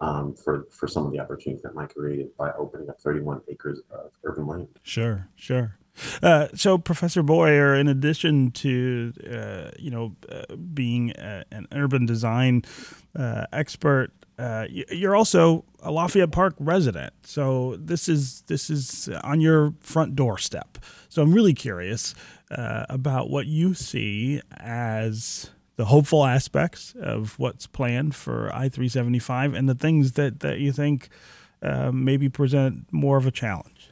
um, 0.01 0.35
for 0.35 0.67
for 0.69 0.87
some 0.87 1.05
of 1.05 1.11
the 1.11 1.19
opportunities 1.19 1.63
that 1.63 1.73
might 1.73 1.89
be 1.89 1.95
created 1.95 2.37
by 2.37 2.51
opening 2.53 2.89
up 2.89 3.01
31 3.01 3.41
acres 3.49 3.81
of 3.89 4.11
urban 4.23 4.45
land. 4.45 4.67
Sure, 4.83 5.27
sure. 5.35 5.77
Uh, 6.21 6.47
so, 6.55 6.77
Professor 6.77 7.23
Boyer, 7.23 7.75
in 7.75 7.87
addition 7.87 8.51
to 8.51 9.13
uh, 9.31 9.71
you 9.79 9.91
know 9.91 10.15
uh, 10.29 10.55
being 10.55 11.11
a, 11.11 11.43
an 11.51 11.67
urban 11.71 12.05
design 12.05 12.63
uh, 13.15 13.45
expert, 13.51 14.11
uh, 14.37 14.65
you're 14.69 15.15
also 15.15 15.63
a 15.81 15.91
Lafayette 15.91 16.31
Park 16.31 16.55
resident. 16.59 17.13
So 17.23 17.75
this 17.77 18.09
is 18.09 18.41
this 18.47 18.69
is 18.69 19.09
on 19.23 19.41
your 19.41 19.73
front 19.79 20.15
doorstep. 20.15 20.77
So 21.09 21.21
I'm 21.21 21.33
really 21.33 21.53
curious 21.53 22.15
uh, 22.51 22.85
about 22.89 23.29
what 23.29 23.45
you 23.45 23.73
see 23.73 24.41
as 24.57 25.51
the 25.75 25.85
hopeful 25.85 26.25
aspects 26.25 26.95
of 26.99 27.37
what's 27.39 27.67
planned 27.67 28.15
for 28.15 28.53
I-375 28.53 29.57
and 29.57 29.67
the 29.67 29.75
things 29.75 30.13
that 30.13 30.39
that 30.41 30.59
you 30.59 30.71
think 30.71 31.09
uh, 31.61 31.91
maybe 31.91 32.29
present 32.29 32.91
more 32.91 33.17
of 33.17 33.27
a 33.27 33.31
challenge. 33.31 33.89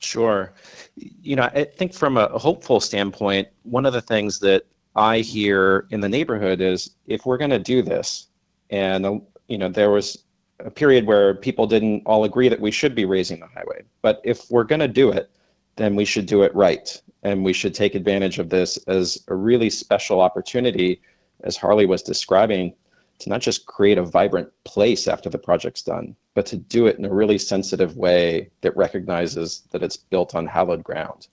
Sure. 0.00 0.52
You 0.96 1.36
know, 1.36 1.44
I 1.54 1.64
think 1.64 1.92
from 1.92 2.16
a 2.16 2.28
hopeful 2.38 2.80
standpoint, 2.80 3.48
one 3.62 3.86
of 3.86 3.92
the 3.92 4.00
things 4.00 4.40
that 4.40 4.64
I 4.94 5.20
hear 5.20 5.86
in 5.90 6.00
the 6.00 6.08
neighborhood 6.08 6.60
is 6.60 6.90
if 7.06 7.26
we're 7.26 7.36
going 7.36 7.50
to 7.50 7.58
do 7.58 7.82
this, 7.82 8.28
and 8.70 9.06
uh, 9.06 9.18
you 9.48 9.58
know 9.58 9.68
there 9.68 9.90
was 9.90 10.24
a 10.60 10.70
period 10.70 11.06
where 11.06 11.34
people 11.34 11.66
didn't 11.66 12.02
all 12.06 12.24
agree 12.24 12.48
that 12.48 12.60
we 12.60 12.70
should 12.70 12.94
be 12.94 13.04
raising 13.04 13.40
the 13.40 13.46
highway. 13.46 13.82
But 14.00 14.22
if 14.24 14.50
we're 14.50 14.64
going 14.64 14.80
to 14.80 14.88
do 14.88 15.10
it 15.10 15.30
then 15.76 15.94
we 15.94 16.04
should 16.04 16.26
do 16.26 16.42
it 16.42 16.54
right. 16.54 17.00
And 17.22 17.44
we 17.44 17.52
should 17.52 17.74
take 17.74 17.94
advantage 17.94 18.38
of 18.38 18.48
this 18.48 18.78
as 18.88 19.22
a 19.28 19.34
really 19.34 19.70
special 19.70 20.20
opportunity 20.20 21.00
as 21.44 21.56
harley 21.56 21.86
was 21.86 22.02
describing 22.02 22.74
to 23.18 23.30
not 23.30 23.40
just 23.40 23.66
create 23.66 23.98
a 23.98 24.02
vibrant 24.02 24.50
place 24.64 25.08
after 25.08 25.28
the 25.28 25.38
project's 25.38 25.82
done 25.82 26.16
but 26.34 26.46
to 26.46 26.56
do 26.56 26.86
it 26.86 26.98
in 26.98 27.04
a 27.04 27.12
really 27.12 27.38
sensitive 27.38 27.96
way 27.96 28.50
that 28.60 28.76
recognizes 28.76 29.62
that 29.70 29.82
it's 29.82 29.96
built 29.96 30.34
on 30.34 30.46
hallowed 30.46 30.82
ground 30.82 31.28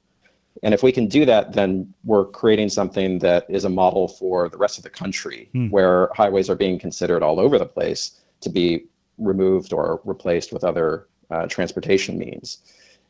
and 0.62 0.74
if 0.74 0.84
we 0.84 0.92
can 0.92 1.08
do 1.08 1.26
that, 1.26 1.54
then 1.54 1.92
we're 2.04 2.26
creating 2.26 2.70
something 2.70 3.20
that 3.20 3.46
is 3.50 3.66
a 3.66 3.70
model 3.70 4.08
for 4.08 4.50
the 4.50 4.58
rest 4.58 4.78
of 4.78 4.84
the 4.84 4.90
country, 4.90 5.50
hmm. 5.54 5.70
where 5.70 6.10
highways 6.16 6.50
are 6.50 6.56
being 6.56 6.78
considered 6.78 7.24
all 7.24 7.40
over 7.40 7.58
the 7.58 7.66
place 7.66 8.22
to 8.42 8.50
be 8.50 8.86
removed 9.18 9.74
or 9.74 10.02
replaced 10.06 10.54
with 10.54 10.64
other 10.64 11.08
uh, 11.32 11.48
transportation 11.48 12.18
means. 12.18 12.60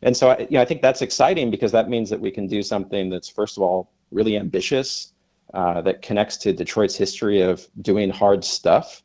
And 0.02 0.16
so, 0.16 0.38
you 0.40 0.48
know, 0.52 0.62
I 0.62 0.66
think 0.66 0.82
that's 0.82 1.02
exciting 1.02 1.52
because 1.52 1.72
that 1.72 1.90
means 1.90 2.10
that 2.10 2.20
we 2.20 2.32
can 2.32 2.48
do 2.48 2.62
something 2.62 3.10
that's, 3.10 3.28
first 3.28 3.58
of 3.58 3.64
all, 3.64 3.90
really 4.12 4.38
ambitious, 4.38 5.14
uh, 5.54 5.82
that 5.82 6.02
connects 6.02 6.38
to 6.38 6.54
Detroit's 6.54 6.96
history 6.96 7.42
of 7.42 7.68
doing 7.82 8.10
hard 8.10 8.44
stuff, 8.44 9.04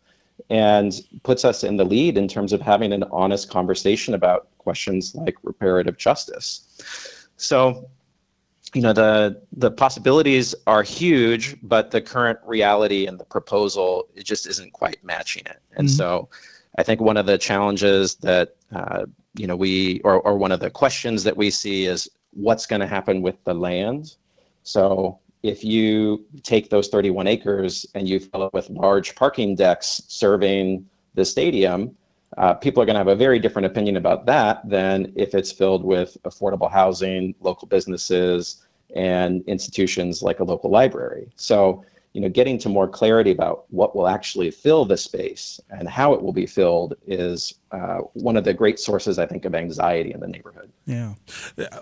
and 0.50 1.02
puts 1.24 1.44
us 1.44 1.64
in 1.64 1.76
the 1.76 1.84
lead 1.84 2.16
in 2.16 2.28
terms 2.28 2.52
of 2.52 2.60
having 2.60 2.92
an 2.92 3.04
honest 3.10 3.50
conversation 3.50 4.14
about 4.14 4.48
questions 4.58 5.14
like 5.14 5.36
reparative 5.42 5.98
justice. 5.98 7.28
So, 7.36 7.88
you 8.74 8.82
know 8.82 8.92
the 8.92 9.40
the 9.52 9.70
possibilities 9.70 10.54
are 10.66 10.82
huge 10.82 11.56
but 11.62 11.90
the 11.90 12.00
current 12.00 12.38
reality 12.44 13.06
and 13.06 13.18
the 13.18 13.24
proposal 13.24 14.08
it 14.14 14.24
just 14.24 14.46
isn't 14.46 14.72
quite 14.72 15.02
matching 15.02 15.42
it 15.46 15.60
and 15.76 15.88
mm-hmm. 15.88 15.96
so 15.96 16.28
i 16.76 16.82
think 16.82 17.00
one 17.00 17.16
of 17.16 17.26
the 17.26 17.38
challenges 17.38 18.16
that 18.16 18.56
uh, 18.74 19.06
you 19.34 19.46
know 19.46 19.56
we 19.56 20.00
or, 20.04 20.20
or 20.20 20.36
one 20.36 20.52
of 20.52 20.60
the 20.60 20.70
questions 20.70 21.24
that 21.24 21.36
we 21.36 21.50
see 21.50 21.86
is 21.86 22.08
what's 22.32 22.66
going 22.66 22.80
to 22.80 22.86
happen 22.86 23.22
with 23.22 23.42
the 23.44 23.54
land 23.54 24.16
so 24.62 25.18
if 25.42 25.64
you 25.64 26.24
take 26.42 26.68
those 26.68 26.88
31 26.88 27.26
acres 27.26 27.86
and 27.94 28.08
you 28.08 28.18
fill 28.18 28.46
it 28.46 28.52
with 28.52 28.68
large 28.70 29.14
parking 29.14 29.54
decks 29.54 30.02
serving 30.08 30.84
the 31.14 31.24
stadium 31.24 31.96
uh, 32.36 32.54
people 32.54 32.82
are 32.82 32.86
going 32.86 32.94
to 32.94 33.00
have 33.00 33.08
a 33.08 33.16
very 33.16 33.38
different 33.38 33.66
opinion 33.66 33.96
about 33.96 34.26
that 34.26 34.68
than 34.68 35.12
if 35.16 35.34
it's 35.34 35.50
filled 35.50 35.84
with 35.84 36.16
affordable 36.24 36.70
housing, 36.70 37.34
local 37.40 37.66
businesses, 37.66 38.66
and 38.94 39.42
institutions 39.46 40.22
like 40.22 40.40
a 40.40 40.44
local 40.44 40.70
library. 40.70 41.28
So, 41.36 41.84
you 42.12 42.20
know, 42.20 42.28
getting 42.28 42.58
to 42.58 42.68
more 42.68 42.88
clarity 42.88 43.30
about 43.30 43.64
what 43.70 43.94
will 43.94 44.08
actually 44.08 44.50
fill 44.50 44.84
the 44.84 44.96
space 44.96 45.60
and 45.70 45.88
how 45.88 46.14
it 46.14 46.22
will 46.22 46.32
be 46.32 46.46
filled 46.46 46.94
is 47.06 47.54
uh, 47.70 47.98
one 48.14 48.36
of 48.36 48.44
the 48.44 48.54
great 48.54 48.78
sources, 48.78 49.18
I 49.18 49.26
think, 49.26 49.44
of 49.44 49.54
anxiety 49.54 50.12
in 50.12 50.20
the 50.20 50.26
neighborhood. 50.26 50.70
Yeah. 50.86 51.14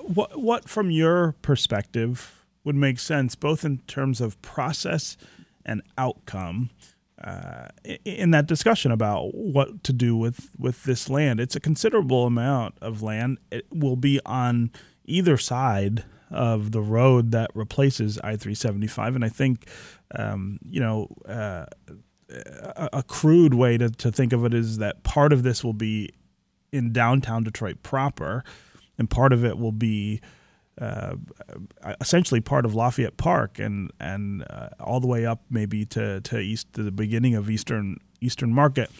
What, 0.03 0.41
what 0.41 0.69
from 0.69 0.91
your 0.91 1.33
perspective 1.43 2.45
would 2.65 2.77
make 2.77 2.99
sense, 2.99 3.35
both 3.35 3.65
in 3.65 3.79
terms 3.87 4.21
of 4.21 4.41
process 4.43 5.17
and 5.65 5.83
outcome? 5.97 6.71
Uh, 7.27 7.67
in 8.05 8.31
that 8.31 8.47
discussion 8.47 8.93
about 8.93 9.35
what 9.35 9.83
to 9.83 9.93
do 9.93 10.17
with, 10.17 10.51
with 10.57 10.85
this 10.85 11.11
land. 11.11 11.41
It's 11.41 11.57
a 11.57 11.61
considerable 11.61 12.25
amount 12.25 12.77
of 12.81 13.03
land. 13.03 13.39
It 13.51 13.67
will 13.73 13.97
be 13.97 14.21
on 14.25 14.71
either 15.07 15.37
side 15.37 16.05
of 16.31 16.71
the 16.71 16.81
road 16.81 17.33
that 17.33 17.51
replaces 17.53 18.19
I 18.19 18.37
375. 18.37 19.17
And 19.17 19.25
I 19.25 19.29
think, 19.29 19.69
um, 20.15 20.61
you 20.62 20.79
know, 20.79 21.09
uh, 21.29 21.67
a, 22.31 22.91
a, 22.93 23.03
crude 23.03 23.55
way 23.55 23.77
to, 23.77 23.91
to 23.91 24.12
think 24.12 24.33
of 24.33 24.45
it 24.45 24.55
is 24.55 24.79
that 24.79 25.03
part 25.03 25.33
of 25.33 25.43
this 25.43 25.65
will 25.65 25.75
be 25.75 26.11
in 26.71 26.93
downtown 26.93 27.43
Detroit 27.43 27.83
proper, 27.83 28.45
and 28.99 29.11
part 29.11 29.33
of 29.33 29.45
it 29.45 29.59
will 29.59 29.73
be 29.73 30.21
uh, 30.81 31.15
essentially 32.01 32.41
part 32.41 32.65
of 32.65 32.75
Lafayette 32.75 33.17
Park 33.17 33.59
and 33.59 33.91
and 33.99 34.45
uh, 34.51 34.69
all 34.81 35.01
the 35.01 35.07
way 35.07 35.25
up 35.25 35.41
maybe 35.51 35.85
to, 35.87 36.21
to 36.21 36.39
east 36.39 36.73
to 36.75 36.83
the 36.83 36.93
beginning 36.93 37.35
of 37.35 37.49
Eastern 37.49 37.99
Eastern 38.21 38.53
Market. 38.53 38.91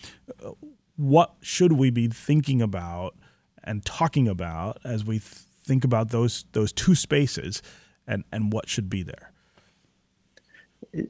What 0.97 1.35
should 1.41 1.73
we 1.73 1.91
be 1.91 2.09
thinking 2.09 2.63
about 2.63 3.15
and 3.63 3.85
talking 3.85 4.27
about 4.29 4.79
as 4.85 5.05
we 5.05 5.19
think 5.19 5.85
about 5.85 6.11
those 6.11 6.47
those 6.53 6.73
two 6.73 6.95
spaces 6.95 7.63
and 8.07 8.25
and 8.33 8.53
what 8.53 8.69
should 8.69 8.89
be 8.89 9.03
there? 9.03 9.33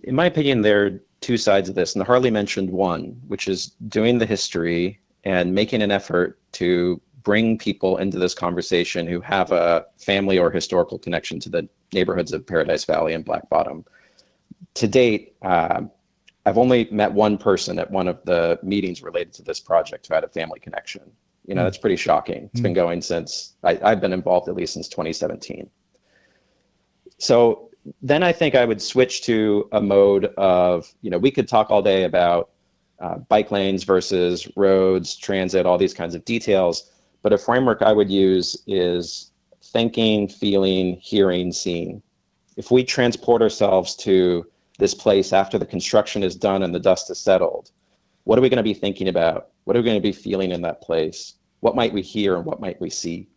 In 0.03 0.15
my 0.15 0.27
opinion, 0.27 0.63
there 0.63 0.87
are 0.87 1.01
two 1.21 1.37
sides 1.37 1.69
of 1.69 1.75
this, 1.75 1.95
and 1.95 2.05
Harley 2.05 2.31
mentioned 2.31 2.71
one, 2.71 3.21
which 3.29 3.47
is 3.47 3.67
doing 3.89 4.19
the 4.19 4.27
history 4.27 4.99
and 5.25 5.55
making 5.55 5.83
an 5.83 5.91
effort 5.91 6.39
to 6.53 7.01
bring 7.27 7.59
people 7.59 7.97
into 7.97 8.21
this 8.21 8.35
conversation 8.35 9.05
who 9.05 9.21
have 9.21 9.51
a 9.51 9.85
family 9.99 10.39
or 10.39 10.49
historical 10.49 10.97
connection 10.97 11.41
to 11.41 11.49
the 11.49 11.69
neighborhoods 11.93 12.33
of 12.33 12.47
Paradise 12.47 12.85
Valley 12.85 13.15
and 13.15 13.25
Black 13.25 13.51
Bottom. 13.51 13.85
To 14.75 14.87
date, 14.87 15.35
uh, 15.43 15.83
I've 16.47 16.57
only 16.57 16.87
met 16.93 17.13
one 17.13 17.37
person 17.37 17.81
at 17.81 17.91
one 17.91 18.07
of 18.07 18.25
the 18.25 18.61
meetings 18.63 19.03
related 19.03 19.33
to 19.35 19.43
this 19.43 19.59
project 19.59 20.07
who 20.07 20.15
had 20.15 20.23
a 20.23 20.29
family 20.29 20.61
connection. 20.61 21.03
You 21.49 21.57
know, 21.57 21.63
mm. 21.63 21.65
that's 21.65 21.79
pretty 21.79 21.97
shocking. 21.97 22.49
It's 22.53 22.61
mm. 22.61 22.63
been 22.63 22.75
going 22.75 23.03
since 23.03 23.55
I, 23.65 23.77
I've 23.83 24.01
been 24.01 24.13
involved 24.13 24.49
at 24.49 24.55
least 24.55 24.75
since 24.75 24.87
2017. 24.87 25.69
So 27.19 27.71
then 28.03 28.23
I 28.23 28.31
think 28.31 28.55
I 28.55 28.65
would 28.65 28.81
switch 28.81 29.23
to 29.23 29.69
a 29.73 29.81
mode 29.81 30.27
of, 30.37 30.95
you 31.03 31.11
know, 31.11 31.19
we 31.19 31.33
could 31.33 31.49
talk 31.49 31.73
all 31.73 31.83
day 31.83 32.05
about 32.05 32.51
uh, 33.01 33.19
bike 33.19 33.51
lanes 33.51 33.83
versus 33.83 34.49
roads, 34.55 35.17
transit, 35.17 35.67
all 35.67 35.77
these 35.77 35.95
kinds 35.95 36.15
of 36.15 36.25
details. 36.25 36.93
But 37.23 37.33
a 37.33 37.39
framework 37.39 37.83
I 37.83 37.93
would 37.93 38.11
use 38.11 38.63
is 38.67 39.33
thinking, 39.63 40.29
feeling, 40.29 40.99
hearing, 41.03 41.53
seeing. 41.53 42.03
If 42.57 42.71
we 42.71 42.85
transport 42.85 43.43
ourselves 43.43 43.95
to 43.97 44.47
this 44.79 44.95
place 44.95 45.33
after 45.33 45.59
the 45.59 45.67
construction 45.67 46.23
is 46.23 46.37
done 46.37 46.63
and 46.63 46.75
the 46.75 46.81
dust 46.81 47.11
is 47.11 47.19
settled, 47.19 47.71
what 48.25 48.39
are 48.39 48.43
we 48.43 48.49
going 48.49 48.57
to 48.59 48.63
be 48.63 48.75
thinking 48.75 49.09
about? 49.09 49.49
What 49.65 49.77
are 49.77 49.81
we 49.81 49.85
going 49.85 49.97
to 49.97 50.01
be 50.01 50.13
feeling 50.13 50.53
in 50.53 50.63
that 50.63 50.81
place? 50.81 51.35
What 51.61 51.77
might 51.77 51.93
we 51.93 52.03
hear 52.03 52.37
and 52.37 52.45
what 52.45 52.61
might 52.61 52.81
we 52.81 52.91
see? 52.91 53.29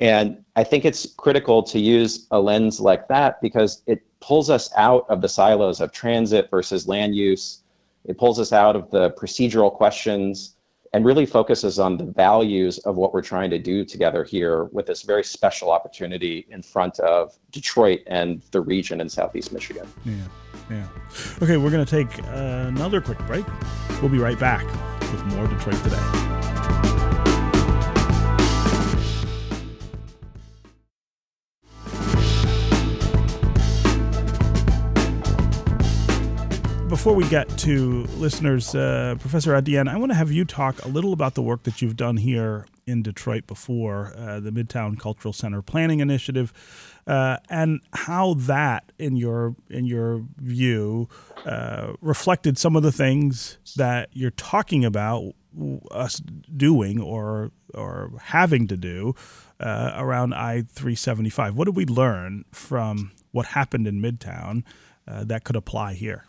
And 0.00 0.44
I 0.54 0.62
think 0.64 0.84
it's 0.84 1.14
critical 1.16 1.62
to 1.64 1.78
use 1.78 2.26
a 2.30 2.38
lens 2.38 2.80
like 2.80 3.08
that 3.08 3.40
because 3.40 3.82
it 3.86 4.02
pulls 4.20 4.48
us 4.50 4.70
out 4.76 5.06
of 5.08 5.20
the 5.20 5.28
silos 5.28 5.80
of 5.80 5.92
transit 5.92 6.50
versus 6.50 6.86
land 6.86 7.16
use. 7.16 7.62
It 8.04 8.16
pulls 8.16 8.38
us 8.38 8.52
out 8.52 8.76
of 8.76 8.90
the 8.90 9.10
procedural 9.12 9.72
questions 9.72 10.56
and 10.98 11.06
really 11.06 11.26
focuses 11.26 11.78
on 11.78 11.96
the 11.96 12.02
values 12.02 12.78
of 12.78 12.96
what 12.96 13.14
we're 13.14 13.22
trying 13.22 13.50
to 13.50 13.58
do 13.60 13.84
together 13.84 14.24
here 14.24 14.64
with 14.72 14.84
this 14.84 15.02
very 15.02 15.22
special 15.22 15.70
opportunity 15.70 16.44
in 16.50 16.60
front 16.60 16.98
of 16.98 17.38
Detroit 17.52 18.00
and 18.08 18.42
the 18.50 18.60
region 18.60 19.00
in 19.00 19.08
Southeast 19.08 19.52
Michigan. 19.52 19.86
Yeah, 20.04 20.14
yeah. 20.68 20.88
Okay, 21.40 21.56
we're 21.56 21.70
going 21.70 21.86
to 21.86 22.04
take 22.04 22.18
another 22.26 23.00
quick 23.00 23.18
break. 23.28 23.46
We'll 24.02 24.10
be 24.10 24.18
right 24.18 24.40
back 24.40 24.64
with 25.12 25.24
more 25.26 25.46
Detroit 25.46 25.80
Today. 25.84 26.47
Before 36.98 37.14
we 37.14 37.28
get 37.28 37.48
to 37.58 38.02
listeners, 38.16 38.74
uh, 38.74 39.14
Professor 39.20 39.54
Etienne, 39.54 39.86
I 39.86 39.96
want 39.96 40.10
to 40.10 40.16
have 40.16 40.32
you 40.32 40.44
talk 40.44 40.84
a 40.84 40.88
little 40.88 41.12
about 41.12 41.36
the 41.36 41.42
work 41.42 41.62
that 41.62 41.80
you've 41.80 41.96
done 41.96 42.16
here 42.16 42.66
in 42.88 43.04
Detroit 43.04 43.46
before, 43.46 44.12
uh, 44.16 44.40
the 44.40 44.50
Midtown 44.50 44.98
Cultural 44.98 45.32
Center 45.32 45.62
Planning 45.62 46.00
Initiative, 46.00 46.52
uh, 47.06 47.36
and 47.48 47.80
how 47.92 48.34
that, 48.34 48.90
in 48.98 49.16
your 49.16 49.54
in 49.70 49.86
your 49.86 50.24
view, 50.38 51.08
uh, 51.46 51.92
reflected 52.00 52.58
some 52.58 52.74
of 52.74 52.82
the 52.82 52.90
things 52.90 53.58
that 53.76 54.08
you're 54.12 54.32
talking 54.32 54.84
about 54.84 55.34
us 55.92 56.20
doing 56.56 57.00
or 57.00 57.52
or 57.74 58.10
having 58.22 58.66
to 58.66 58.76
do 58.76 59.14
uh, 59.60 59.92
around 59.94 60.34
I 60.34 60.62
three 60.62 60.96
seventy 60.96 61.30
five. 61.30 61.54
What 61.54 61.66
did 61.66 61.76
we 61.76 61.86
learn 61.86 62.44
from 62.50 63.12
what 63.30 63.46
happened 63.46 63.86
in 63.86 64.02
Midtown 64.02 64.64
uh, 65.06 65.22
that 65.22 65.44
could 65.44 65.54
apply 65.54 65.94
here? 65.94 66.24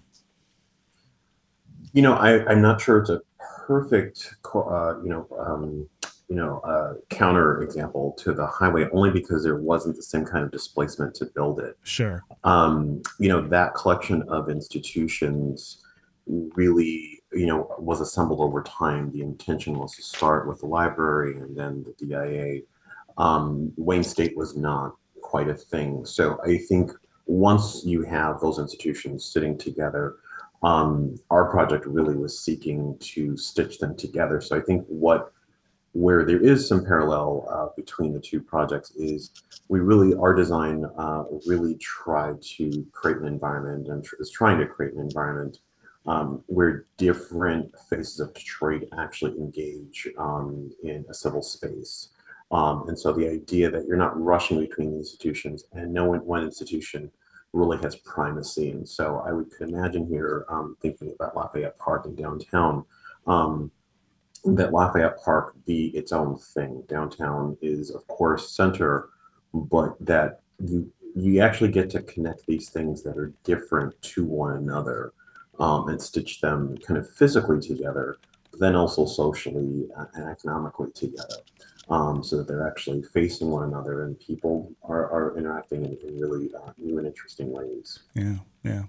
You 1.93 2.01
know, 2.01 2.13
I, 2.13 2.45
I'm 2.47 2.61
not 2.61 2.81
sure 2.81 2.99
it's 2.99 3.09
a 3.09 3.21
perfect, 3.67 4.35
uh, 4.53 5.01
you 5.01 5.09
know, 5.09 5.27
um, 5.39 5.87
you 6.29 6.35
know, 6.35 6.59
uh, 6.59 6.93
counter 7.09 7.63
example 7.63 8.15
to 8.19 8.33
the 8.33 8.45
highway 8.45 8.87
only 8.91 9.09
because 9.09 9.43
there 9.43 9.57
wasn't 9.57 9.95
the 9.95 10.03
same 10.03 10.25
kind 10.25 10.43
of 10.43 10.51
displacement 10.51 11.15
to 11.15 11.25
build 11.25 11.59
it. 11.59 11.75
Sure. 11.83 12.23
Um, 12.43 13.01
you 13.19 13.29
know, 13.29 13.41
that 13.47 13.73
collection 13.73 14.21
of 14.29 14.49
institutions 14.49 15.83
really, 16.27 17.23
you 17.33 17.47
know, 17.47 17.75
was 17.79 17.99
assembled 17.99 18.41
over 18.41 18.61
time. 18.61 19.11
The 19.11 19.21
intention 19.21 19.77
was 19.79 19.95
to 19.95 20.03
start 20.03 20.47
with 20.47 20.59
the 20.59 20.67
library 20.67 21.37
and 21.37 21.57
then 21.57 21.83
the 21.83 22.05
DIA. 22.05 22.61
Um, 23.17 23.73
Wayne 23.75 24.03
State 24.03 24.37
was 24.37 24.55
not 24.55 24.95
quite 25.21 25.49
a 25.49 25.55
thing. 25.55 26.05
So 26.05 26.39
I 26.45 26.57
think 26.57 26.91
once 27.25 27.83
you 27.85 28.03
have 28.03 28.39
those 28.39 28.59
institutions 28.59 29.25
sitting 29.25 29.57
together, 29.57 30.17
um, 30.63 31.15
our 31.29 31.49
project 31.49 31.85
really 31.85 32.15
was 32.15 32.39
seeking 32.39 32.97
to 32.99 33.37
stitch 33.37 33.79
them 33.79 33.95
together. 33.95 34.41
So 34.41 34.57
I 34.57 34.61
think 34.61 34.85
what 34.87 35.31
where 35.93 36.23
there 36.23 36.39
is 36.39 36.67
some 36.67 36.85
parallel 36.85 37.47
uh, 37.49 37.67
between 37.75 38.13
the 38.13 38.19
two 38.19 38.39
projects 38.39 38.91
is 38.91 39.31
we 39.69 39.79
really 39.79 40.15
our 40.15 40.35
design 40.35 40.85
uh, 40.97 41.23
really 41.47 41.75
tried 41.75 42.39
to 42.41 42.85
create 42.91 43.17
an 43.17 43.25
environment 43.25 43.87
and 43.87 44.03
tr- 44.03 44.15
is 44.19 44.29
trying 44.29 44.59
to 44.59 44.67
create 44.67 44.93
an 44.93 44.99
environment 44.99 45.59
um, 46.05 46.43
where 46.47 46.85
different 46.97 47.73
faces 47.89 48.19
of 48.19 48.33
Detroit 48.33 48.87
actually 48.97 49.37
engage 49.37 50.07
um, 50.17 50.71
in 50.83 51.05
a 51.09 51.13
civil 51.13 51.41
space. 51.41 52.09
Um, 52.51 52.87
and 52.87 52.97
so 52.97 53.13
the 53.13 53.29
idea 53.29 53.69
that 53.69 53.85
you're 53.85 53.97
not 53.97 54.19
rushing 54.19 54.59
between 54.59 54.91
the 54.91 54.97
institutions 54.97 55.65
and 55.73 55.93
no 55.93 56.05
one, 56.05 56.25
one 56.25 56.43
institution 56.43 57.11
really 57.53 57.77
has 57.79 57.95
primacy. 57.95 58.71
And 58.71 58.87
so 58.87 59.23
I 59.25 59.31
would 59.31 59.51
could 59.51 59.69
imagine 59.69 60.05
here, 60.07 60.45
um, 60.49 60.77
thinking 60.81 61.11
about 61.13 61.35
Lafayette 61.35 61.77
Park 61.79 62.05
and 62.05 62.15
downtown, 62.15 62.85
um, 63.27 63.71
that 64.45 64.71
Lafayette 64.71 65.17
Park 65.21 65.55
be 65.65 65.87
its 65.87 66.11
own 66.11 66.37
thing. 66.37 66.83
Downtown 66.87 67.57
is, 67.61 67.91
of 67.91 68.07
course, 68.07 68.51
center, 68.51 69.09
but 69.53 69.95
that 69.99 70.41
you 70.63 70.91
you 71.15 71.39
actually 71.41 71.71
get 71.71 71.89
to 71.89 72.03
connect 72.03 72.45
these 72.45 72.69
things 72.69 73.01
that 73.01 73.17
are 73.17 73.33
different 73.43 73.99
to 74.01 74.23
one 74.23 74.57
another 74.57 75.11
um, 75.59 75.89
and 75.89 75.99
stitch 75.99 76.39
them 76.39 76.77
kind 76.77 76.99
of 76.99 77.09
physically 77.09 77.59
together, 77.59 78.17
but 78.51 78.59
then 78.59 78.75
also 78.75 79.05
socially 79.05 79.87
and 80.13 80.29
economically 80.29 80.91
together 80.91 81.37
um, 81.89 82.23
so 82.23 82.37
that 82.37 82.47
they're 82.47 82.67
actually 82.67 83.01
facing 83.01 83.49
one 83.49 83.63
another 83.63 84.03
and 84.03 84.19
people 84.19 84.71
are, 84.83 85.09
are 85.11 85.37
interacting 85.37 85.85
in, 85.85 85.97
in 86.07 86.19
really 86.19 86.49
uh, 86.55 86.71
new 86.77 86.97
and 86.97 87.07
interesting 87.07 87.51
ways. 87.51 87.99
Yeah, 88.13 88.37
yeah. 88.63 88.83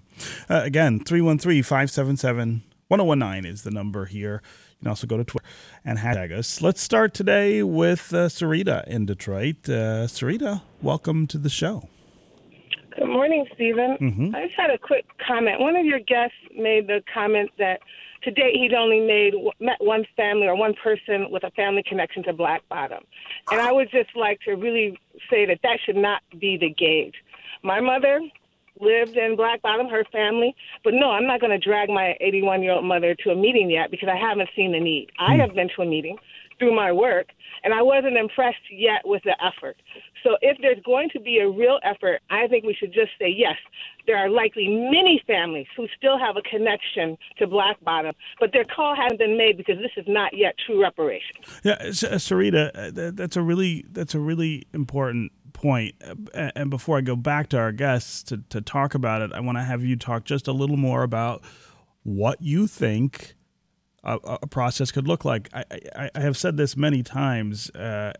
Uh, 0.49 0.61
again, 0.63 0.99
313 0.99 1.63
577 1.63 2.63
1019 2.87 3.49
is 3.49 3.63
the 3.63 3.71
number 3.71 4.05
here. 4.05 4.41
You 4.43 4.79
can 4.79 4.87
also 4.89 5.07
go 5.07 5.17
to 5.17 5.23
Twitter 5.23 5.45
and 5.85 5.99
hashtag 5.99 6.37
us. 6.37 6.61
Let's 6.61 6.81
start 6.81 7.13
today 7.13 7.63
with 7.63 8.13
uh, 8.13 8.27
Sarita 8.27 8.85
in 8.85 9.05
Detroit. 9.05 9.69
Uh, 9.69 10.07
Sarita, 10.07 10.61
welcome 10.81 11.25
to 11.27 11.37
the 11.37 11.49
show. 11.49 11.87
Good 12.97 13.07
morning, 13.07 13.45
Stephen. 13.55 13.97
Mm-hmm. 14.01 14.35
I 14.35 14.47
just 14.47 14.55
had 14.55 14.69
a 14.69 14.77
quick 14.77 15.05
comment. 15.25 15.59
One 15.59 15.75
of 15.75 15.85
your 15.85 15.99
guests 15.99 16.35
made 16.55 16.87
the 16.87 17.01
comment 17.13 17.51
that 17.57 17.79
to 18.23 18.31
date 18.31 18.55
he'd 18.55 18.73
only 18.73 18.99
made 18.99 19.33
met 19.59 19.77
one 19.79 20.05
family 20.15 20.47
or 20.47 20.55
one 20.55 20.73
person 20.73 21.31
with 21.31 21.43
a 21.43 21.51
family 21.51 21.83
connection 21.87 22.23
to 22.23 22.33
Black 22.33 22.67
Bottom, 22.69 23.03
and 23.49 23.61
I 23.61 23.71
would 23.71 23.89
just 23.91 24.15
like 24.15 24.41
to 24.41 24.51
really 24.53 24.99
say 25.29 25.45
that 25.45 25.59
that 25.63 25.79
should 25.85 25.95
not 25.95 26.21
be 26.37 26.57
the 26.57 26.69
gauge. 26.69 27.15
My 27.63 27.79
mother 27.79 28.21
lived 28.79 29.15
in 29.15 29.35
Black 29.35 29.61
Bottom, 29.61 29.87
her 29.87 30.03
family, 30.11 30.55
but 30.83 30.93
no, 30.93 31.11
I'm 31.11 31.25
not 31.25 31.39
going 31.39 31.51
to 31.51 31.59
drag 31.59 31.89
my 31.89 32.15
81 32.19 32.63
year 32.63 32.73
old 32.73 32.85
mother 32.85 33.15
to 33.23 33.29
a 33.31 33.35
meeting 33.35 33.69
yet 33.69 33.91
because 33.91 34.09
I 34.09 34.17
haven't 34.17 34.49
seen 34.55 34.71
the 34.71 34.79
need. 34.79 35.11
I 35.17 35.35
hmm. 35.35 35.41
have 35.41 35.55
been 35.55 35.69
to 35.75 35.81
a 35.83 35.85
meeting 35.85 36.17
through 36.59 36.75
my 36.75 36.91
work, 36.91 37.27
and 37.63 37.73
I 37.73 37.81
wasn't 37.81 38.17
impressed 38.17 38.65
yet 38.71 39.01
with 39.05 39.23
the 39.23 39.35
effort. 39.43 39.77
So 40.23 40.37
if 40.41 40.57
there's 40.61 40.81
going 40.83 41.09
to 41.13 41.19
be 41.19 41.39
a 41.39 41.49
real 41.49 41.79
effort, 41.83 42.21
I 42.29 42.47
think 42.47 42.65
we 42.65 42.73
should 42.73 42.93
just 42.93 43.11
say 43.19 43.29
yes. 43.29 43.57
There 44.07 44.17
are 44.17 44.29
likely 44.29 44.67
many 44.67 45.21
families 45.27 45.67
who 45.75 45.87
still 45.95 46.17
have 46.17 46.37
a 46.37 46.41
connection 46.41 47.17
to 47.37 47.47
Black 47.47 47.79
Bottom, 47.83 48.15
but 48.39 48.51
their 48.53 48.65
call 48.65 48.95
hasn't 48.95 49.19
been 49.19 49.37
made 49.37 49.57
because 49.57 49.77
this 49.77 49.91
is 49.95 50.05
not 50.07 50.35
yet 50.35 50.55
true 50.65 50.81
reparations. 50.81 51.61
Yeah, 51.63 51.73
uh, 51.73 52.17
Sarita, 52.17 52.71
uh, 52.75 53.11
that's 53.13 53.35
a 53.35 53.41
really 53.41 53.85
that's 53.91 54.15
a 54.15 54.19
really 54.19 54.67
important 54.73 55.31
point. 55.53 55.95
Uh, 56.03 56.51
and 56.55 56.69
before 56.69 56.97
I 56.97 57.01
go 57.01 57.15
back 57.15 57.49
to 57.49 57.57
our 57.57 57.71
guests 57.71 58.23
to, 58.23 58.37
to 58.49 58.61
talk 58.61 58.95
about 58.95 59.21
it, 59.21 59.31
I 59.33 59.39
want 59.39 59.57
to 59.57 59.63
have 59.63 59.83
you 59.83 59.95
talk 59.95 60.23
just 60.23 60.47
a 60.47 60.51
little 60.51 60.77
more 60.77 61.03
about 61.03 61.43
what 62.03 62.41
you 62.41 62.67
think 62.67 63.35
a, 64.03 64.17
a 64.41 64.47
process 64.47 64.91
could 64.91 65.07
look 65.07 65.25
like. 65.25 65.49
I, 65.53 65.63
I, 65.95 66.09
I, 66.15 66.19
have 66.19 66.37
said 66.37 66.57
this 66.57 66.75
many 66.75 67.03
times, 67.03 67.69
uh, 67.71 68.13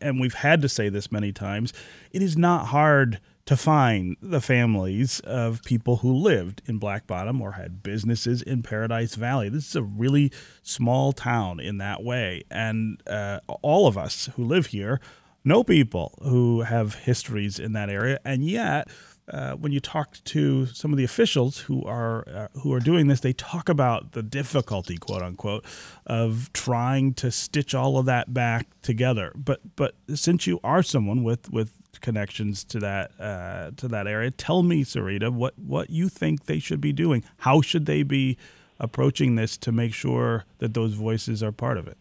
and 0.00 0.20
we've 0.20 0.34
had 0.34 0.62
to 0.62 0.68
say 0.68 0.88
this 0.88 1.10
many 1.10 1.32
times. 1.32 1.72
It 2.12 2.22
is 2.22 2.36
not 2.36 2.66
hard 2.66 3.20
to 3.46 3.56
find 3.56 4.16
the 4.22 4.40
families 4.40 5.20
of 5.20 5.62
people 5.64 5.96
who 5.96 6.12
lived 6.12 6.62
in 6.66 6.78
Black 6.78 7.06
Bottom 7.06 7.42
or 7.42 7.52
had 7.52 7.82
businesses 7.82 8.40
in 8.40 8.62
Paradise 8.62 9.16
Valley. 9.16 9.48
This 9.48 9.68
is 9.68 9.76
a 9.76 9.82
really 9.82 10.32
small 10.62 11.12
town 11.12 11.60
in 11.60 11.78
that 11.78 12.02
way. 12.02 12.44
And 12.50 13.02
uh, 13.06 13.40
all 13.60 13.86
of 13.86 13.98
us 13.98 14.30
who 14.36 14.44
live 14.44 14.66
here 14.66 15.00
know 15.44 15.62
people 15.62 16.18
who 16.22 16.62
have 16.62 16.94
histories 16.94 17.58
in 17.58 17.72
that 17.74 17.90
area. 17.90 18.18
And 18.24 18.44
yet, 18.44 18.88
uh, 19.28 19.52
when 19.52 19.72
you 19.72 19.80
talk 19.80 20.18
to 20.24 20.66
some 20.66 20.92
of 20.92 20.98
the 20.98 21.04
officials 21.04 21.60
who 21.60 21.82
are 21.84 22.28
uh, 22.28 22.48
who 22.60 22.72
are 22.72 22.80
doing 22.80 23.06
this, 23.06 23.20
they 23.20 23.32
talk 23.32 23.68
about 23.68 24.12
the 24.12 24.22
difficulty, 24.22 24.96
quote 24.98 25.22
unquote, 25.22 25.64
of 26.06 26.52
trying 26.52 27.14
to 27.14 27.30
stitch 27.30 27.74
all 27.74 27.96
of 27.96 28.04
that 28.06 28.34
back 28.34 28.66
together. 28.82 29.32
But 29.34 29.76
but 29.76 29.94
since 30.14 30.46
you 30.46 30.60
are 30.62 30.82
someone 30.82 31.24
with 31.24 31.50
with 31.50 31.78
connections 32.00 32.64
to 32.64 32.78
that 32.80 33.18
uh, 33.18 33.70
to 33.76 33.88
that 33.88 34.06
area, 34.06 34.30
tell 34.30 34.62
me, 34.62 34.84
Sarita, 34.84 35.30
what 35.32 35.58
what 35.58 35.88
you 35.88 36.10
think 36.10 36.44
they 36.44 36.58
should 36.58 36.80
be 36.80 36.92
doing. 36.92 37.24
How 37.38 37.62
should 37.62 37.86
they 37.86 38.02
be 38.02 38.36
approaching 38.78 39.36
this 39.36 39.56
to 39.56 39.72
make 39.72 39.94
sure 39.94 40.44
that 40.58 40.74
those 40.74 40.94
voices 40.94 41.42
are 41.42 41.52
part 41.52 41.78
of 41.78 41.88
it? 41.88 41.96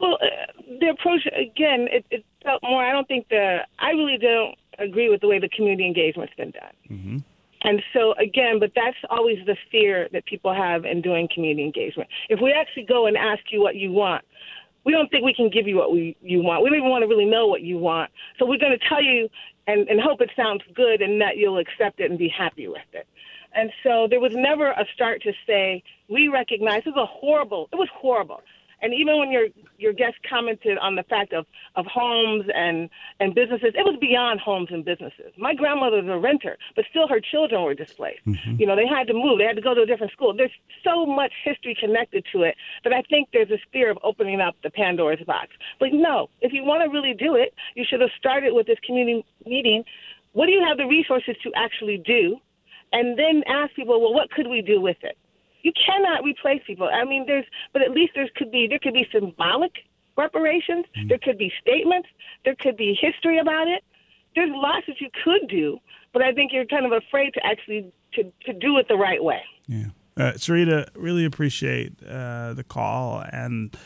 Well, 0.00 0.14
uh, 0.14 0.62
the 0.80 0.88
approach 0.88 1.26
again, 1.26 1.88
it, 1.90 2.04
it 2.10 2.24
felt 2.42 2.62
more. 2.62 2.84
I 2.84 2.90
don't 2.92 3.06
think 3.06 3.28
the. 3.28 3.58
I 3.78 3.90
really 3.90 4.18
don't 4.18 4.56
agree 4.78 5.08
with 5.08 5.20
the 5.20 5.28
way 5.28 5.38
the 5.38 5.48
community 5.48 5.86
engagement's 5.86 6.34
been 6.34 6.50
done. 6.50 6.72
Mm-hmm. 6.90 7.18
And 7.62 7.82
so 7.92 8.14
again, 8.18 8.60
but 8.60 8.72
that's 8.74 8.96
always 9.10 9.38
the 9.46 9.56
fear 9.70 10.08
that 10.12 10.26
people 10.26 10.54
have 10.54 10.84
in 10.84 11.02
doing 11.02 11.28
community 11.32 11.64
engagement. 11.64 12.08
If 12.28 12.40
we 12.40 12.52
actually 12.52 12.84
go 12.84 13.06
and 13.06 13.16
ask 13.16 13.42
you 13.50 13.60
what 13.60 13.74
you 13.74 13.90
want, 13.90 14.24
we 14.84 14.92
don't 14.92 15.10
think 15.10 15.24
we 15.24 15.34
can 15.34 15.50
give 15.50 15.66
you 15.66 15.76
what 15.76 15.92
we 15.92 16.16
you 16.22 16.40
want. 16.40 16.62
We 16.62 16.70
don't 16.70 16.78
even 16.78 16.90
want 16.90 17.02
to 17.02 17.08
really 17.08 17.24
know 17.24 17.46
what 17.46 17.62
you 17.62 17.78
want. 17.78 18.10
So 18.38 18.46
we're 18.46 18.58
going 18.58 18.78
to 18.78 18.88
tell 18.88 19.02
you 19.02 19.28
and, 19.66 19.88
and 19.88 20.00
hope 20.00 20.20
it 20.20 20.30
sounds 20.36 20.62
good 20.74 21.02
and 21.02 21.20
that 21.20 21.36
you'll 21.36 21.58
accept 21.58 22.00
it 22.00 22.10
and 22.10 22.18
be 22.18 22.28
happy 22.28 22.68
with 22.68 22.88
it. 22.92 23.06
And 23.54 23.70
so 23.82 24.06
there 24.08 24.20
was 24.20 24.32
never 24.34 24.70
a 24.70 24.84
start 24.94 25.22
to 25.22 25.32
say, 25.46 25.82
we 26.08 26.28
recognize 26.28 26.82
it 26.86 26.94
was 26.94 27.02
a 27.02 27.06
horrible, 27.06 27.68
it 27.72 27.76
was 27.76 27.88
horrible. 27.92 28.40
And 28.80 28.94
even 28.94 29.18
when 29.18 29.30
your 29.30 29.46
your 29.78 29.92
guest 29.92 30.16
commented 30.28 30.78
on 30.78 30.96
the 30.96 31.04
fact 31.04 31.32
of, 31.32 31.46
of 31.76 31.86
homes 31.86 32.44
and, 32.54 32.90
and 33.20 33.34
businesses, 33.34 33.70
it 33.74 33.84
was 33.84 33.96
beyond 34.00 34.40
homes 34.40 34.68
and 34.70 34.84
businesses. 34.84 35.32
My 35.38 35.54
grandmother 35.54 36.02
was 36.02 36.06
a 36.08 36.18
renter, 36.18 36.58
but 36.74 36.84
still 36.90 37.06
her 37.06 37.20
children 37.20 37.62
were 37.62 37.74
displaced. 37.74 38.26
Mm-hmm. 38.26 38.56
You 38.58 38.66
know, 38.66 38.74
they 38.74 38.86
had 38.86 39.06
to 39.06 39.14
move, 39.14 39.38
they 39.38 39.44
had 39.44 39.56
to 39.56 39.62
go 39.62 39.74
to 39.74 39.82
a 39.82 39.86
different 39.86 40.12
school. 40.12 40.34
There's 40.36 40.50
so 40.82 41.06
much 41.06 41.32
history 41.44 41.76
connected 41.78 42.26
to 42.32 42.42
it 42.42 42.56
that 42.84 42.92
I 42.92 43.02
think 43.02 43.28
there's 43.32 43.48
this 43.48 43.60
fear 43.72 43.90
of 43.90 43.98
opening 44.02 44.40
up 44.40 44.56
the 44.62 44.70
Pandora's 44.70 45.24
box. 45.26 45.50
But 45.78 45.90
no, 45.92 46.28
if 46.40 46.52
you 46.52 46.64
want 46.64 46.82
to 46.82 46.90
really 46.90 47.14
do 47.14 47.36
it, 47.36 47.54
you 47.74 47.84
should 47.88 48.00
have 48.00 48.10
started 48.18 48.52
with 48.52 48.66
this 48.66 48.78
community 48.84 49.24
meeting. 49.46 49.84
What 50.32 50.46
do 50.46 50.52
you 50.52 50.64
have 50.66 50.76
the 50.76 50.86
resources 50.86 51.36
to 51.44 51.52
actually 51.54 51.98
do? 51.98 52.36
And 52.92 53.18
then 53.18 53.42
ask 53.46 53.74
people, 53.74 54.00
well, 54.00 54.14
what 54.14 54.30
could 54.30 54.46
we 54.46 54.62
do 54.62 54.80
with 54.80 54.96
it? 55.02 55.16
You 55.62 55.72
cannot 55.72 56.24
replace 56.24 56.62
people. 56.66 56.88
I 56.88 57.04
mean, 57.04 57.24
there's, 57.26 57.44
but 57.72 57.82
at 57.82 57.90
least 57.90 58.12
there 58.14 58.28
could 58.36 58.50
be 58.50 58.66
there 58.68 58.78
could 58.78 58.94
be 58.94 59.06
symbolic 59.12 59.72
reparations. 60.16 60.86
Mm-hmm. 60.96 61.08
There 61.08 61.18
could 61.22 61.38
be 61.38 61.52
statements. 61.60 62.08
There 62.44 62.56
could 62.58 62.76
be 62.76 62.96
history 63.00 63.38
about 63.38 63.68
it. 63.68 63.82
There's 64.34 64.50
lots 64.52 64.86
that 64.86 65.00
you 65.00 65.08
could 65.24 65.48
do, 65.48 65.78
but 66.12 66.22
I 66.22 66.32
think 66.32 66.52
you're 66.52 66.66
kind 66.66 66.86
of 66.86 66.92
afraid 66.92 67.34
to 67.34 67.40
actually 67.44 67.92
to, 68.14 68.24
to 68.46 68.52
do 68.52 68.78
it 68.78 68.88
the 68.88 68.96
right 68.96 69.22
way. 69.22 69.42
Yeah. 69.66 69.86
Uh, 70.16 70.32
Sarita, 70.32 70.88
really 70.96 71.24
appreciate 71.24 71.92
uh, 72.02 72.52
the 72.54 72.64
call 72.64 73.24
and 73.32 73.76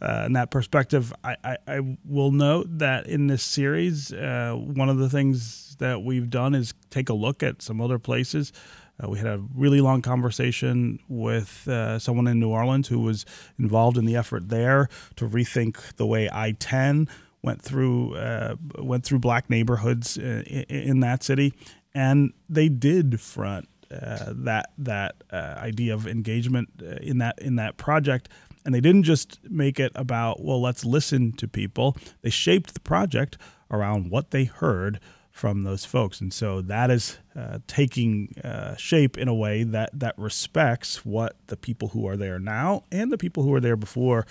uh, 0.00 0.22
and 0.24 0.34
that 0.34 0.50
perspective. 0.50 1.12
I, 1.22 1.36
I, 1.44 1.56
I, 1.66 1.96
will 2.06 2.30
note 2.30 2.78
that 2.78 3.06
in 3.06 3.26
this 3.26 3.42
series, 3.42 4.10
uh, 4.10 4.54
one 4.56 4.88
of 4.88 4.96
the 4.96 5.10
things 5.10 5.76
that 5.80 6.02
we've 6.02 6.30
done 6.30 6.54
is 6.54 6.72
take 6.88 7.10
a 7.10 7.12
look 7.12 7.42
at 7.42 7.60
some 7.60 7.78
other 7.78 7.98
places 7.98 8.54
uh, 9.02 9.08
we 9.08 9.18
had 9.18 9.26
a 9.26 9.42
really 9.54 9.80
long 9.80 10.02
conversation 10.02 10.98
with 11.08 11.66
uh, 11.68 11.98
someone 11.98 12.26
in 12.26 12.38
New 12.38 12.50
Orleans 12.50 12.88
who 12.88 13.00
was 13.00 13.24
involved 13.58 13.96
in 13.96 14.04
the 14.04 14.16
effort 14.16 14.48
there 14.48 14.88
to 15.16 15.28
rethink 15.28 15.96
the 15.96 16.06
way 16.06 16.28
I-10 16.32 17.08
went 17.42 17.60
through 17.60 18.14
uh, 18.14 18.54
went 18.78 19.04
through 19.04 19.18
black 19.18 19.50
neighborhoods 19.50 20.16
uh, 20.16 20.42
in, 20.46 20.64
in, 20.68 21.00
that 21.00 21.22
city, 21.24 21.52
and 21.94 22.32
they 22.48 22.68
did 22.68 23.20
front 23.20 23.68
uh, 23.90 24.32
that 24.34 24.70
that 24.78 25.16
uh, 25.32 25.54
idea 25.58 25.92
of 25.92 26.06
engagement 26.06 26.68
in 27.00 27.18
that 27.18 27.38
in 27.40 27.56
that 27.56 27.76
project. 27.76 28.28
And 28.64 28.72
they 28.72 28.80
didn't 28.80 29.02
just 29.02 29.40
make 29.50 29.80
it 29.80 29.90
about 29.96 30.44
well, 30.44 30.62
let's 30.62 30.84
listen 30.84 31.32
to 31.32 31.48
people. 31.48 31.96
They 32.22 32.30
shaped 32.30 32.74
the 32.74 32.80
project 32.80 33.36
around 33.72 34.10
what 34.10 34.30
they 34.30 34.44
heard 34.44 35.00
from 35.32 35.62
those 35.62 35.84
folks. 35.84 36.20
And 36.20 36.32
so 36.32 36.60
that 36.60 36.90
is 36.90 37.18
uh, 37.34 37.58
taking 37.66 38.34
uh, 38.44 38.76
shape 38.76 39.16
in 39.16 39.28
a 39.28 39.34
way 39.34 39.64
that, 39.64 39.90
that 39.98 40.16
respects 40.18 41.06
what 41.06 41.36
the 41.46 41.56
people 41.56 41.88
who 41.88 42.06
are 42.06 42.18
there 42.18 42.38
now 42.38 42.84
and 42.92 43.10
the 43.10 43.16
people 43.16 43.42
who 43.42 43.54
are 43.54 43.60
there 43.60 43.76
before 43.76 44.26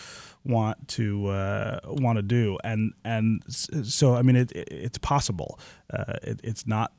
want 0.45 0.87
to 0.89 1.27
uh, 1.27 1.79
want 1.85 2.17
to 2.17 2.21
do. 2.21 2.57
And 2.63 2.93
and 3.03 3.43
so 3.47 4.15
I 4.15 4.21
mean 4.21 4.35
it, 4.35 4.51
it 4.51 4.67
it's 4.71 4.97
possible. 4.99 5.59
Uh, 5.91 6.13
it, 6.21 6.39
it's 6.43 6.67
not 6.67 6.91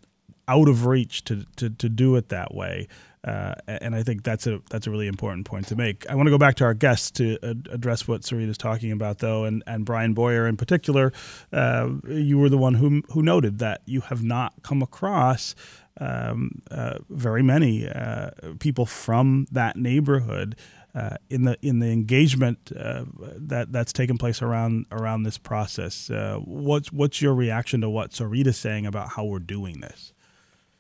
out 0.49 0.69
of 0.69 0.87
reach 0.87 1.25
to, 1.25 1.45
to, 1.57 1.71
to 1.71 1.89
do 1.89 2.17
it 2.17 2.29
that 2.29 2.55
way. 2.55 2.89
Uh, 3.25 3.55
and 3.69 3.95
I 3.95 4.03
think 4.03 4.25
that's 4.25 4.49
a 4.49 4.61
that's 4.69 4.89
a 4.89 4.91
really 4.91 5.07
important 5.07 5.47
point 5.47 5.69
to 5.69 5.77
make. 5.77 6.09
I 6.11 6.17
want 6.17 6.27
to 6.27 6.31
go 6.31 6.39
back 6.39 6.57
to 6.57 6.65
our 6.65 6.75
guests 6.75 7.09
to 7.13 7.39
address 7.71 8.09
what 8.09 8.23
Sarita 8.23 8.49
is 8.49 8.59
talking 8.59 8.91
about, 8.91 9.19
though, 9.19 9.45
and, 9.45 9.63
and 9.65 9.85
Bryan 9.85 10.13
Boyer 10.13 10.49
in 10.49 10.57
particular. 10.57 11.13
Uh, 11.53 11.91
you 12.09 12.37
were 12.37 12.49
the 12.49 12.59
one 12.59 12.75
who 12.75 13.03
who 13.13 13.23
noted 13.23 13.61
that 13.61 13.83
you 13.87 14.01
have 14.01 14.25
not 14.25 14.55
come 14.65 14.83
across 14.83 15.55
um, 16.01 16.63
uh, 16.71 16.99
very 17.11 17.43
many 17.43 17.89
uh, 17.89 18.31
people 18.59 18.87
from 18.87 19.47
that 19.53 19.77
neighborhood. 19.77 20.57
Uh, 20.95 21.17
in 21.31 21.45
the 21.45 21.57
in 21.63 21.79
the 21.79 21.87
engagement 21.87 22.71
uh, 22.79 23.05
that 23.35 23.73
that's 23.73 23.95
taken 23.95 24.19
place 24.19 24.43
around 24.43 24.85
around 24.91 25.23
this 25.23 25.39
process, 25.39 26.11
what's 26.45 26.93
what's 26.93 27.23
your 27.23 27.35
reaction 27.35 27.81
to 27.81 27.89
what 27.89 28.11
Sarita's 28.11 28.59
saying 28.59 28.85
about 28.85 29.11
how 29.11 29.25
we're 29.25 29.39
doing 29.39 29.81
this? 29.81 30.13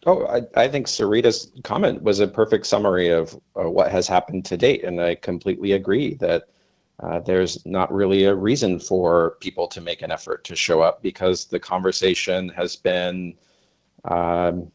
Oh, 0.04 0.26
I, 0.26 0.42
I 0.60 0.68
think 0.68 0.88
Sarita's 0.88 1.52
comment 1.62 2.02
was 2.02 2.18
a 2.18 2.26
perfect 2.26 2.66
summary 2.66 3.08
of 3.08 3.38
uh, 3.56 3.70
what 3.70 3.92
has 3.92 4.08
happened 4.08 4.44
to 4.46 4.56
date. 4.56 4.82
And 4.82 5.00
I 5.00 5.14
completely 5.14 5.72
agree 5.72 6.14
that 6.14 6.48
uh, 7.00 7.20
there's 7.20 7.64
not 7.66 7.92
really 7.92 8.24
a 8.24 8.34
reason 8.34 8.80
for 8.80 9.36
people 9.40 9.68
to 9.68 9.80
make 9.80 10.02
an 10.02 10.10
effort 10.10 10.42
to 10.44 10.56
show 10.56 10.80
up 10.80 11.02
because 11.02 11.44
the 11.44 11.60
conversation 11.60 12.48
has 12.50 12.74
been 12.74 13.34
um, 14.04 14.72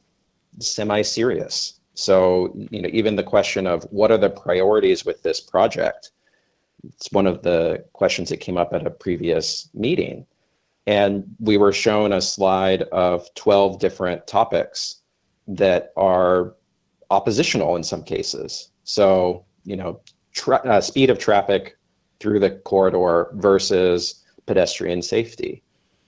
semi 0.59 1.01
serious. 1.01 1.81
So, 1.93 2.53
you 2.69 2.81
know, 2.81 2.89
even 2.93 3.15
the 3.15 3.23
question 3.23 3.67
of 3.67 3.83
what 3.91 4.11
are 4.11 4.17
the 4.17 4.29
priorities 4.29 5.03
with 5.03 5.23
this 5.23 5.41
project? 5.41 6.11
It's 6.85 7.11
one 7.11 7.27
of 7.27 7.41
the 7.41 7.83
questions 7.91 8.29
that 8.29 8.37
came 8.37 8.57
up 8.57 8.71
at 8.73 8.87
a 8.87 8.91
previous 8.91 9.69
meeting. 9.73 10.25
And 10.85 11.35
we 11.39 11.57
were 11.57 11.73
shown 11.73 12.13
a 12.13 12.21
slide 12.21 12.83
of 12.83 13.27
12 13.35 13.79
different 13.79 14.25
topics 14.25 15.01
that 15.47 15.93
are 15.95 16.55
oppositional 17.09 17.75
in 17.75 17.83
some 17.83 18.03
cases. 18.03 18.71
So, 18.83 19.45
you 19.63 19.75
know, 19.75 19.99
tra- 20.33 20.65
uh, 20.65 20.81
speed 20.81 21.09
of 21.09 21.19
traffic 21.19 21.77
through 22.19 22.39
the 22.39 22.51
corridor 22.51 23.29
versus 23.33 24.23
pedestrian 24.45 25.01
safety. 25.01 25.63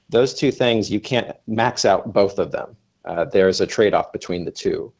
Those 0.09 0.33
two 0.33 0.51
things, 0.51 0.89
you 0.89 0.99
can't 0.99 1.35
max 1.47 1.85
out 1.85 2.13
both 2.13 2.39
of 2.39 2.51
them. 2.51 2.75
uh, 3.05 3.25
there's 3.25 3.61
a 3.61 3.67
trade-off 3.67 4.11
between 4.11 4.45
the 4.45 4.51
two. 4.51 4.91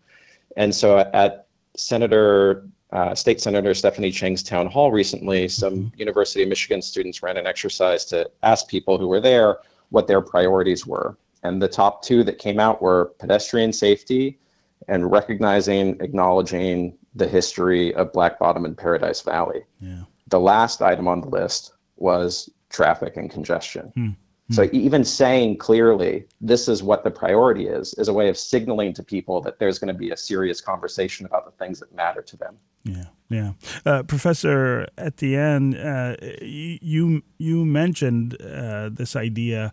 And 0.57 0.73
so 0.73 0.99
at 1.13 1.47
Senator 1.75 2.67
uh, 2.91 3.13
State 3.13 3.39
Senator 3.39 3.75
Stephanie 3.75 4.11
Chang's 4.11 4.41
town 4.41 4.65
hall 4.65 4.91
recently, 4.91 5.47
some 5.47 5.75
mm-hmm. 5.75 5.99
University 5.99 6.41
of 6.41 6.49
Michigan 6.49 6.81
students 6.81 7.21
ran 7.21 7.37
an 7.37 7.45
exercise 7.45 8.03
to 8.05 8.27
ask 8.41 8.67
people 8.67 8.97
who 8.97 9.07
were 9.07 9.21
there 9.21 9.59
what 9.89 10.07
their 10.07 10.21
priorities 10.21 10.87
were. 10.87 11.15
And 11.43 11.61
the 11.61 11.67
top 11.67 12.03
two 12.03 12.23
that 12.25 12.37
came 12.37 12.59
out 12.59 12.81
were 12.81 13.13
pedestrian 13.19 13.71
safety 13.71 14.39
and 14.87 15.11
recognizing, 15.11 15.99
acknowledging 16.01 16.97
the 17.15 17.27
history 17.27 17.93
of 17.95 18.11
Black 18.13 18.39
Bottom 18.39 18.65
and 18.65 18.77
Paradise 18.77 19.21
Valley. 19.21 19.61
Yeah. 19.79 20.03
The 20.27 20.39
last 20.39 20.81
item 20.81 21.07
on 21.07 21.21
the 21.21 21.27
list 21.27 21.73
was 21.97 22.49
traffic 22.69 23.17
and 23.17 23.29
congestion. 23.29 23.91
Hmm. 23.95 24.09
So 24.51 24.67
even 24.71 25.03
saying 25.03 25.57
clearly 25.57 26.25
this 26.41 26.67
is 26.67 26.81
what 26.81 27.03
the 27.03 27.11
priority 27.11 27.67
is 27.67 27.93
is 27.95 28.07
a 28.07 28.13
way 28.13 28.29
of 28.29 28.37
signaling 28.37 28.93
to 28.93 29.03
people 29.03 29.41
that 29.41 29.59
there's 29.59 29.77
going 29.77 29.93
to 29.93 29.99
be 29.99 30.09
a 30.09 30.17
serious 30.17 30.59
conversation 30.59 31.27
about 31.27 31.45
the 31.45 31.51
things 31.63 31.79
that 31.79 31.93
matter 31.93 32.23
to 32.23 32.37
them. 32.37 32.57
Yeah, 32.83 33.05
yeah. 33.29 33.51
Uh, 33.85 34.03
Professor, 34.03 34.87
Etienne, 34.97 35.75
uh, 35.75 36.15
you 36.41 37.21
you 37.37 37.63
mentioned 37.63 38.41
uh, 38.41 38.89
this 38.91 39.15
idea 39.15 39.71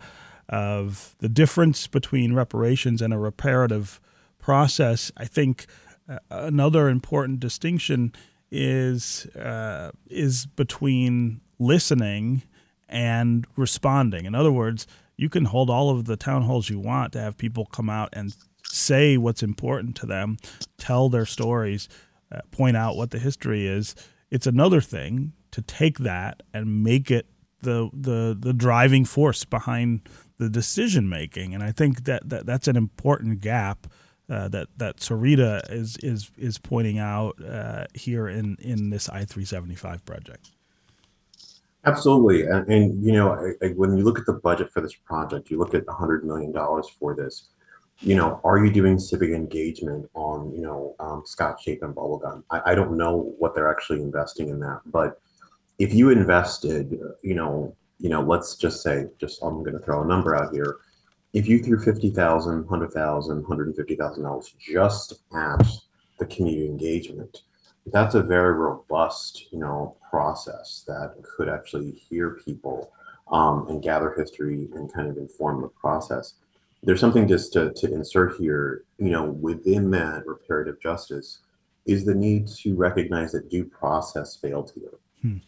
of 0.48 1.14
the 1.18 1.28
difference 1.28 1.86
between 1.86 2.34
reparations 2.34 3.02
and 3.02 3.12
a 3.12 3.18
reparative 3.18 4.00
process. 4.38 5.10
I 5.16 5.24
think 5.24 5.66
uh, 6.08 6.18
another 6.30 6.88
important 6.88 7.40
distinction 7.40 8.12
is 8.50 9.26
uh, 9.36 9.90
is 10.08 10.46
between 10.46 11.40
listening 11.58 12.42
and 12.88 13.44
responding. 13.56 14.24
In 14.24 14.34
other 14.34 14.52
words, 14.52 14.86
you 15.16 15.28
can 15.28 15.46
hold 15.46 15.70
all 15.70 15.90
of 15.90 16.04
the 16.04 16.16
town 16.16 16.42
halls 16.42 16.70
you 16.70 16.78
want 16.78 17.12
to 17.14 17.20
have 17.20 17.36
people 17.36 17.66
come 17.66 17.90
out 17.90 18.10
and 18.12 18.36
say 18.62 19.16
what's 19.16 19.42
important 19.42 19.96
to 19.96 20.06
them, 20.06 20.36
tell 20.78 21.08
their 21.08 21.26
stories, 21.26 21.88
uh, 22.30 22.40
point 22.50 22.76
out 22.76 22.96
what 22.96 23.10
the 23.10 23.18
history 23.18 23.66
is. 23.66 23.94
It's 24.30 24.46
another 24.46 24.80
thing 24.80 25.32
to 25.52 25.62
take 25.62 25.98
that 25.98 26.42
and 26.52 26.82
make 26.82 27.10
it 27.10 27.26
the 27.62 27.88
the 27.92 28.36
the 28.38 28.52
driving 28.52 29.04
force 29.04 29.44
behind 29.44 30.08
the 30.38 30.48
decision 30.48 31.08
making. 31.08 31.54
And 31.54 31.62
I 31.62 31.72
think 31.72 32.04
that, 32.04 32.28
that 32.28 32.46
that's 32.46 32.68
an 32.68 32.76
important 32.76 33.40
gap. 33.40 33.86
Uh, 34.28 34.48
that 34.48 34.66
that 34.76 34.96
Sarita 34.96 35.62
is 35.70 35.96
is 35.98 36.32
is 36.36 36.58
pointing 36.58 36.98
out 36.98 37.36
uh, 37.44 37.86
here 37.94 38.26
in 38.26 38.56
in 38.60 38.90
this 38.90 39.08
I 39.08 39.24
three 39.24 39.44
seventy 39.44 39.76
five 39.76 40.04
project. 40.04 40.50
Absolutely, 41.84 42.42
and, 42.42 42.66
and 42.68 43.04
you 43.04 43.12
know, 43.12 43.30
I, 43.30 43.64
I, 43.64 43.68
when 43.70 43.96
you 43.96 44.02
look 44.02 44.18
at 44.18 44.26
the 44.26 44.32
budget 44.32 44.72
for 44.72 44.80
this 44.80 44.94
project, 44.94 45.48
you 45.48 45.58
look 45.60 45.74
at 45.74 45.84
hundred 45.88 46.24
million 46.24 46.50
dollars 46.50 46.88
for 46.88 47.14
this. 47.14 47.50
You 48.00 48.16
know, 48.16 48.40
are 48.42 48.58
you 48.58 48.72
doing 48.72 48.98
civic 48.98 49.30
engagement 49.30 50.10
on 50.14 50.52
you 50.52 50.60
know 50.60 50.96
um, 50.98 51.22
Scotch 51.24 51.64
tape 51.64 51.84
and 51.84 51.94
bubblegum? 51.94 52.42
I, 52.50 52.72
I 52.72 52.74
don't 52.74 52.96
know 52.96 53.32
what 53.38 53.54
they're 53.54 53.70
actually 53.70 54.00
investing 54.00 54.48
in 54.48 54.58
that, 54.58 54.80
but 54.86 55.20
if 55.78 55.94
you 55.94 56.10
invested, 56.10 56.98
you 57.22 57.34
know, 57.34 57.76
you 57.98 58.08
know, 58.08 58.22
let's 58.22 58.56
just 58.56 58.82
say, 58.82 59.06
just 59.18 59.42
I'm 59.42 59.62
going 59.62 59.78
to 59.78 59.84
throw 59.84 60.02
a 60.02 60.06
number 60.06 60.36
out 60.36 60.52
here. 60.52 60.76
If 61.32 61.48
you 61.48 61.62
threw 61.62 61.78
fifty 61.78 62.10
thousand, 62.10 62.66
hundred 62.66 62.92
thousand, 62.92 63.44
hundred 63.44 63.68
and 63.68 63.76
fifty 63.76 63.96
thousand 63.96 64.24
dollars 64.24 64.54
just 64.58 65.14
at 65.34 65.66
the 66.18 66.26
community 66.26 66.66
engagement, 66.66 67.42
that's 67.86 68.14
a 68.14 68.22
very 68.22 68.54
robust, 68.54 69.52
you 69.52 69.58
know, 69.58 69.96
process 70.10 70.84
that 70.86 71.14
could 71.22 71.48
actually 71.48 71.90
hear 71.92 72.40
people 72.44 72.90
um, 73.30 73.66
and 73.68 73.82
gather 73.82 74.14
history 74.16 74.68
and 74.74 74.92
kind 74.92 75.08
of 75.08 75.16
inform 75.16 75.62
the 75.62 75.68
process. 75.68 76.34
There's 76.82 77.00
something 77.00 77.26
just 77.26 77.52
to, 77.54 77.72
to 77.72 77.92
insert 77.92 78.36
here, 78.36 78.84
you 78.98 79.10
know, 79.10 79.24
within 79.24 79.90
that 79.92 80.26
reparative 80.26 80.80
justice 80.80 81.40
is 81.86 82.04
the 82.04 82.14
need 82.14 82.48
to 82.48 82.74
recognize 82.74 83.32
that 83.32 83.50
due 83.50 83.64
process 83.64 84.36
failed 84.36 84.72
here. 84.74 84.98
Hmm. 85.22 85.38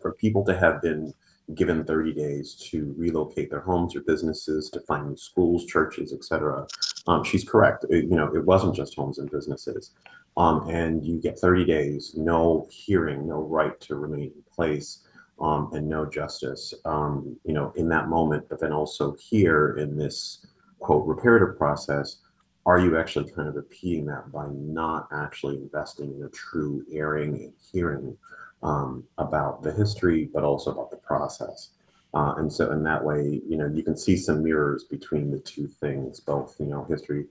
For 0.00 0.12
people 0.12 0.44
to 0.44 0.56
have 0.56 0.80
been 0.80 1.12
given 1.54 1.84
30 1.84 2.12
days 2.12 2.54
to 2.70 2.94
relocate 2.96 3.50
their 3.50 3.60
homes 3.60 3.96
or 3.96 4.00
businesses, 4.02 4.70
to 4.70 4.80
find 4.80 5.08
new 5.08 5.16
schools, 5.16 5.64
churches, 5.66 6.12
etc. 6.12 6.66
Um, 7.06 7.24
she's 7.24 7.48
correct. 7.48 7.86
It, 7.88 8.04
you 8.04 8.16
know, 8.16 8.34
it 8.34 8.44
wasn't 8.44 8.74
just 8.74 8.94
homes 8.94 9.18
and 9.18 9.30
businesses. 9.30 9.92
Um, 10.36 10.68
and 10.68 11.04
you 11.04 11.20
get 11.20 11.38
30 11.38 11.64
days, 11.64 12.14
no 12.16 12.68
hearing, 12.70 13.26
no 13.26 13.40
right 13.40 13.78
to 13.80 13.96
remain 13.96 14.30
in 14.34 14.44
place, 14.54 15.04
um, 15.40 15.70
and 15.72 15.88
no 15.88 16.06
justice. 16.06 16.74
Um, 16.84 17.36
you 17.44 17.54
know, 17.54 17.72
in 17.76 17.88
that 17.88 18.08
moment, 18.08 18.46
but 18.48 18.60
then 18.60 18.72
also 18.72 19.16
here 19.18 19.76
in 19.78 19.96
this 19.96 20.46
quote 20.78 21.06
reparative 21.06 21.56
process, 21.56 22.18
are 22.66 22.78
you 22.78 22.98
actually 22.98 23.30
kind 23.32 23.48
of 23.48 23.54
repeating 23.54 24.04
that 24.06 24.30
by 24.30 24.46
not 24.52 25.08
actually 25.12 25.56
investing 25.56 26.14
in 26.14 26.22
a 26.22 26.28
true 26.28 26.84
airing 26.92 27.34
and 27.36 27.52
hearing 27.72 28.16
um, 28.62 29.04
about 29.18 29.62
the 29.62 29.72
history, 29.72 30.28
but 30.32 30.44
also 30.44 30.72
about 30.72 30.90
the 30.90 30.96
process. 30.96 31.70
Uh, 32.14 32.34
and 32.38 32.52
so 32.52 32.72
in 32.72 32.82
that 32.84 33.04
way, 33.04 33.40
you 33.46 33.56
know, 33.56 33.66
you 33.66 33.82
can 33.82 33.96
see 33.96 34.16
some 34.16 34.42
mirrors 34.42 34.84
between 34.84 35.30
the 35.30 35.38
two 35.38 35.66
things. 35.66 36.20
Both, 36.20 36.56
you 36.58 36.66
know, 36.66 36.84
history 36.84 37.26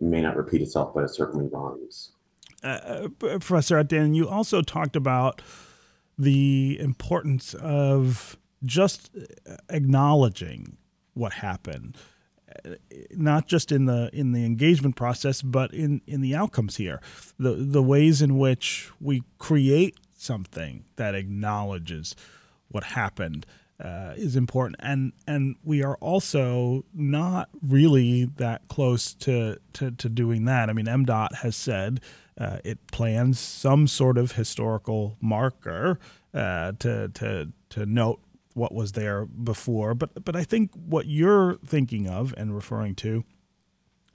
may 0.00 0.22
not 0.22 0.36
repeat 0.36 0.62
itself, 0.62 0.94
but 0.94 1.04
it 1.04 1.10
certainly 1.10 1.48
rhymes. 1.52 2.12
Uh, 2.62 2.66
uh 2.66 3.08
Professor 3.18 3.78
Etienne, 3.78 4.14
you 4.14 4.28
also 4.28 4.62
talked 4.62 4.96
about 4.96 5.42
the 6.18 6.78
importance 6.80 7.54
of 7.54 8.38
just 8.64 9.10
acknowledging 9.68 10.78
what 11.12 11.34
happened 11.34 11.98
not 13.10 13.46
just 13.46 13.72
in 13.72 13.86
the 13.86 14.10
in 14.12 14.32
the 14.32 14.44
engagement 14.44 14.96
process 14.96 15.42
but 15.42 15.72
in 15.72 16.00
in 16.06 16.20
the 16.20 16.34
outcomes 16.34 16.76
here 16.76 17.00
the 17.38 17.52
the 17.52 17.82
ways 17.82 18.22
in 18.22 18.38
which 18.38 18.90
we 19.00 19.22
create 19.38 19.96
something 20.16 20.84
that 20.96 21.14
acknowledges 21.14 22.14
what 22.68 22.84
happened 22.84 23.46
uh, 23.82 24.14
is 24.16 24.36
important, 24.36 24.76
and 24.78 25.12
and 25.26 25.56
we 25.64 25.82
are 25.82 25.96
also 25.96 26.84
not 26.94 27.48
really 27.60 28.24
that 28.24 28.68
close 28.68 29.14
to 29.14 29.58
to, 29.72 29.90
to 29.90 30.08
doing 30.08 30.44
that. 30.44 30.70
I 30.70 30.72
mean, 30.72 30.86
MDOT 30.86 31.36
has 31.36 31.56
said 31.56 32.00
uh, 32.38 32.58
it 32.64 32.86
plans 32.88 33.38
some 33.38 33.86
sort 33.88 34.16
of 34.16 34.32
historical 34.32 35.16
marker 35.20 35.98
uh, 36.32 36.72
to 36.78 37.08
to 37.08 37.52
to 37.70 37.86
note 37.86 38.20
what 38.54 38.72
was 38.72 38.92
there 38.92 39.26
before, 39.26 39.94
but 39.94 40.24
but 40.24 40.36
I 40.36 40.44
think 40.44 40.70
what 40.74 41.06
you're 41.06 41.58
thinking 41.66 42.08
of 42.08 42.32
and 42.36 42.54
referring 42.54 42.94
to 42.96 43.24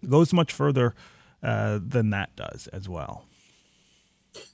goes 0.08 0.32
much 0.32 0.54
further 0.54 0.96
uh, 1.44 1.80
than 1.86 2.10
that 2.12 2.36
does 2.36 2.68
as 2.68 2.88
well. 2.88 3.26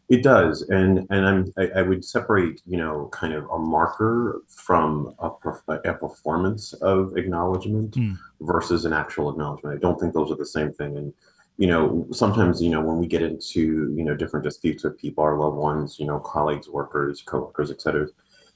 It 0.07 0.21
does, 0.21 0.61
and 0.69 1.07
and 1.09 1.25
I'm 1.25 1.53
I, 1.57 1.79
I, 1.79 1.81
would 1.81 2.05
separate 2.05 2.61
you 2.67 2.77
know 2.77 3.09
kind 3.11 3.33
of 3.33 3.49
a 3.49 3.57
marker 3.57 4.41
from 4.47 5.15
a, 5.17 5.29
a 5.67 5.93
performance 5.95 6.73
of 6.73 7.17
acknowledgement 7.17 7.95
mm. 7.95 8.15
versus 8.41 8.85
an 8.85 8.93
actual 8.93 9.31
acknowledgement. 9.31 9.75
I 9.75 9.79
don't 9.79 9.99
think 9.99 10.13
those 10.13 10.31
are 10.31 10.35
the 10.35 10.45
same 10.45 10.71
thing, 10.71 10.95
and 10.97 11.11
you 11.57 11.65
know 11.65 12.05
sometimes 12.11 12.61
you 12.61 12.69
know 12.69 12.81
when 12.81 12.99
we 12.99 13.07
get 13.07 13.23
into 13.23 13.91
you 13.95 14.03
know 14.03 14.15
different 14.15 14.43
disputes 14.43 14.83
with 14.83 14.97
people, 14.99 15.23
our 15.23 15.39
loved 15.39 15.57
ones, 15.57 15.99
you 15.99 16.05
know 16.05 16.19
colleagues, 16.19 16.69
workers, 16.69 17.23
coworkers, 17.25 17.71
etc. 17.71 18.07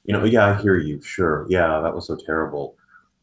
You 0.04 0.14
know, 0.14 0.24
yeah, 0.24 0.46
I 0.46 0.62
hear 0.62 0.78
you. 0.78 1.02
Sure, 1.02 1.46
yeah, 1.48 1.80
that 1.80 1.94
was 1.94 2.06
so 2.06 2.16
terrible 2.16 2.76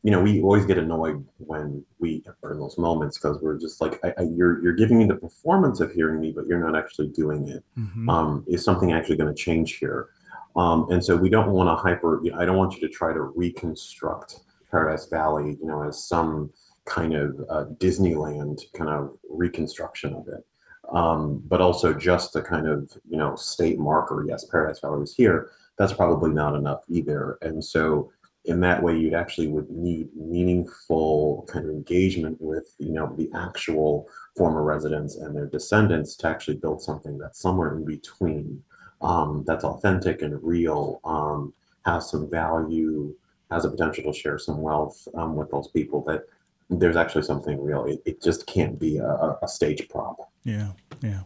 you 0.03 0.11
know, 0.11 0.21
we 0.21 0.41
always 0.41 0.65
get 0.65 0.77
annoyed 0.77 1.25
when 1.37 1.83
we 1.99 2.23
are 2.43 2.51
in 2.51 2.59
those 2.59 2.77
moments 2.77 3.17
because 3.17 3.41
we're 3.41 3.57
just 3.57 3.81
like, 3.81 3.99
I, 4.03 4.13
I, 4.17 4.21
you're 4.23 4.61
you're 4.63 4.73
giving 4.73 4.99
me 4.99 5.05
the 5.05 5.15
performance 5.15 5.79
of 5.79 5.91
hearing 5.91 6.21
me, 6.21 6.31
but 6.31 6.47
you're 6.47 6.59
not 6.59 6.77
actually 6.77 7.09
doing 7.09 7.47
it. 7.47 7.63
Mm-hmm. 7.77 8.09
Um, 8.09 8.45
is 8.47 8.63
something 8.63 8.93
actually 8.93 9.17
going 9.17 9.33
to 9.33 9.41
change 9.41 9.77
here? 9.77 10.09
Um, 10.55 10.89
and 10.89 11.03
so 11.03 11.15
we 11.15 11.29
don't 11.29 11.51
want 11.51 11.69
to 11.69 11.75
hyper. 11.75 12.21
You 12.23 12.31
know, 12.31 12.39
I 12.39 12.45
don't 12.45 12.57
want 12.57 12.75
you 12.75 12.81
to 12.81 12.89
try 12.89 13.13
to 13.13 13.21
reconstruct 13.21 14.39
Paradise 14.71 15.07
Valley, 15.07 15.57
you 15.59 15.67
know, 15.67 15.83
as 15.83 16.03
some 16.03 16.51
kind 16.85 17.13
of 17.13 17.39
uh, 17.49 17.65
Disneyland 17.77 18.61
kind 18.73 18.89
of 18.89 19.17
reconstruction 19.29 20.13
of 20.13 20.27
it. 20.27 20.45
Um, 20.91 21.43
but 21.45 21.59
also 21.59 21.93
just 21.93 22.31
the 22.31 22.41
kind 22.41 22.67
of 22.67 22.89
you 23.09 23.17
know 23.17 23.35
state 23.35 23.77
marker. 23.77 24.25
Yes, 24.27 24.45
Paradise 24.45 24.79
Valley 24.79 24.99
was 24.99 25.15
here. 25.15 25.51
That's 25.77 25.93
probably 25.93 26.31
not 26.31 26.55
enough 26.55 26.83
either. 26.87 27.37
And 27.41 27.63
so 27.63 28.11
in 28.47 28.59
that 28.61 28.81
way 28.81 28.97
you'd 28.97 29.13
actually 29.13 29.47
would 29.47 29.69
need 29.69 30.09
meaningful 30.15 31.47
kind 31.51 31.65
of 31.65 31.71
engagement 31.71 32.37
with 32.39 32.73
you 32.79 32.91
know 32.91 33.13
the 33.17 33.29
actual 33.35 34.07
former 34.35 34.63
residents 34.63 35.15
and 35.17 35.35
their 35.35 35.45
descendants 35.45 36.15
to 36.15 36.27
actually 36.27 36.55
build 36.55 36.81
something 36.81 37.17
that's 37.17 37.39
somewhere 37.39 37.75
in 37.75 37.85
between 37.85 38.61
um, 39.01 39.43
that's 39.45 39.63
authentic 39.63 40.21
and 40.21 40.41
real 40.43 40.99
um, 41.03 41.53
has 41.85 42.09
some 42.09 42.29
value 42.29 43.13
has 43.51 43.65
a 43.65 43.69
potential 43.69 44.11
to 44.11 44.17
share 44.17 44.37
some 44.37 44.61
wealth 44.61 45.07
um, 45.13 45.35
with 45.35 45.49
those 45.51 45.67
people 45.69 46.03
that 46.03 46.23
there's 46.69 46.97
actually 46.97 47.21
something 47.21 47.61
real. 47.61 47.85
It, 47.85 48.01
it 48.05 48.21
just 48.21 48.45
can't 48.45 48.77
be 48.77 48.97
a, 48.97 49.37
a 49.41 49.47
stage 49.47 49.87
prop 49.89 50.17
yeah 50.47 50.71
yeah. 51.01 51.21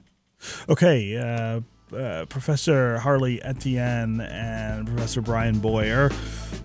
Okay 0.67 1.15
uh 1.15 1.61
uh, 1.93 2.25
Professor 2.27 2.97
Harley 2.99 3.41
Etienne 3.43 4.21
and 4.21 4.87
Professor 4.87 5.21
Bryan 5.21 5.59
Boyer. 5.59 6.09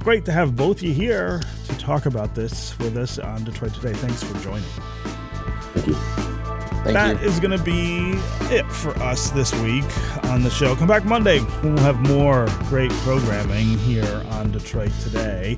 Great 0.01 0.25
to 0.27 0.33
have 0.33 0.57
both 0.57 0.83
you 0.83 0.93
here 0.93 1.41
to 1.67 1.79
talk 1.79 2.07
about 2.07 2.35
this 2.35 2.79
with 2.79 2.97
us 2.97 3.19
on 3.19 3.45
Detroit 3.45 3.75
Today. 3.75 3.93
Thanks 3.95 4.23
for 4.23 4.39
joining. 4.41 4.63
Thank 4.63 5.75
Thank 5.75 5.87
you. 5.89 5.95
Thank 5.95 6.95
That 6.95 7.21
you. 7.21 7.29
is 7.29 7.41
going 7.41 7.57
to 7.59 7.65
be 7.65 8.13
it 8.55 8.65
for 8.71 8.91
us 9.03 9.31
this 9.31 9.53
week 9.63 9.85
on 10.27 10.45
the 10.45 10.51
show. 10.51 10.77
Come 10.77 10.87
back 10.87 11.05
Monday 11.05 11.41
when 11.41 11.75
we'll 11.75 11.83
have 11.83 11.99
more 12.09 12.47
great 12.69 12.93
programming 12.93 13.77
here 13.79 14.23
on 14.31 14.53
Detroit 14.53 14.93
Today. 15.03 15.57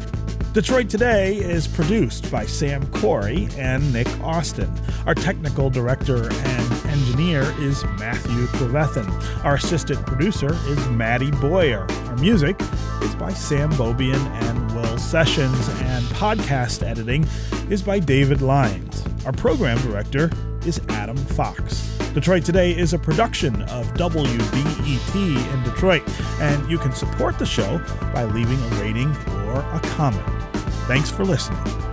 Detroit 0.54 0.88
Today 0.88 1.36
is 1.36 1.68
produced 1.68 2.30
by 2.32 2.46
Sam 2.46 2.86
Corey 2.92 3.48
and 3.58 3.92
Nick 3.92 4.08
Austin. 4.20 4.72
Our 5.04 5.14
technical 5.14 5.68
director 5.68 6.32
and 6.32 6.77
engineer 6.98 7.42
is 7.58 7.84
Matthew 7.98 8.46
Trevethan. 8.46 9.44
Our 9.44 9.54
assistant 9.54 10.04
producer 10.04 10.54
is 10.66 10.88
Maddie 10.88 11.30
Boyer. 11.30 11.86
Our 12.06 12.16
music 12.16 12.60
is 13.02 13.14
by 13.14 13.32
Sam 13.32 13.70
Bobian 13.72 14.20
and 14.42 14.74
Will 14.74 14.98
Sessions, 14.98 15.68
and 15.80 16.04
podcast 16.06 16.86
editing 16.86 17.26
is 17.70 17.82
by 17.82 18.00
David 18.00 18.42
Lyons. 18.42 19.04
Our 19.24 19.32
program 19.32 19.78
director 19.78 20.30
is 20.66 20.80
Adam 20.88 21.16
Fox. 21.16 21.86
Detroit 22.14 22.44
Today 22.44 22.76
is 22.76 22.94
a 22.94 22.98
production 22.98 23.62
of 23.62 23.86
WDET 23.94 25.54
in 25.54 25.62
Detroit, 25.62 26.02
and 26.40 26.68
you 26.70 26.78
can 26.78 26.92
support 26.92 27.38
the 27.38 27.46
show 27.46 27.78
by 28.12 28.24
leaving 28.24 28.60
a 28.60 28.82
rating 28.82 29.14
or 29.46 29.60
a 29.60 29.80
comment. 29.84 30.26
Thanks 30.88 31.10
for 31.10 31.24
listening. 31.24 31.87